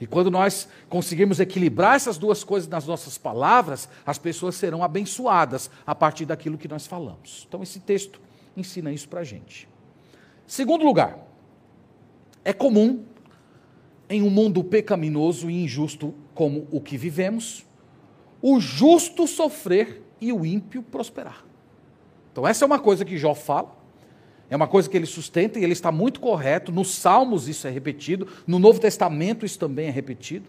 E 0.00 0.06
quando 0.06 0.30
nós 0.30 0.68
conseguirmos 0.88 1.40
equilibrar 1.40 1.96
essas 1.96 2.18
duas 2.18 2.44
coisas 2.44 2.68
nas 2.68 2.86
nossas 2.86 3.18
palavras, 3.18 3.88
as 4.06 4.16
pessoas 4.16 4.54
serão 4.54 4.84
abençoadas 4.84 5.68
a 5.84 5.92
partir 5.92 6.24
daquilo 6.24 6.56
que 6.56 6.68
nós 6.68 6.86
falamos. 6.86 7.44
Então, 7.48 7.64
esse 7.64 7.80
texto 7.80 8.20
ensina 8.58 8.92
isso 8.92 9.08
para 9.08 9.20
a 9.20 9.24
gente. 9.24 9.68
Segundo 10.46 10.84
lugar, 10.84 11.26
é 12.44 12.52
comum 12.52 13.04
em 14.08 14.22
um 14.22 14.30
mundo 14.30 14.64
pecaminoso 14.64 15.50
e 15.50 15.64
injusto 15.64 16.14
como 16.34 16.66
o 16.70 16.80
que 16.80 16.96
vivemos, 16.96 17.66
o 18.40 18.58
justo 18.60 19.26
sofrer 19.26 20.02
e 20.20 20.32
o 20.32 20.46
ímpio 20.46 20.82
prosperar. 20.82 21.44
Então, 22.32 22.46
essa 22.46 22.64
é 22.64 22.66
uma 22.66 22.78
coisa 22.78 23.04
que 23.04 23.18
Jó 23.18 23.34
fala, 23.34 23.76
é 24.48 24.56
uma 24.56 24.66
coisa 24.66 24.88
que 24.88 24.96
ele 24.96 25.06
sustenta 25.06 25.58
e 25.58 25.64
ele 25.64 25.72
está 25.72 25.92
muito 25.92 26.20
correto. 26.20 26.72
Nos 26.72 26.94
Salmos 26.94 27.48
isso 27.48 27.66
é 27.66 27.70
repetido, 27.70 28.26
no 28.46 28.58
Novo 28.58 28.80
Testamento 28.80 29.44
isso 29.44 29.58
também 29.58 29.88
é 29.88 29.90
repetido. 29.90 30.48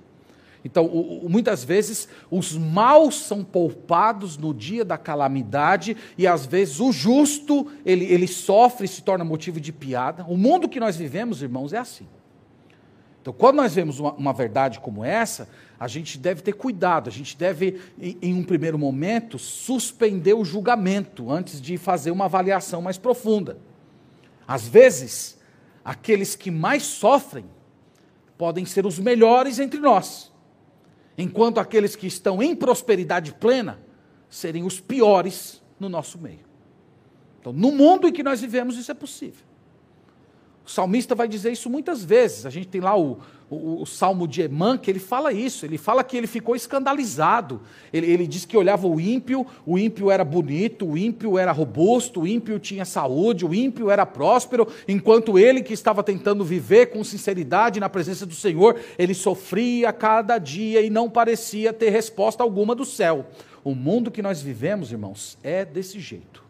Então, 0.64 0.86
o, 0.86 1.26
o, 1.26 1.30
muitas 1.30 1.64
vezes, 1.64 2.08
os 2.30 2.58
maus 2.58 3.16
são 3.16 3.44
poupados 3.44 4.38
no 4.38 4.54
dia 4.54 4.84
da 4.84 4.98
calamidade, 4.98 5.96
e 6.18 6.28
às 6.28 6.46
vezes 6.46 6.80
o 6.80 6.92
justo, 6.92 7.68
ele, 7.86 8.06
ele 8.06 8.28
sofre 8.28 8.86
e 8.86 8.88
se 8.88 9.02
torna 9.02 9.24
motivo 9.24 9.60
de 9.60 9.72
piada. 9.72 10.26
O 10.28 10.38
mundo 10.38 10.68
que 10.68 10.80
nós 10.80 10.98
vivemos, 10.98 11.42
irmãos, 11.42 11.72
é 11.72 11.78
assim. 11.78 12.08
Então, 13.22 13.34
quando 13.34 13.58
nós 13.58 13.74
vemos 13.74 14.00
uma, 14.00 14.14
uma 14.14 14.34
verdade 14.34 14.80
como 14.80 15.04
essa, 15.04 15.48
a 15.80 15.88
gente 15.88 16.18
deve 16.18 16.42
ter 16.42 16.54
cuidado, 16.54 17.10
a 17.10 17.12
gente 17.12 17.38
deve, 17.38 17.82
em, 18.00 18.18
em 18.22 18.34
um 18.34 18.44
primeiro 18.44 18.78
momento, 18.78 19.40
suspender 19.40 20.34
o 20.34 20.44
julgamento 20.44 21.32
antes 21.32 21.62
de 21.62 21.78
fazer 21.78 22.12
uma 22.12 22.26
avaliação 22.26 22.82
mais 22.82 22.98
profunda. 22.98 23.58
Às 24.48 24.68
vezes, 24.68 25.40
aqueles 25.86 26.36
que 26.36 26.52
mais 26.52 26.84
sofrem 26.84 27.46
podem 28.38 28.66
ser 28.66 28.86
os 28.86 29.00
melhores 29.00 29.60
entre 29.60 29.80
nós 29.80 30.29
enquanto 31.22 31.60
aqueles 31.60 31.96
que 31.96 32.08
estão 32.08 32.42
em 32.42 32.56
prosperidade 32.56 33.34
plena 33.34 33.80
serem 34.30 34.64
os 34.64 34.80
piores 34.80 35.62
no 35.80 35.90
nosso 35.90 36.18
meio. 36.18 36.48
Então, 37.40 37.54
no 37.54 37.72
mundo 37.72 38.08
em 38.08 38.12
que 38.12 38.24
nós 38.24 38.42
vivemos, 38.42 38.78
isso 38.78 38.92
é 38.92 38.94
possível. 38.94 39.46
O 40.66 40.70
salmista 40.70 41.16
vai 41.16 41.28
dizer 41.28 41.52
isso 41.52 41.70
muitas 41.70 42.04
vezes. 42.04 42.46
A 42.46 42.50
gente 42.50 42.68
tem 42.68 42.82
lá 42.82 42.98
o, 42.98 43.20
o, 43.50 43.82
o, 43.82 43.86
salmo 43.86 44.28
de 44.28 44.42
Emã, 44.42 44.78
que 44.78 44.92
ele 44.92 45.00
fala 45.00 45.34
isso. 45.34 45.66
Ele 45.66 45.78
fala 45.78 46.04
que 46.04 46.16
ele 46.16 46.28
ficou 46.28 46.56
escandalizado. 46.56 47.62
Ele, 47.92 48.12
ele 48.12 48.28
diz 48.28 48.46
que 48.46 48.56
olhava 48.56 48.88
o 48.88 49.00
ímpio, 49.00 49.46
o 49.66 49.78
ímpio 49.78 50.12
era 50.12 50.24
bonito, 50.24 50.88
o 50.88 50.98
ímpio 50.98 51.38
era 51.38 51.52
robusto, 51.52 52.22
o 52.22 52.28
ímpio 52.28 52.60
tinha 52.60 52.86
saúde, 52.86 53.46
o 53.46 53.54
ímpio 53.54 53.90
era 53.90 54.06
próspero, 54.06 54.68
enquanto 54.88 55.40
ele 55.40 55.64
que 55.64 55.74
estava 55.74 56.04
tentando 56.04 56.44
viver 56.44 56.88
com 56.88 57.04
sinceridade 57.04 57.80
na 57.80 57.90
presença 57.90 58.26
do 58.26 58.36
Senhor, 58.36 58.80
ele 58.98 59.14
sofria 59.14 59.92
cada 59.92 60.38
dia 60.38 60.82
e 60.82 60.90
não 60.90 61.10
parecia 61.10 61.74
ter 61.74 61.90
resposta 61.90 62.44
alguma 62.44 62.76
do 62.76 62.86
céu. 62.86 63.26
O 63.64 63.74
mundo 63.74 64.12
que 64.12 64.22
nós 64.22 64.42
vivemos, 64.42 64.92
irmãos, 64.92 65.38
é 65.44 65.66
desse 65.66 66.00
jeito. 66.00 66.44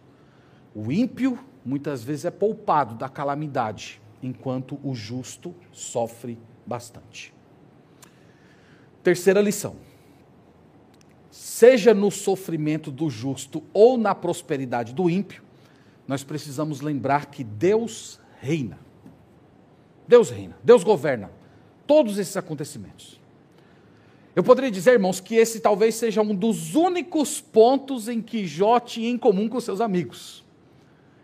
O 0.75 0.91
ímpio 0.91 1.39
muitas 1.65 2.03
vezes 2.03 2.25
é 2.25 2.31
poupado 2.31 2.95
da 2.95 3.09
calamidade 3.09 4.01
enquanto 4.21 4.79
o 4.83 4.93
justo 4.93 5.55
sofre 5.71 6.37
bastante. 6.69 7.33
Terceira 9.03 9.41
lição. 9.41 9.75
Seja 11.31 11.93
no 11.93 12.11
sofrimento 12.11 12.91
do 12.91 13.09
justo 13.09 13.63
ou 13.73 13.97
na 13.97 14.13
prosperidade 14.13 14.93
do 14.93 15.09
ímpio, 15.09 15.43
nós 16.07 16.23
precisamos 16.23 16.79
lembrar 16.79 17.25
que 17.25 17.43
Deus 17.43 18.19
reina. 18.39 18.79
Deus 20.07 20.29
reina, 20.29 20.57
Deus 20.63 20.83
governa 20.83 21.31
todos 21.85 22.17
esses 22.17 22.37
acontecimentos. 22.37 23.19
Eu 24.35 24.43
poderia 24.43 24.71
dizer, 24.71 24.93
irmãos, 24.93 25.19
que 25.19 25.35
esse 25.35 25.59
talvez 25.59 25.95
seja 25.95 26.21
um 26.21 26.35
dos 26.35 26.75
únicos 26.75 27.41
pontos 27.41 28.07
em 28.07 28.21
que 28.21 28.45
Jó 28.45 28.79
tinha 28.79 29.09
em 29.09 29.17
comum 29.17 29.49
com 29.49 29.59
seus 29.59 29.81
amigos. 29.81 30.43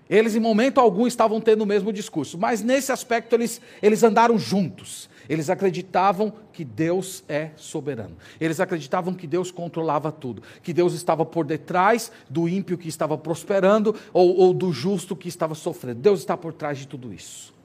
Eles, 0.09 0.35
em 0.35 0.39
momento 0.39 0.79
algum, 0.79 1.07
estavam 1.07 1.41
tendo 1.41 1.63
o 1.63 1.65
mesmo 1.65 1.91
discurso, 1.91 2.37
mas 2.37 2.61
nesse 2.61 2.91
aspecto 2.91 3.33
eles, 3.33 3.59
eles 3.81 4.03
andaram 4.03 4.37
juntos. 4.37 5.09
Eles 5.27 5.49
acreditavam 5.49 6.31
que 6.53 6.63
Deus 6.63 7.23
é 7.27 7.49
soberano. 7.55 8.15
Eles 8.39 8.59
acreditavam 8.59 9.15
que 9.15 9.25
Deus 9.25 9.49
controlava 9.49 10.11
tudo. 10.11 10.43
Que 10.61 10.71
Deus 10.71 10.93
estava 10.93 11.25
por 11.25 11.43
detrás 11.43 12.11
do 12.29 12.47
ímpio 12.47 12.77
que 12.77 12.87
estava 12.87 13.17
prosperando 13.17 13.95
ou, 14.13 14.37
ou 14.37 14.53
do 14.53 14.71
justo 14.71 15.15
que 15.15 15.27
estava 15.27 15.55
sofrendo. 15.55 16.01
Deus 16.01 16.19
está 16.19 16.37
por 16.37 16.53
trás 16.53 16.77
de 16.77 16.87
tudo 16.87 17.11
isso. 17.11 17.55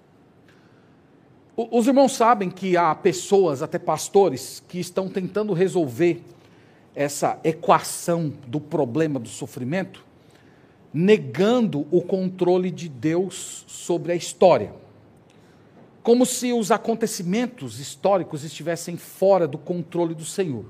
Os 1.55 1.87
irmãos 1.87 2.17
sabem 2.17 2.49
que 2.49 2.75
há 2.75 2.95
pessoas, 2.95 3.63
até 3.63 3.79
pastores, 3.79 4.63
que 4.67 4.81
estão 4.81 5.11
tentando 5.11 5.53
resolver 5.53 6.23
essa 6.95 7.39
equação 7.45 8.33
do 8.47 8.59
problema 8.59 9.21
do 9.21 9.29
sofrimento 9.29 10.09
negando 10.93 11.87
o 11.91 12.03
controle 12.03 12.71
de 12.71 12.89
Deus 12.89 13.65
sobre 13.67 14.13
a 14.13 14.17
história. 14.17 14.73
Como 16.03 16.25
se 16.27 16.53
os 16.53 16.71
acontecimentos 16.71 17.79
históricos 17.79 18.43
estivessem 18.43 18.97
fora 18.97 19.47
do 19.47 19.59
controle 19.59 20.15
do 20.15 20.25
Senhor. 20.25 20.65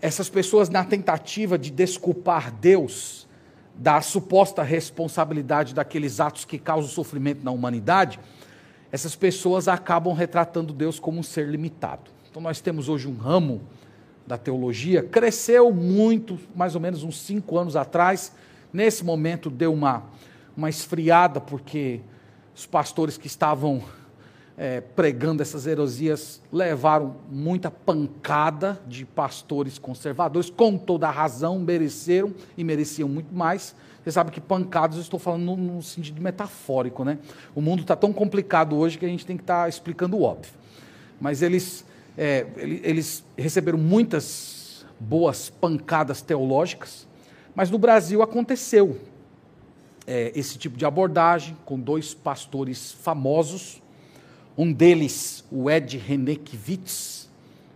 Essas 0.00 0.28
pessoas, 0.28 0.68
na 0.68 0.84
tentativa 0.84 1.58
de 1.58 1.70
desculpar 1.70 2.52
Deus 2.52 3.26
da 3.74 4.00
suposta 4.00 4.62
responsabilidade 4.62 5.74
daqueles 5.74 6.20
atos 6.20 6.44
que 6.44 6.58
causam 6.58 6.90
sofrimento 6.90 7.44
na 7.44 7.50
humanidade, 7.50 8.18
essas 8.90 9.14
pessoas 9.14 9.68
acabam 9.68 10.14
retratando 10.14 10.72
Deus 10.72 10.98
como 10.98 11.18
um 11.18 11.22
ser 11.22 11.46
limitado. 11.48 12.10
Então, 12.30 12.40
nós 12.40 12.60
temos 12.60 12.88
hoje 12.88 13.06
um 13.06 13.16
ramo 13.16 13.60
da 14.26 14.36
teologia, 14.36 15.02
cresceu 15.02 15.72
muito, 15.72 16.38
mais 16.54 16.74
ou 16.74 16.80
menos 16.80 17.02
uns 17.02 17.18
cinco 17.20 17.56
anos 17.58 17.76
atrás, 17.76 18.32
Nesse 18.72 19.04
momento 19.04 19.48
deu 19.48 19.72
uma, 19.72 20.04
uma 20.56 20.68
esfriada, 20.68 21.40
porque 21.40 22.00
os 22.54 22.66
pastores 22.66 23.16
que 23.16 23.26
estavam 23.26 23.82
é, 24.58 24.80
pregando 24.80 25.40
essas 25.40 25.66
heresias 25.66 26.42
levaram 26.52 27.16
muita 27.30 27.70
pancada 27.70 28.80
de 28.86 29.04
pastores 29.04 29.78
conservadores, 29.78 30.50
com 30.50 30.76
toda 30.76 31.06
a 31.06 31.10
razão, 31.10 31.58
mereceram 31.60 32.34
e 32.56 32.64
mereciam 32.64 33.08
muito 33.08 33.32
mais. 33.32 33.74
Você 34.02 34.12
sabe 34.12 34.30
que 34.30 34.40
pancadas 34.40 34.96
eu 34.96 35.02
estou 35.02 35.20
falando 35.20 35.56
no, 35.56 35.82
sentido 35.82 36.20
metafórico, 36.20 37.04
né? 37.04 37.18
O 37.54 37.60
mundo 37.60 37.82
está 37.82 37.94
tão 37.94 38.12
complicado 38.12 38.76
hoje 38.76 38.98
que 38.98 39.06
a 39.06 39.08
gente 39.08 39.24
tem 39.24 39.36
que 39.36 39.42
estar 39.42 39.62
tá 39.62 39.68
explicando 39.68 40.16
o 40.16 40.22
óbvio. 40.22 40.52
Mas 41.20 41.40
eles, 41.40 41.84
é, 42.16 42.46
eles 42.56 43.24
receberam 43.36 43.78
muitas 43.78 44.84
boas 44.98 45.50
pancadas 45.50 46.20
teológicas, 46.20 47.07
mas 47.58 47.70
no 47.72 47.76
Brasil 47.76 48.22
aconteceu 48.22 49.00
é, 50.06 50.30
esse 50.36 50.56
tipo 50.56 50.76
de 50.76 50.84
abordagem 50.86 51.56
com 51.64 51.76
dois 51.76 52.14
pastores 52.14 52.92
famosos, 52.92 53.82
um 54.56 54.72
deles, 54.72 55.44
o 55.50 55.68
Ed 55.68 55.98
René 55.98 56.36
Kivitz, 56.36 57.28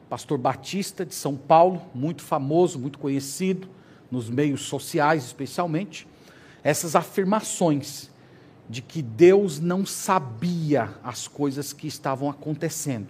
pastor 0.09 0.39
batista 0.39 1.05
de 1.05 1.17
São 1.17 1.35
Paulo, 1.35 1.83
muito 1.93 2.23
famoso, 2.23 2.79
muito 2.79 2.97
conhecido 2.97 3.69
nos 4.09 4.31
meios 4.31 4.63
sociais 4.63 5.25
especialmente, 5.25 6.07
essas 6.63 6.95
afirmações 6.95 8.09
de 8.71 8.83
que 8.83 9.03
Deus 9.03 9.59
não 9.59 9.85
sabia 9.85 10.91
as 11.03 11.27
coisas 11.27 11.73
que 11.73 11.89
estavam 11.89 12.31
acontecendo. 12.31 13.09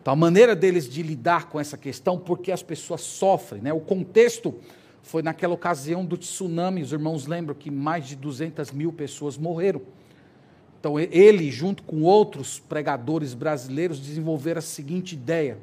Então, 0.00 0.12
a 0.12 0.16
maneira 0.16 0.54
deles 0.54 0.88
de 0.88 1.02
lidar 1.02 1.48
com 1.48 1.58
essa 1.58 1.76
questão, 1.76 2.20
porque 2.20 2.52
as 2.52 2.62
pessoas 2.62 3.00
sofrem, 3.00 3.62
né? 3.62 3.72
o 3.72 3.80
contexto 3.80 4.54
foi 5.02 5.22
naquela 5.22 5.54
ocasião 5.54 6.04
do 6.04 6.16
tsunami, 6.16 6.82
os 6.82 6.92
irmãos 6.92 7.26
lembram 7.26 7.54
que 7.54 7.70
mais 7.70 8.06
de 8.06 8.16
200 8.16 8.70
mil 8.72 8.92
pessoas 8.92 9.36
morreram. 9.36 9.82
Então, 10.78 10.98
ele, 10.98 11.50
junto 11.50 11.82
com 11.82 12.02
outros 12.02 12.58
pregadores 12.58 13.34
brasileiros, 13.34 13.98
desenvolveram 13.98 14.60
a 14.60 14.62
seguinte 14.62 15.12
ideia: 15.12 15.58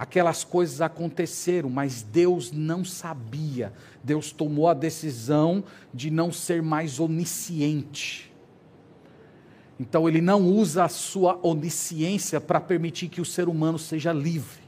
Aquelas 0.00 0.44
coisas 0.44 0.80
aconteceram, 0.80 1.68
mas 1.68 2.00
Deus 2.00 2.50
não 2.50 2.82
sabia. 2.82 3.70
Deus 4.02 4.32
tomou 4.32 4.66
a 4.66 4.72
decisão 4.72 5.62
de 5.92 6.10
não 6.10 6.32
ser 6.32 6.62
mais 6.62 6.98
onisciente. 6.98 8.32
Então 9.78 10.08
ele 10.08 10.22
não 10.22 10.42
usa 10.46 10.84
a 10.84 10.88
sua 10.88 11.38
onisciência 11.42 12.40
para 12.40 12.58
permitir 12.58 13.08
que 13.08 13.20
o 13.20 13.26
ser 13.26 13.46
humano 13.46 13.78
seja 13.78 14.10
livre. 14.10 14.59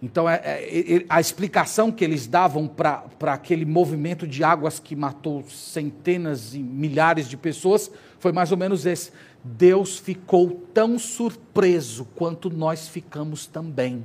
Então, 0.00 0.28
é, 0.28 0.36
é, 0.36 1.04
a 1.08 1.20
explicação 1.20 1.90
que 1.90 2.04
eles 2.04 2.26
davam 2.26 2.68
para 2.68 3.02
aquele 3.20 3.64
movimento 3.64 4.28
de 4.28 4.44
águas 4.44 4.78
que 4.78 4.94
matou 4.94 5.42
centenas 5.48 6.54
e 6.54 6.60
milhares 6.60 7.28
de 7.28 7.36
pessoas 7.36 7.90
foi 8.20 8.30
mais 8.30 8.52
ou 8.52 8.58
menos 8.58 8.86
esse. 8.86 9.10
Deus 9.42 9.98
ficou 9.98 10.50
tão 10.72 10.98
surpreso 10.98 12.04
quanto 12.14 12.48
nós 12.48 12.86
ficamos 12.86 13.46
também. 13.46 14.04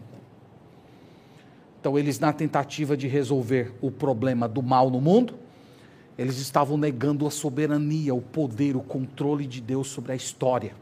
Então, 1.80 2.00
eles, 2.00 2.20
na 2.20 2.34
tentativa 2.34 2.98
de 2.98 3.08
resolver 3.08 3.74
o 3.80 3.92
problema 3.92 4.48
do 4.48 4.64
mal 4.64 4.90
no 4.90 5.02
mundo, 5.02 5.36
eles 6.18 6.40
estavam 6.40 6.78
negando 6.78 7.28
a 7.28 7.32
soberania, 7.32 8.16
o 8.16 8.22
poder, 8.22 8.76
o 8.76 8.82
controle 8.82 9.46
de 9.46 9.62
Deus 9.62 9.90
sobre 9.90 10.14
a 10.14 10.16
história. 10.16 10.74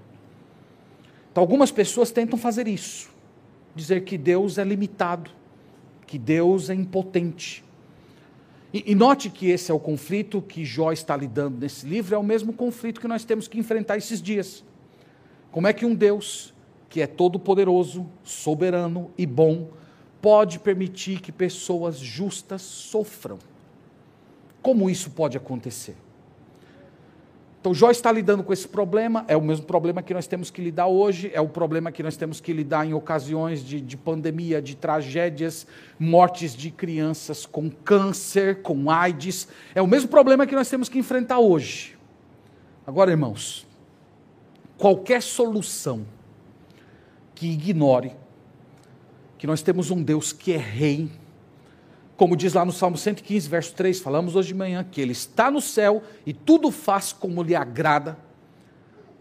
Então, 1.31 1.41
algumas 1.41 1.71
pessoas 1.71 2.11
tentam 2.11 2.39
fazer 2.39 2.67
isso 2.67 3.11
dizer 3.75 4.03
que 4.03 4.17
Deus 4.17 4.57
é 4.57 4.63
limitado, 4.63 5.31
que 6.05 6.17
Deus 6.17 6.69
é 6.69 6.73
impotente. 6.73 7.63
E, 8.73 8.91
e, 8.91 8.95
note 8.95 9.29
que 9.29 9.49
esse 9.49 9.69
é 9.71 9.73
o 9.73 9.79
conflito 9.79 10.41
que 10.41 10.63
Jó 10.63 10.91
está 10.91 11.15
lidando 11.15 11.57
nesse 11.57 11.85
livro, 11.85 12.15
é 12.15 12.17
o 12.17 12.23
mesmo 12.23 12.53
conflito 12.53 13.01
que 13.01 13.07
nós 13.07 13.25
temos 13.25 13.47
que 13.47 13.59
enfrentar 13.59 13.97
esses 13.97 14.21
dias. 14.21 14.63
Como 15.51 15.67
é 15.67 15.73
que 15.73 15.85
um 15.85 15.93
Deus, 15.93 16.53
que 16.89 17.01
é 17.01 17.07
todo-poderoso, 17.07 18.07
soberano 18.23 19.11
e 19.17 19.25
bom, 19.25 19.69
pode 20.21 20.59
permitir 20.59 21.19
que 21.19 21.31
pessoas 21.31 21.97
justas 21.97 22.61
sofram? 22.61 23.37
Como 24.61 24.89
isso 24.89 25.09
pode 25.09 25.35
acontecer? 25.35 25.95
Então, 27.61 27.75
Jó 27.75 27.91
está 27.91 28.11
lidando 28.11 28.43
com 28.43 28.51
esse 28.51 28.67
problema, 28.67 29.23
é 29.27 29.37
o 29.37 29.41
mesmo 29.41 29.67
problema 29.67 30.01
que 30.01 30.15
nós 30.15 30.25
temos 30.25 30.49
que 30.49 30.59
lidar 30.59 30.87
hoje, 30.87 31.29
é 31.31 31.39
o 31.39 31.47
problema 31.47 31.91
que 31.91 32.01
nós 32.01 32.17
temos 32.17 32.41
que 32.41 32.51
lidar 32.51 32.87
em 32.87 32.95
ocasiões 32.95 33.63
de, 33.63 33.79
de 33.79 33.95
pandemia, 33.95 34.59
de 34.59 34.75
tragédias, 34.75 35.67
mortes 35.99 36.55
de 36.55 36.71
crianças 36.71 37.45
com 37.45 37.69
câncer, 37.69 38.63
com 38.63 38.89
AIDS. 38.89 39.47
É 39.75 39.81
o 39.81 39.85
mesmo 39.85 40.09
problema 40.09 40.47
que 40.47 40.55
nós 40.55 40.71
temos 40.71 40.89
que 40.89 40.97
enfrentar 40.97 41.37
hoje. 41.37 41.95
Agora, 42.85 43.11
irmãos, 43.11 43.67
qualquer 44.75 45.21
solução 45.21 46.03
que 47.35 47.45
ignore 47.45 48.15
que 49.37 49.45
nós 49.45 49.61
temos 49.61 49.91
um 49.91 50.01
Deus 50.01 50.33
que 50.33 50.51
é 50.53 50.57
rei, 50.57 51.11
como 52.21 52.35
diz 52.35 52.53
lá 52.53 52.63
no 52.63 52.71
Salmo 52.71 52.99
115, 52.99 53.49
verso 53.49 53.73
3, 53.73 53.99
falamos 53.99 54.35
hoje 54.35 54.49
de 54.49 54.53
manhã, 54.53 54.83
que 54.83 55.01
ele 55.01 55.11
está 55.11 55.49
no 55.49 55.59
céu 55.59 56.03
e 56.23 56.31
tudo 56.31 56.69
faz 56.69 57.11
como 57.11 57.41
lhe 57.41 57.55
agrada. 57.55 58.15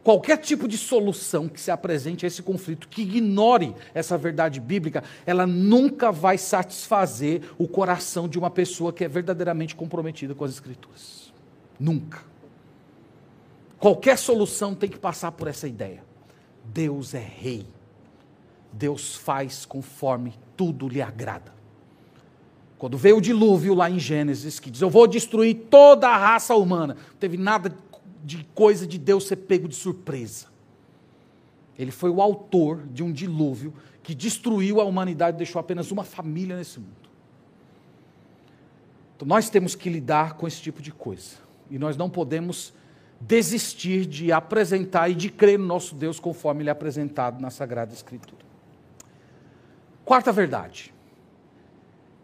Qualquer 0.04 0.36
tipo 0.36 0.68
de 0.68 0.76
solução 0.76 1.48
que 1.48 1.58
se 1.58 1.70
apresente 1.70 2.26
a 2.26 2.28
esse 2.28 2.42
conflito, 2.42 2.88
que 2.88 3.00
ignore 3.00 3.74
essa 3.94 4.18
verdade 4.18 4.60
bíblica, 4.60 5.02
ela 5.24 5.46
nunca 5.46 6.12
vai 6.12 6.36
satisfazer 6.36 7.40
o 7.56 7.66
coração 7.66 8.28
de 8.28 8.38
uma 8.38 8.50
pessoa 8.50 8.92
que 8.92 9.02
é 9.02 9.08
verdadeiramente 9.08 9.74
comprometida 9.74 10.34
com 10.34 10.44
as 10.44 10.50
Escrituras. 10.50 11.32
Nunca. 11.78 12.22
Qualquer 13.78 14.18
solução 14.18 14.74
tem 14.74 14.90
que 14.90 14.98
passar 14.98 15.32
por 15.32 15.48
essa 15.48 15.66
ideia. 15.66 16.04
Deus 16.66 17.14
é 17.14 17.26
rei. 17.26 17.66
Deus 18.70 19.16
faz 19.16 19.64
conforme 19.64 20.34
tudo 20.54 20.86
lhe 20.86 21.00
agrada. 21.00 21.59
Quando 22.80 22.96
veio 22.96 23.18
o 23.18 23.20
dilúvio 23.20 23.74
lá 23.74 23.90
em 23.90 23.98
Gênesis, 23.98 24.58
que 24.58 24.70
diz: 24.70 24.80
Eu 24.80 24.88
vou 24.88 25.06
destruir 25.06 25.66
toda 25.68 26.08
a 26.08 26.16
raça 26.16 26.54
humana. 26.54 26.96
Não 27.10 27.16
teve 27.18 27.36
nada 27.36 27.76
de 28.24 28.42
coisa 28.54 28.86
de 28.86 28.96
Deus 28.96 29.26
ser 29.26 29.36
pego 29.36 29.68
de 29.68 29.74
surpresa. 29.74 30.46
Ele 31.78 31.90
foi 31.90 32.08
o 32.08 32.22
autor 32.22 32.86
de 32.86 33.02
um 33.02 33.12
dilúvio 33.12 33.74
que 34.02 34.14
destruiu 34.14 34.80
a 34.80 34.84
humanidade 34.84 35.36
e 35.36 35.38
deixou 35.38 35.60
apenas 35.60 35.90
uma 35.90 36.04
família 36.04 36.56
nesse 36.56 36.80
mundo. 36.80 37.10
Então 39.14 39.28
nós 39.28 39.50
temos 39.50 39.74
que 39.74 39.90
lidar 39.90 40.38
com 40.38 40.48
esse 40.48 40.62
tipo 40.62 40.80
de 40.80 40.90
coisa. 40.90 41.36
E 41.70 41.78
nós 41.78 41.98
não 41.98 42.08
podemos 42.08 42.72
desistir 43.20 44.06
de 44.06 44.32
apresentar 44.32 45.10
e 45.10 45.14
de 45.14 45.28
crer 45.28 45.58
no 45.58 45.66
nosso 45.66 45.94
Deus 45.94 46.18
conforme 46.18 46.62
ele 46.62 46.70
é 46.70 46.72
apresentado 46.72 47.42
na 47.42 47.50
Sagrada 47.50 47.92
Escritura. 47.92 48.42
Quarta 50.02 50.32
verdade 50.32 50.94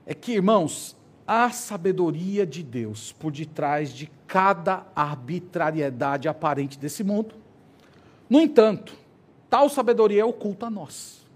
é 0.07 0.15
que, 0.15 0.33
irmãos, 0.33 0.97
há 1.27 1.51
sabedoria 1.51 2.47
de 2.47 2.63
Deus 2.63 3.13
por 3.13 3.33
detrás 3.33 3.93
de 3.93 4.09
cada 4.27 4.87
arbitrariedade 4.95 6.29
aparente 6.29 6.79
desse 6.79 7.03
mundo. 7.03 7.35
No 8.31 8.41
entanto, 8.41 8.97
tal 9.51 9.69
sabedoria 9.69 10.23
é 10.23 10.25
oculta 10.25 10.67
a 10.67 10.71
nós. 10.71 11.27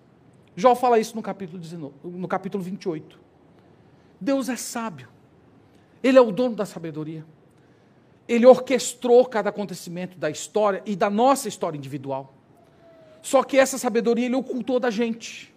Jó 0.55 0.75
fala 0.75 0.99
isso 0.99 1.16
no 1.16 1.23
capítulo, 1.23 1.59
19, 1.59 1.95
no 2.05 2.29
capítulo 2.29 2.62
28. 2.62 3.18
Deus 4.21 4.49
é 4.49 4.57
sábio. 4.57 5.09
Ele 6.03 6.18
é 6.18 6.21
o 6.21 6.31
dono 6.31 6.55
da 6.55 6.64
sabedoria. 6.64 7.25
Ele 8.29 8.47
orquestrou 8.47 9.27
cada 9.27 9.51
acontecimento 9.51 10.16
da 10.16 10.31
história 10.31 10.83
e 10.87 10.95
da 10.95 11.11
nossa 11.11 11.49
história 11.49 11.77
individual. 11.77 12.35
Só 13.23 13.43
que 13.43 13.59
essa 13.59 13.77
sabedoria 13.77 14.27
ele 14.27 14.37
ocultou 14.37 14.79
da 14.79 14.91
gente. 14.91 15.53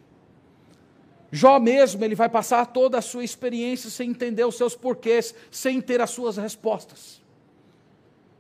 Jó 1.36 1.60
mesmo, 1.60 2.06
ele 2.06 2.14
vai 2.14 2.30
passar 2.30 2.64
toda 2.68 3.00
a 3.00 3.02
sua 3.02 3.24
experiência 3.24 3.90
sem 3.90 4.12
entender 4.12 4.46
os 4.46 4.54
seus 4.54 4.76
porquês, 4.76 5.34
sem 5.50 5.82
ter 5.82 6.00
as 6.00 6.12
suas 6.12 6.38
respostas. 6.38 7.24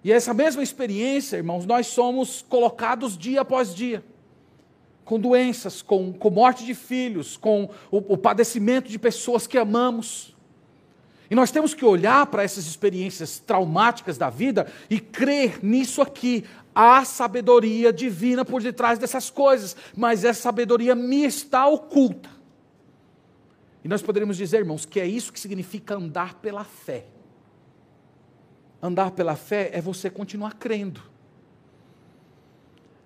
E 0.03 0.11
essa 0.11 0.31
mesma 0.31 0.61
experiência, 0.61 1.37
irmãos, 1.37 1.65
nós 1.65 1.87
somos 1.87 2.45
colocados 2.47 3.17
dia 3.17 3.41
após 3.41 3.73
dia, 3.73 4.05
com 5.03 5.19
doenças, 5.19 5.81
com, 5.81 6.13
com 6.13 6.29
morte 6.29 6.63
de 6.63 6.75
filhos, 6.75 7.35
com 7.35 7.67
o, 7.89 8.13
o 8.13 8.15
padecimento 8.15 8.87
de 8.87 8.99
pessoas 8.99 9.47
que 9.47 9.57
amamos. 9.57 10.35
E 11.31 11.33
nós 11.33 11.49
temos 11.49 11.73
que 11.73 11.83
olhar 11.83 12.27
para 12.27 12.43
essas 12.43 12.67
experiências 12.67 13.39
traumáticas 13.39 14.19
da 14.19 14.29
vida 14.29 14.71
e 14.87 14.99
crer 14.99 15.65
nisso 15.65 15.99
aqui. 15.99 16.45
Há 16.75 17.03
sabedoria 17.03 17.91
divina 17.91 18.45
por 18.45 18.61
detrás 18.61 18.99
dessas 18.99 19.31
coisas, 19.31 19.75
mas 19.97 20.23
essa 20.23 20.43
sabedoria 20.43 20.93
me 20.93 21.25
está 21.25 21.65
oculta. 21.65 22.32
E 23.84 23.88
nós 23.88 24.01
poderíamos 24.01 24.38
dizer, 24.38 24.59
irmãos, 24.59 24.86
que 24.86 24.99
é 24.99 25.05
isso 25.05 25.34
que 25.34 25.39
significa 25.39 25.95
andar 25.95 26.36
pela 26.36 26.63
fé. 26.63 27.05
Andar 28.81 29.11
pela 29.11 29.36
fé 29.36 29.69
é 29.73 29.81
você 29.81 30.09
continuar 30.09 30.55
crendo. 30.55 31.01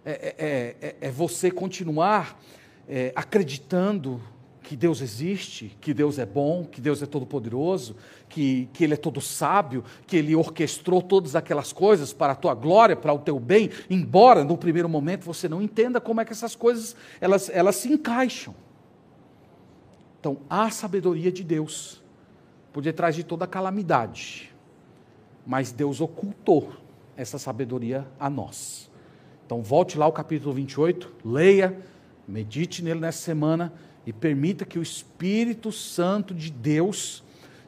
É, 0.05 0.11
é, 0.37 0.87
é, 0.87 0.95
é 1.01 1.11
você 1.11 1.51
continuar 1.51 2.39
é, 2.87 3.11
acreditando 3.15 4.21
que 4.67 4.75
Deus 4.75 5.01
existe, 5.01 5.77
que 5.79 5.93
Deus 5.93 6.19
é 6.19 6.25
bom, 6.25 6.65
que 6.65 6.81
Deus 6.81 7.01
é 7.01 7.05
todo-poderoso, 7.05 7.95
que, 8.27 8.67
que 8.73 8.83
Ele 8.83 8.95
é 8.95 8.97
todo 8.97 9.21
sábio, 9.21 9.83
que 10.05 10.17
Ele 10.17 10.35
orquestrou 10.35 11.01
todas 11.01 11.37
aquelas 11.37 11.71
coisas 11.71 12.11
para 12.11 12.33
a 12.33 12.35
tua 12.35 12.53
glória, 12.53 12.95
para 12.95 13.13
o 13.13 13.19
teu 13.19 13.39
bem, 13.39 13.69
embora 13.89 14.43
no 14.43 14.57
primeiro 14.57 14.89
momento 14.89 15.23
você 15.23 15.47
não 15.47 15.61
entenda 15.61 16.01
como 16.01 16.19
é 16.19 16.25
que 16.25 16.33
essas 16.33 16.53
coisas 16.53 16.97
elas, 17.21 17.49
elas 17.49 17.77
se 17.77 17.87
encaixam. 17.87 18.53
Então, 20.27 20.41
há 20.49 20.69
sabedoria 20.69 21.31
de 21.31 21.41
Deus 21.41 22.03
por 22.73 22.83
detrás 22.83 23.15
de 23.15 23.23
toda 23.23 23.47
calamidade, 23.47 24.53
mas 25.45 25.71
Deus 25.71 26.01
ocultou 26.01 26.73
essa 27.15 27.39
sabedoria 27.39 28.05
a 28.19 28.29
nós. 28.29 28.91
Então, 29.45 29.61
volte 29.61 29.97
lá 29.97 30.03
ao 30.03 30.11
capítulo 30.11 30.53
28, 30.53 31.13
leia, 31.23 31.79
medite 32.27 32.83
nele 32.83 32.99
nessa 32.99 33.19
semana 33.19 33.71
e 34.05 34.11
permita 34.11 34.65
que 34.65 34.77
o 34.77 34.81
Espírito 34.81 35.71
Santo 35.71 36.33
de 36.33 36.51
Deus, 36.51 37.23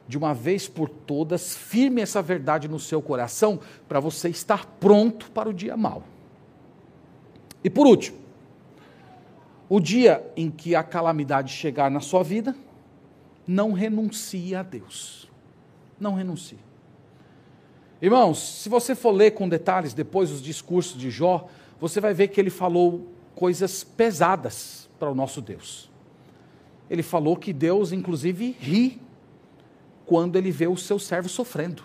de 0.06 0.18
uma 0.18 0.34
vez 0.34 0.68
por 0.68 0.90
todas, 0.90 1.56
firme 1.56 2.02
essa 2.02 2.20
verdade 2.20 2.68
no 2.68 2.78
seu 2.78 3.00
coração 3.00 3.58
para 3.88 4.00
você 4.00 4.28
estar 4.28 4.66
pronto 4.78 5.30
para 5.30 5.48
o 5.48 5.54
dia 5.54 5.78
mau. 5.78 6.02
E 7.64 7.70
por 7.70 7.86
último, 7.86 8.19
o 9.70 9.78
dia 9.78 10.28
em 10.36 10.50
que 10.50 10.74
a 10.74 10.82
calamidade 10.82 11.52
chegar 11.52 11.88
na 11.88 12.00
sua 12.00 12.24
vida, 12.24 12.56
não 13.46 13.72
renuncie 13.72 14.52
a 14.52 14.64
Deus. 14.64 15.30
Não 15.98 16.14
renuncie. 16.14 16.58
Irmãos, 18.02 18.62
se 18.62 18.68
você 18.68 18.96
for 18.96 19.12
ler 19.12 19.30
com 19.30 19.48
detalhes 19.48 19.94
depois 19.94 20.32
os 20.32 20.42
discursos 20.42 20.98
de 20.98 21.08
Jó, 21.08 21.46
você 21.78 22.00
vai 22.00 22.12
ver 22.12 22.28
que 22.28 22.40
ele 22.40 22.50
falou 22.50 23.12
coisas 23.32 23.84
pesadas 23.84 24.90
para 24.98 25.08
o 25.08 25.14
nosso 25.14 25.40
Deus. 25.40 25.88
Ele 26.90 27.02
falou 27.02 27.36
que 27.36 27.52
Deus, 27.52 27.92
inclusive, 27.92 28.56
ri 28.58 29.00
quando 30.04 30.34
ele 30.34 30.50
vê 30.50 30.66
o 30.66 30.76
seu 30.76 30.98
servo 30.98 31.28
sofrendo. 31.28 31.84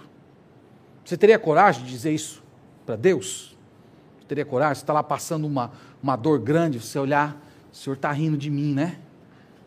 Você 1.04 1.16
teria 1.16 1.38
coragem 1.38 1.84
de 1.84 1.92
dizer 1.92 2.12
isso 2.12 2.42
para 2.84 2.96
Deus? 2.96 3.56
Você 4.20 4.26
teria 4.28 4.46
coragem? 4.46 4.76
Você 4.76 4.82
está 4.82 4.94
lá 4.94 5.04
passando 5.04 5.46
uma, 5.46 5.72
uma 6.02 6.16
dor 6.16 6.40
grande, 6.40 6.80
você 6.80 6.98
olhar 6.98 7.46
o 7.76 7.78
senhor 7.78 7.96
está 7.96 8.10
rindo 8.10 8.38
de 8.38 8.50
mim, 8.50 8.74
né? 8.74 8.98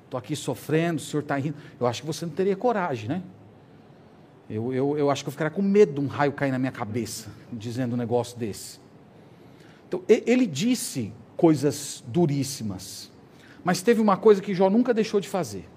estou 0.06 0.16
aqui 0.16 0.34
sofrendo, 0.34 0.98
o 0.98 1.04
senhor 1.04 1.20
está 1.20 1.36
rindo. 1.36 1.56
Eu 1.78 1.86
acho 1.86 2.00
que 2.00 2.06
você 2.06 2.24
não 2.24 2.32
teria 2.32 2.56
coragem, 2.56 3.06
né? 3.06 3.22
Eu, 4.48 4.72
eu, 4.72 4.96
eu 4.96 5.10
acho 5.10 5.22
que 5.22 5.28
eu 5.28 5.32
ficaria 5.32 5.50
com 5.50 5.60
medo 5.60 5.92
de 5.92 6.00
um 6.00 6.06
raio 6.06 6.32
cair 6.32 6.50
na 6.50 6.58
minha 6.58 6.72
cabeça, 6.72 7.30
dizendo 7.52 7.92
um 7.92 7.96
negócio 7.98 8.38
desse. 8.38 8.80
Então, 9.86 10.02
ele 10.08 10.46
disse 10.46 11.12
coisas 11.36 12.02
duríssimas, 12.06 13.12
mas 13.62 13.82
teve 13.82 14.00
uma 14.00 14.16
coisa 14.16 14.40
que 14.40 14.54
Jó 14.54 14.70
nunca 14.70 14.94
deixou 14.94 15.20
de 15.20 15.28
fazer. 15.28 15.68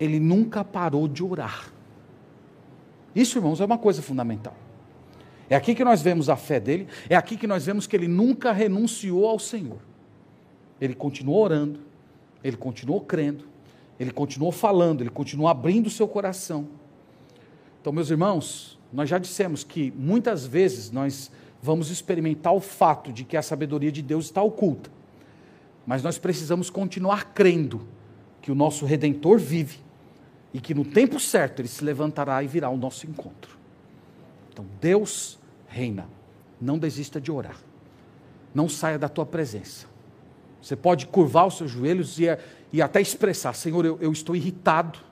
Ele 0.00 0.18
nunca 0.18 0.64
parou 0.64 1.06
de 1.06 1.22
orar. 1.22 1.70
Isso, 3.14 3.38
irmãos, 3.38 3.60
é 3.60 3.64
uma 3.64 3.78
coisa 3.78 4.02
fundamental. 4.02 4.56
É 5.48 5.54
aqui 5.54 5.76
que 5.76 5.84
nós 5.84 6.02
vemos 6.02 6.28
a 6.28 6.34
fé 6.34 6.58
dele, 6.58 6.88
é 7.08 7.14
aqui 7.14 7.36
que 7.36 7.46
nós 7.46 7.66
vemos 7.66 7.86
que 7.86 7.94
ele 7.94 8.08
nunca 8.08 8.50
renunciou 8.50 9.28
ao 9.28 9.38
Senhor. 9.38 9.89
Ele 10.80 10.94
continuou 10.94 11.42
orando, 11.42 11.80
ele 12.42 12.56
continuou 12.56 13.00
crendo, 13.00 13.44
ele 13.98 14.10
continuou 14.10 14.50
falando, 14.50 15.02
ele 15.02 15.10
continuou 15.10 15.48
abrindo 15.48 15.86
o 15.86 15.90
seu 15.90 16.08
coração. 16.08 16.68
Então, 17.80 17.92
meus 17.92 18.10
irmãos, 18.10 18.78
nós 18.92 19.08
já 19.08 19.18
dissemos 19.18 19.62
que 19.62 19.92
muitas 19.96 20.46
vezes 20.46 20.90
nós 20.90 21.30
vamos 21.62 21.90
experimentar 21.90 22.54
o 22.54 22.60
fato 22.60 23.12
de 23.12 23.24
que 23.24 23.36
a 23.36 23.42
sabedoria 23.42 23.92
de 23.92 24.02
Deus 24.02 24.26
está 24.26 24.42
oculta, 24.42 24.90
mas 25.86 26.02
nós 26.02 26.18
precisamos 26.18 26.70
continuar 26.70 27.32
crendo 27.34 27.86
que 28.40 28.50
o 28.50 28.54
nosso 28.54 28.86
redentor 28.86 29.38
vive 29.38 29.78
e 30.52 30.60
que 30.60 30.74
no 30.74 30.84
tempo 30.84 31.20
certo 31.20 31.60
ele 31.60 31.68
se 31.68 31.84
levantará 31.84 32.42
e 32.42 32.46
virá 32.46 32.68
ao 32.68 32.76
nosso 32.76 33.06
encontro. 33.06 33.58
Então, 34.52 34.64
Deus 34.80 35.38
reina. 35.68 36.08
Não 36.60 36.78
desista 36.78 37.18
de 37.18 37.32
orar. 37.32 37.56
Não 38.54 38.68
saia 38.68 38.98
da 38.98 39.08
tua 39.08 39.24
presença. 39.24 39.86
Você 40.62 40.76
pode 40.76 41.06
curvar 41.06 41.46
os 41.46 41.56
seus 41.56 41.70
joelhos 41.70 42.18
e, 42.18 42.24
e 42.72 42.82
até 42.82 43.00
expressar: 43.00 43.54
Senhor, 43.54 43.84
eu, 43.84 43.98
eu 44.00 44.12
estou 44.12 44.36
irritado 44.36 45.10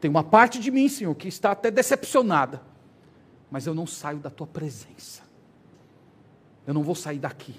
tem 0.00 0.10
uma 0.10 0.22
parte 0.24 0.58
de 0.58 0.70
mim, 0.70 0.88
Senhor, 0.88 1.14
que 1.14 1.28
está 1.28 1.52
até 1.52 1.70
decepcionada, 1.70 2.60
mas 3.50 3.66
eu 3.66 3.74
não 3.74 3.86
saio 3.86 4.18
da 4.18 4.30
tua 4.30 4.46
presença. 4.46 5.22
Eu 6.66 6.74
não 6.74 6.82
vou 6.82 6.94
sair 6.94 7.18
daqui. 7.18 7.54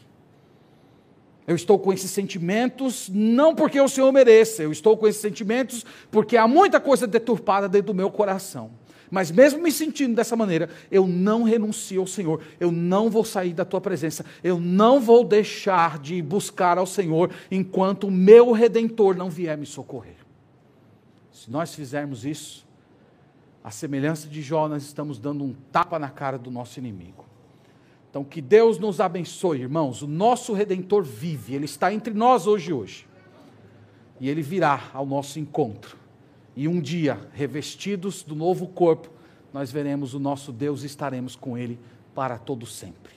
Eu 1.46 1.56
estou 1.56 1.80
com 1.80 1.94
esses 1.94 2.12
sentimentos 2.12 3.10
não 3.10 3.56
porque 3.56 3.80
o 3.80 3.88
Senhor 3.88 4.12
mereça, 4.12 4.64
eu 4.64 4.72
estou 4.72 4.98
com 4.98 5.08
esses 5.08 5.22
sentimentos 5.22 5.86
porque 6.12 6.36
há 6.36 6.48
muita 6.48 6.80
coisa 6.80 7.08
deturpada 7.08 7.70
dentro 7.70 7.88
do 7.88 7.94
meu 7.94 8.12
coração. 8.12 8.72
Mas 9.10 9.32
mesmo 9.32 9.62
me 9.62 9.72
sentindo 9.72 10.16
dessa 10.16 10.36
maneira, 10.36 10.70
eu 10.92 11.08
não 11.08 11.44
renuncio 11.44 12.02
ao 12.02 12.08
Senhor, 12.08 12.42
eu 12.60 12.72
não 12.72 13.10
vou 13.10 13.24
sair 13.24 13.54
da 13.54 13.64
tua 13.64 13.80
presença, 13.80 14.26
eu 14.44 14.60
não 14.60 15.00
vou 15.00 15.24
deixar 15.24 15.98
de 16.00 16.22
buscar 16.22 16.78
ao 16.78 16.86
Senhor 16.86 17.32
enquanto 17.50 18.08
o 18.08 18.12
meu 18.12 18.52
redentor 18.52 19.16
não 19.16 19.30
vier 19.30 19.58
me 19.58 19.66
socorrer. 19.66 20.18
Se 21.32 21.50
nós 21.50 21.74
fizermos 21.74 22.26
isso, 22.26 22.68
a 23.64 23.72
semelhança 23.72 24.28
de 24.28 24.42
Jó, 24.42 24.68
nós 24.68 24.84
estamos 24.84 25.20
dando 25.20 25.44
um 25.44 25.54
tapa 25.72 25.98
na 26.00 26.10
cara 26.10 26.38
do 26.38 26.52
nosso 26.52 26.80
inimigo. 26.80 27.26
Então, 28.10 28.24
que 28.24 28.42
Deus 28.42 28.80
nos 28.80 29.00
abençoe, 29.00 29.62
irmãos. 29.62 30.02
O 30.02 30.08
nosso 30.08 30.54
redentor 30.54 31.04
vive, 31.04 31.54
ele 31.54 31.66
está 31.66 31.94
entre 31.94 32.14
nós 32.14 32.48
hoje 32.48 32.74
hoje. 32.74 33.08
E 34.20 34.30
ele 34.30 34.42
virá 34.42 34.90
ao 34.94 35.06
nosso 35.06 35.40
encontro. 35.40 35.98
E 36.58 36.68
um 36.68 36.82
dia, 36.82 37.20
revestidos 37.34 38.24
do 38.24 38.34
novo 38.34 38.66
corpo, 38.66 39.12
nós 39.54 39.72
veremos 39.72 40.16
o 40.16 40.20
nosso 40.20 40.52
Deus 40.52 40.82
e 40.82 40.88
estaremos 40.88 41.36
com 41.36 41.56
ele 41.56 41.80
para 42.16 42.40
todo 42.40 42.66
sempre. 42.66 43.14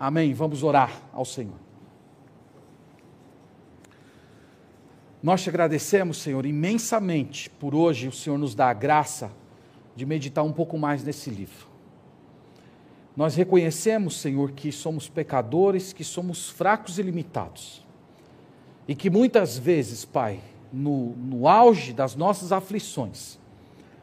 Amém. 0.00 0.34
Vamos 0.34 0.64
orar 0.64 1.00
ao 1.12 1.24
Senhor. 1.24 1.54
Nós 5.22 5.44
te 5.44 5.48
agradecemos, 5.48 6.16
Senhor, 6.18 6.44
imensamente 6.44 7.48
por 7.48 7.72
hoje 7.72 8.08
o 8.08 8.12
Senhor 8.12 8.36
nos 8.36 8.52
dá 8.52 8.68
a 8.68 8.74
graça 8.74 9.30
de 9.94 10.04
meditar 10.04 10.42
um 10.42 10.52
pouco 10.52 10.76
mais 10.76 11.04
nesse 11.04 11.30
livro. 11.30 11.68
Nós 13.16 13.36
reconhecemos, 13.36 14.16
Senhor, 14.16 14.50
que 14.50 14.72
somos 14.72 15.08
pecadores, 15.08 15.92
que 15.92 16.02
somos 16.02 16.50
fracos 16.50 16.98
e 16.98 17.02
limitados. 17.02 17.86
E 18.88 18.94
que 18.96 19.08
muitas 19.08 19.56
vezes, 19.56 20.04
Pai, 20.04 20.40
no, 20.72 21.16
no 21.16 21.48
auge 21.48 21.92
das 21.92 22.14
nossas 22.14 22.52
aflições, 22.52 23.38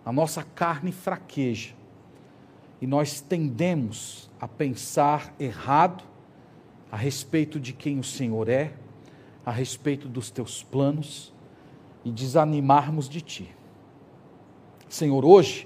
a 0.05 0.11
nossa 0.11 0.43
carne 0.43 0.91
fraqueja 0.91 1.73
e 2.83 2.85
nós 2.85 3.21
tendemos 3.21 4.29
a 4.41 4.45
pensar 4.45 5.33
errado 5.39 6.03
a 6.91 6.97
respeito 6.97 7.57
de 7.57 7.71
quem 7.71 7.97
o 7.97 8.03
Senhor 8.03 8.49
é, 8.49 8.73
a 9.45 9.51
respeito 9.51 10.09
dos 10.09 10.29
teus 10.29 10.63
planos 10.63 11.33
e 12.03 12.11
desanimarmos 12.11 13.07
de 13.07 13.21
ti. 13.21 13.55
Senhor, 14.89 15.23
hoje, 15.23 15.65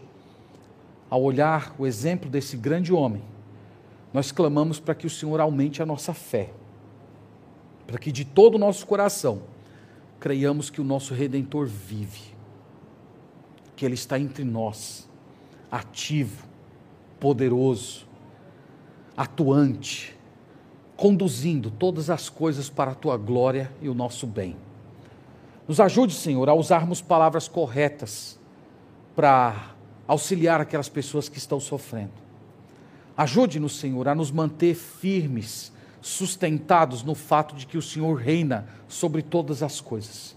ao 1.09 1.23
olhar 1.23 1.73
o 1.79 1.87
exemplo 1.87 2.29
desse 2.29 2.55
grande 2.55 2.93
homem, 2.93 3.23
nós 4.13 4.31
clamamos 4.31 4.79
para 4.79 4.93
que 4.93 5.07
o 5.07 5.09
Senhor 5.09 5.39
aumente 5.39 5.81
a 5.81 5.87
nossa 5.87 6.13
fé, 6.13 6.51
para 7.87 7.97
que 7.97 8.11
de 8.11 8.25
todo 8.25 8.53
o 8.53 8.59
nosso 8.59 8.85
coração 8.85 9.41
creiamos 10.19 10.69
que 10.69 10.81
o 10.81 10.83
nosso 10.83 11.13
Redentor 11.13 11.67
vive, 11.67 12.35
que 13.75 13.85
Ele 13.85 13.95
está 13.95 14.19
entre 14.19 14.43
nós, 14.43 15.07
ativo, 15.71 16.45
poderoso, 17.19 18.07
atuante, 19.15 20.15
conduzindo 20.95 21.69
todas 21.69 22.09
as 22.09 22.29
coisas 22.29 22.69
para 22.69 22.91
a 22.91 22.95
tua 22.95 23.17
glória 23.17 23.71
e 23.81 23.89
o 23.89 23.93
nosso 23.93 24.25
bem. 24.25 24.55
Nos 25.67 25.79
ajude, 25.79 26.13
Senhor, 26.13 26.47
a 26.49 26.53
usarmos 26.53 27.01
palavras 27.01 27.47
corretas 27.47 28.39
para 29.15 29.75
auxiliar 30.07 30.61
aquelas 30.61 30.87
pessoas 30.87 31.27
que 31.27 31.37
estão 31.37 31.59
sofrendo. 31.59 32.13
Ajude-nos, 33.17 33.77
Senhor, 33.77 34.07
a 34.07 34.15
nos 34.15 34.31
manter 34.31 34.75
firmes, 34.75 35.73
sustentados 36.01 37.03
no 37.03 37.15
fato 37.15 37.55
de 37.55 37.65
que 37.65 37.77
o 37.77 37.81
Senhor 37.81 38.15
reina 38.15 38.67
sobre 38.87 39.21
todas 39.21 39.63
as 39.63 39.81
coisas 39.81 40.35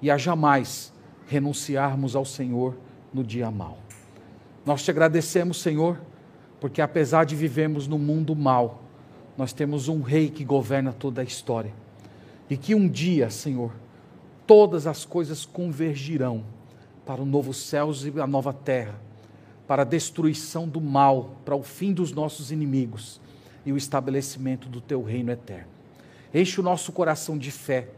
e 0.00 0.10
a 0.10 0.18
jamais 0.18 0.92
renunciarmos 1.26 2.14
ao 2.14 2.24
Senhor 2.24 2.76
no 3.12 3.24
dia 3.24 3.50
mau. 3.50 3.78
Nós 4.64 4.82
te 4.82 4.90
agradecemos, 4.90 5.60
Senhor, 5.60 6.00
porque 6.60 6.80
apesar 6.80 7.24
de 7.24 7.36
vivermos 7.36 7.86
no 7.86 7.98
mundo 7.98 8.34
mau, 8.34 8.82
nós 9.36 9.52
temos 9.52 9.88
um 9.88 10.00
rei 10.00 10.30
que 10.30 10.44
governa 10.44 10.92
toda 10.92 11.20
a 11.20 11.24
história. 11.24 11.72
E 12.48 12.56
que 12.56 12.74
um 12.74 12.88
dia, 12.88 13.30
Senhor, 13.30 13.72
todas 14.46 14.86
as 14.86 15.04
coisas 15.04 15.44
convergirão 15.44 16.44
para 17.04 17.20
o 17.20 17.26
novo 17.26 17.52
céus 17.52 18.04
e 18.04 18.20
a 18.20 18.26
nova 18.26 18.52
terra, 18.52 18.94
para 19.66 19.82
a 19.82 19.86
destruição 19.86 20.68
do 20.68 20.80
mal, 20.80 21.36
para 21.44 21.56
o 21.56 21.62
fim 21.62 21.92
dos 21.92 22.12
nossos 22.12 22.50
inimigos 22.52 23.20
e 23.64 23.72
o 23.72 23.76
estabelecimento 23.76 24.68
do 24.68 24.80
teu 24.80 25.02
reino 25.02 25.30
eterno. 25.30 25.68
Enche 26.32 26.60
o 26.60 26.64
nosso 26.64 26.92
coração 26.92 27.38
de 27.38 27.50
fé 27.50 27.88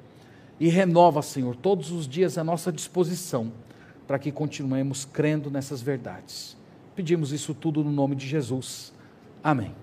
e 0.58 0.68
renova, 0.68 1.22
Senhor, 1.22 1.56
todos 1.56 1.90
os 1.90 2.06
dias 2.08 2.38
a 2.38 2.44
nossa 2.44 2.72
disposição 2.72 3.52
para 4.06 4.18
que 4.18 4.30
continuemos 4.30 5.04
crendo 5.04 5.50
nessas 5.50 5.82
verdades. 5.82 6.56
Pedimos 6.94 7.32
isso 7.32 7.52
tudo 7.54 7.82
no 7.82 7.90
nome 7.90 8.14
de 8.14 8.26
Jesus. 8.26 8.92
Amém. 9.42 9.74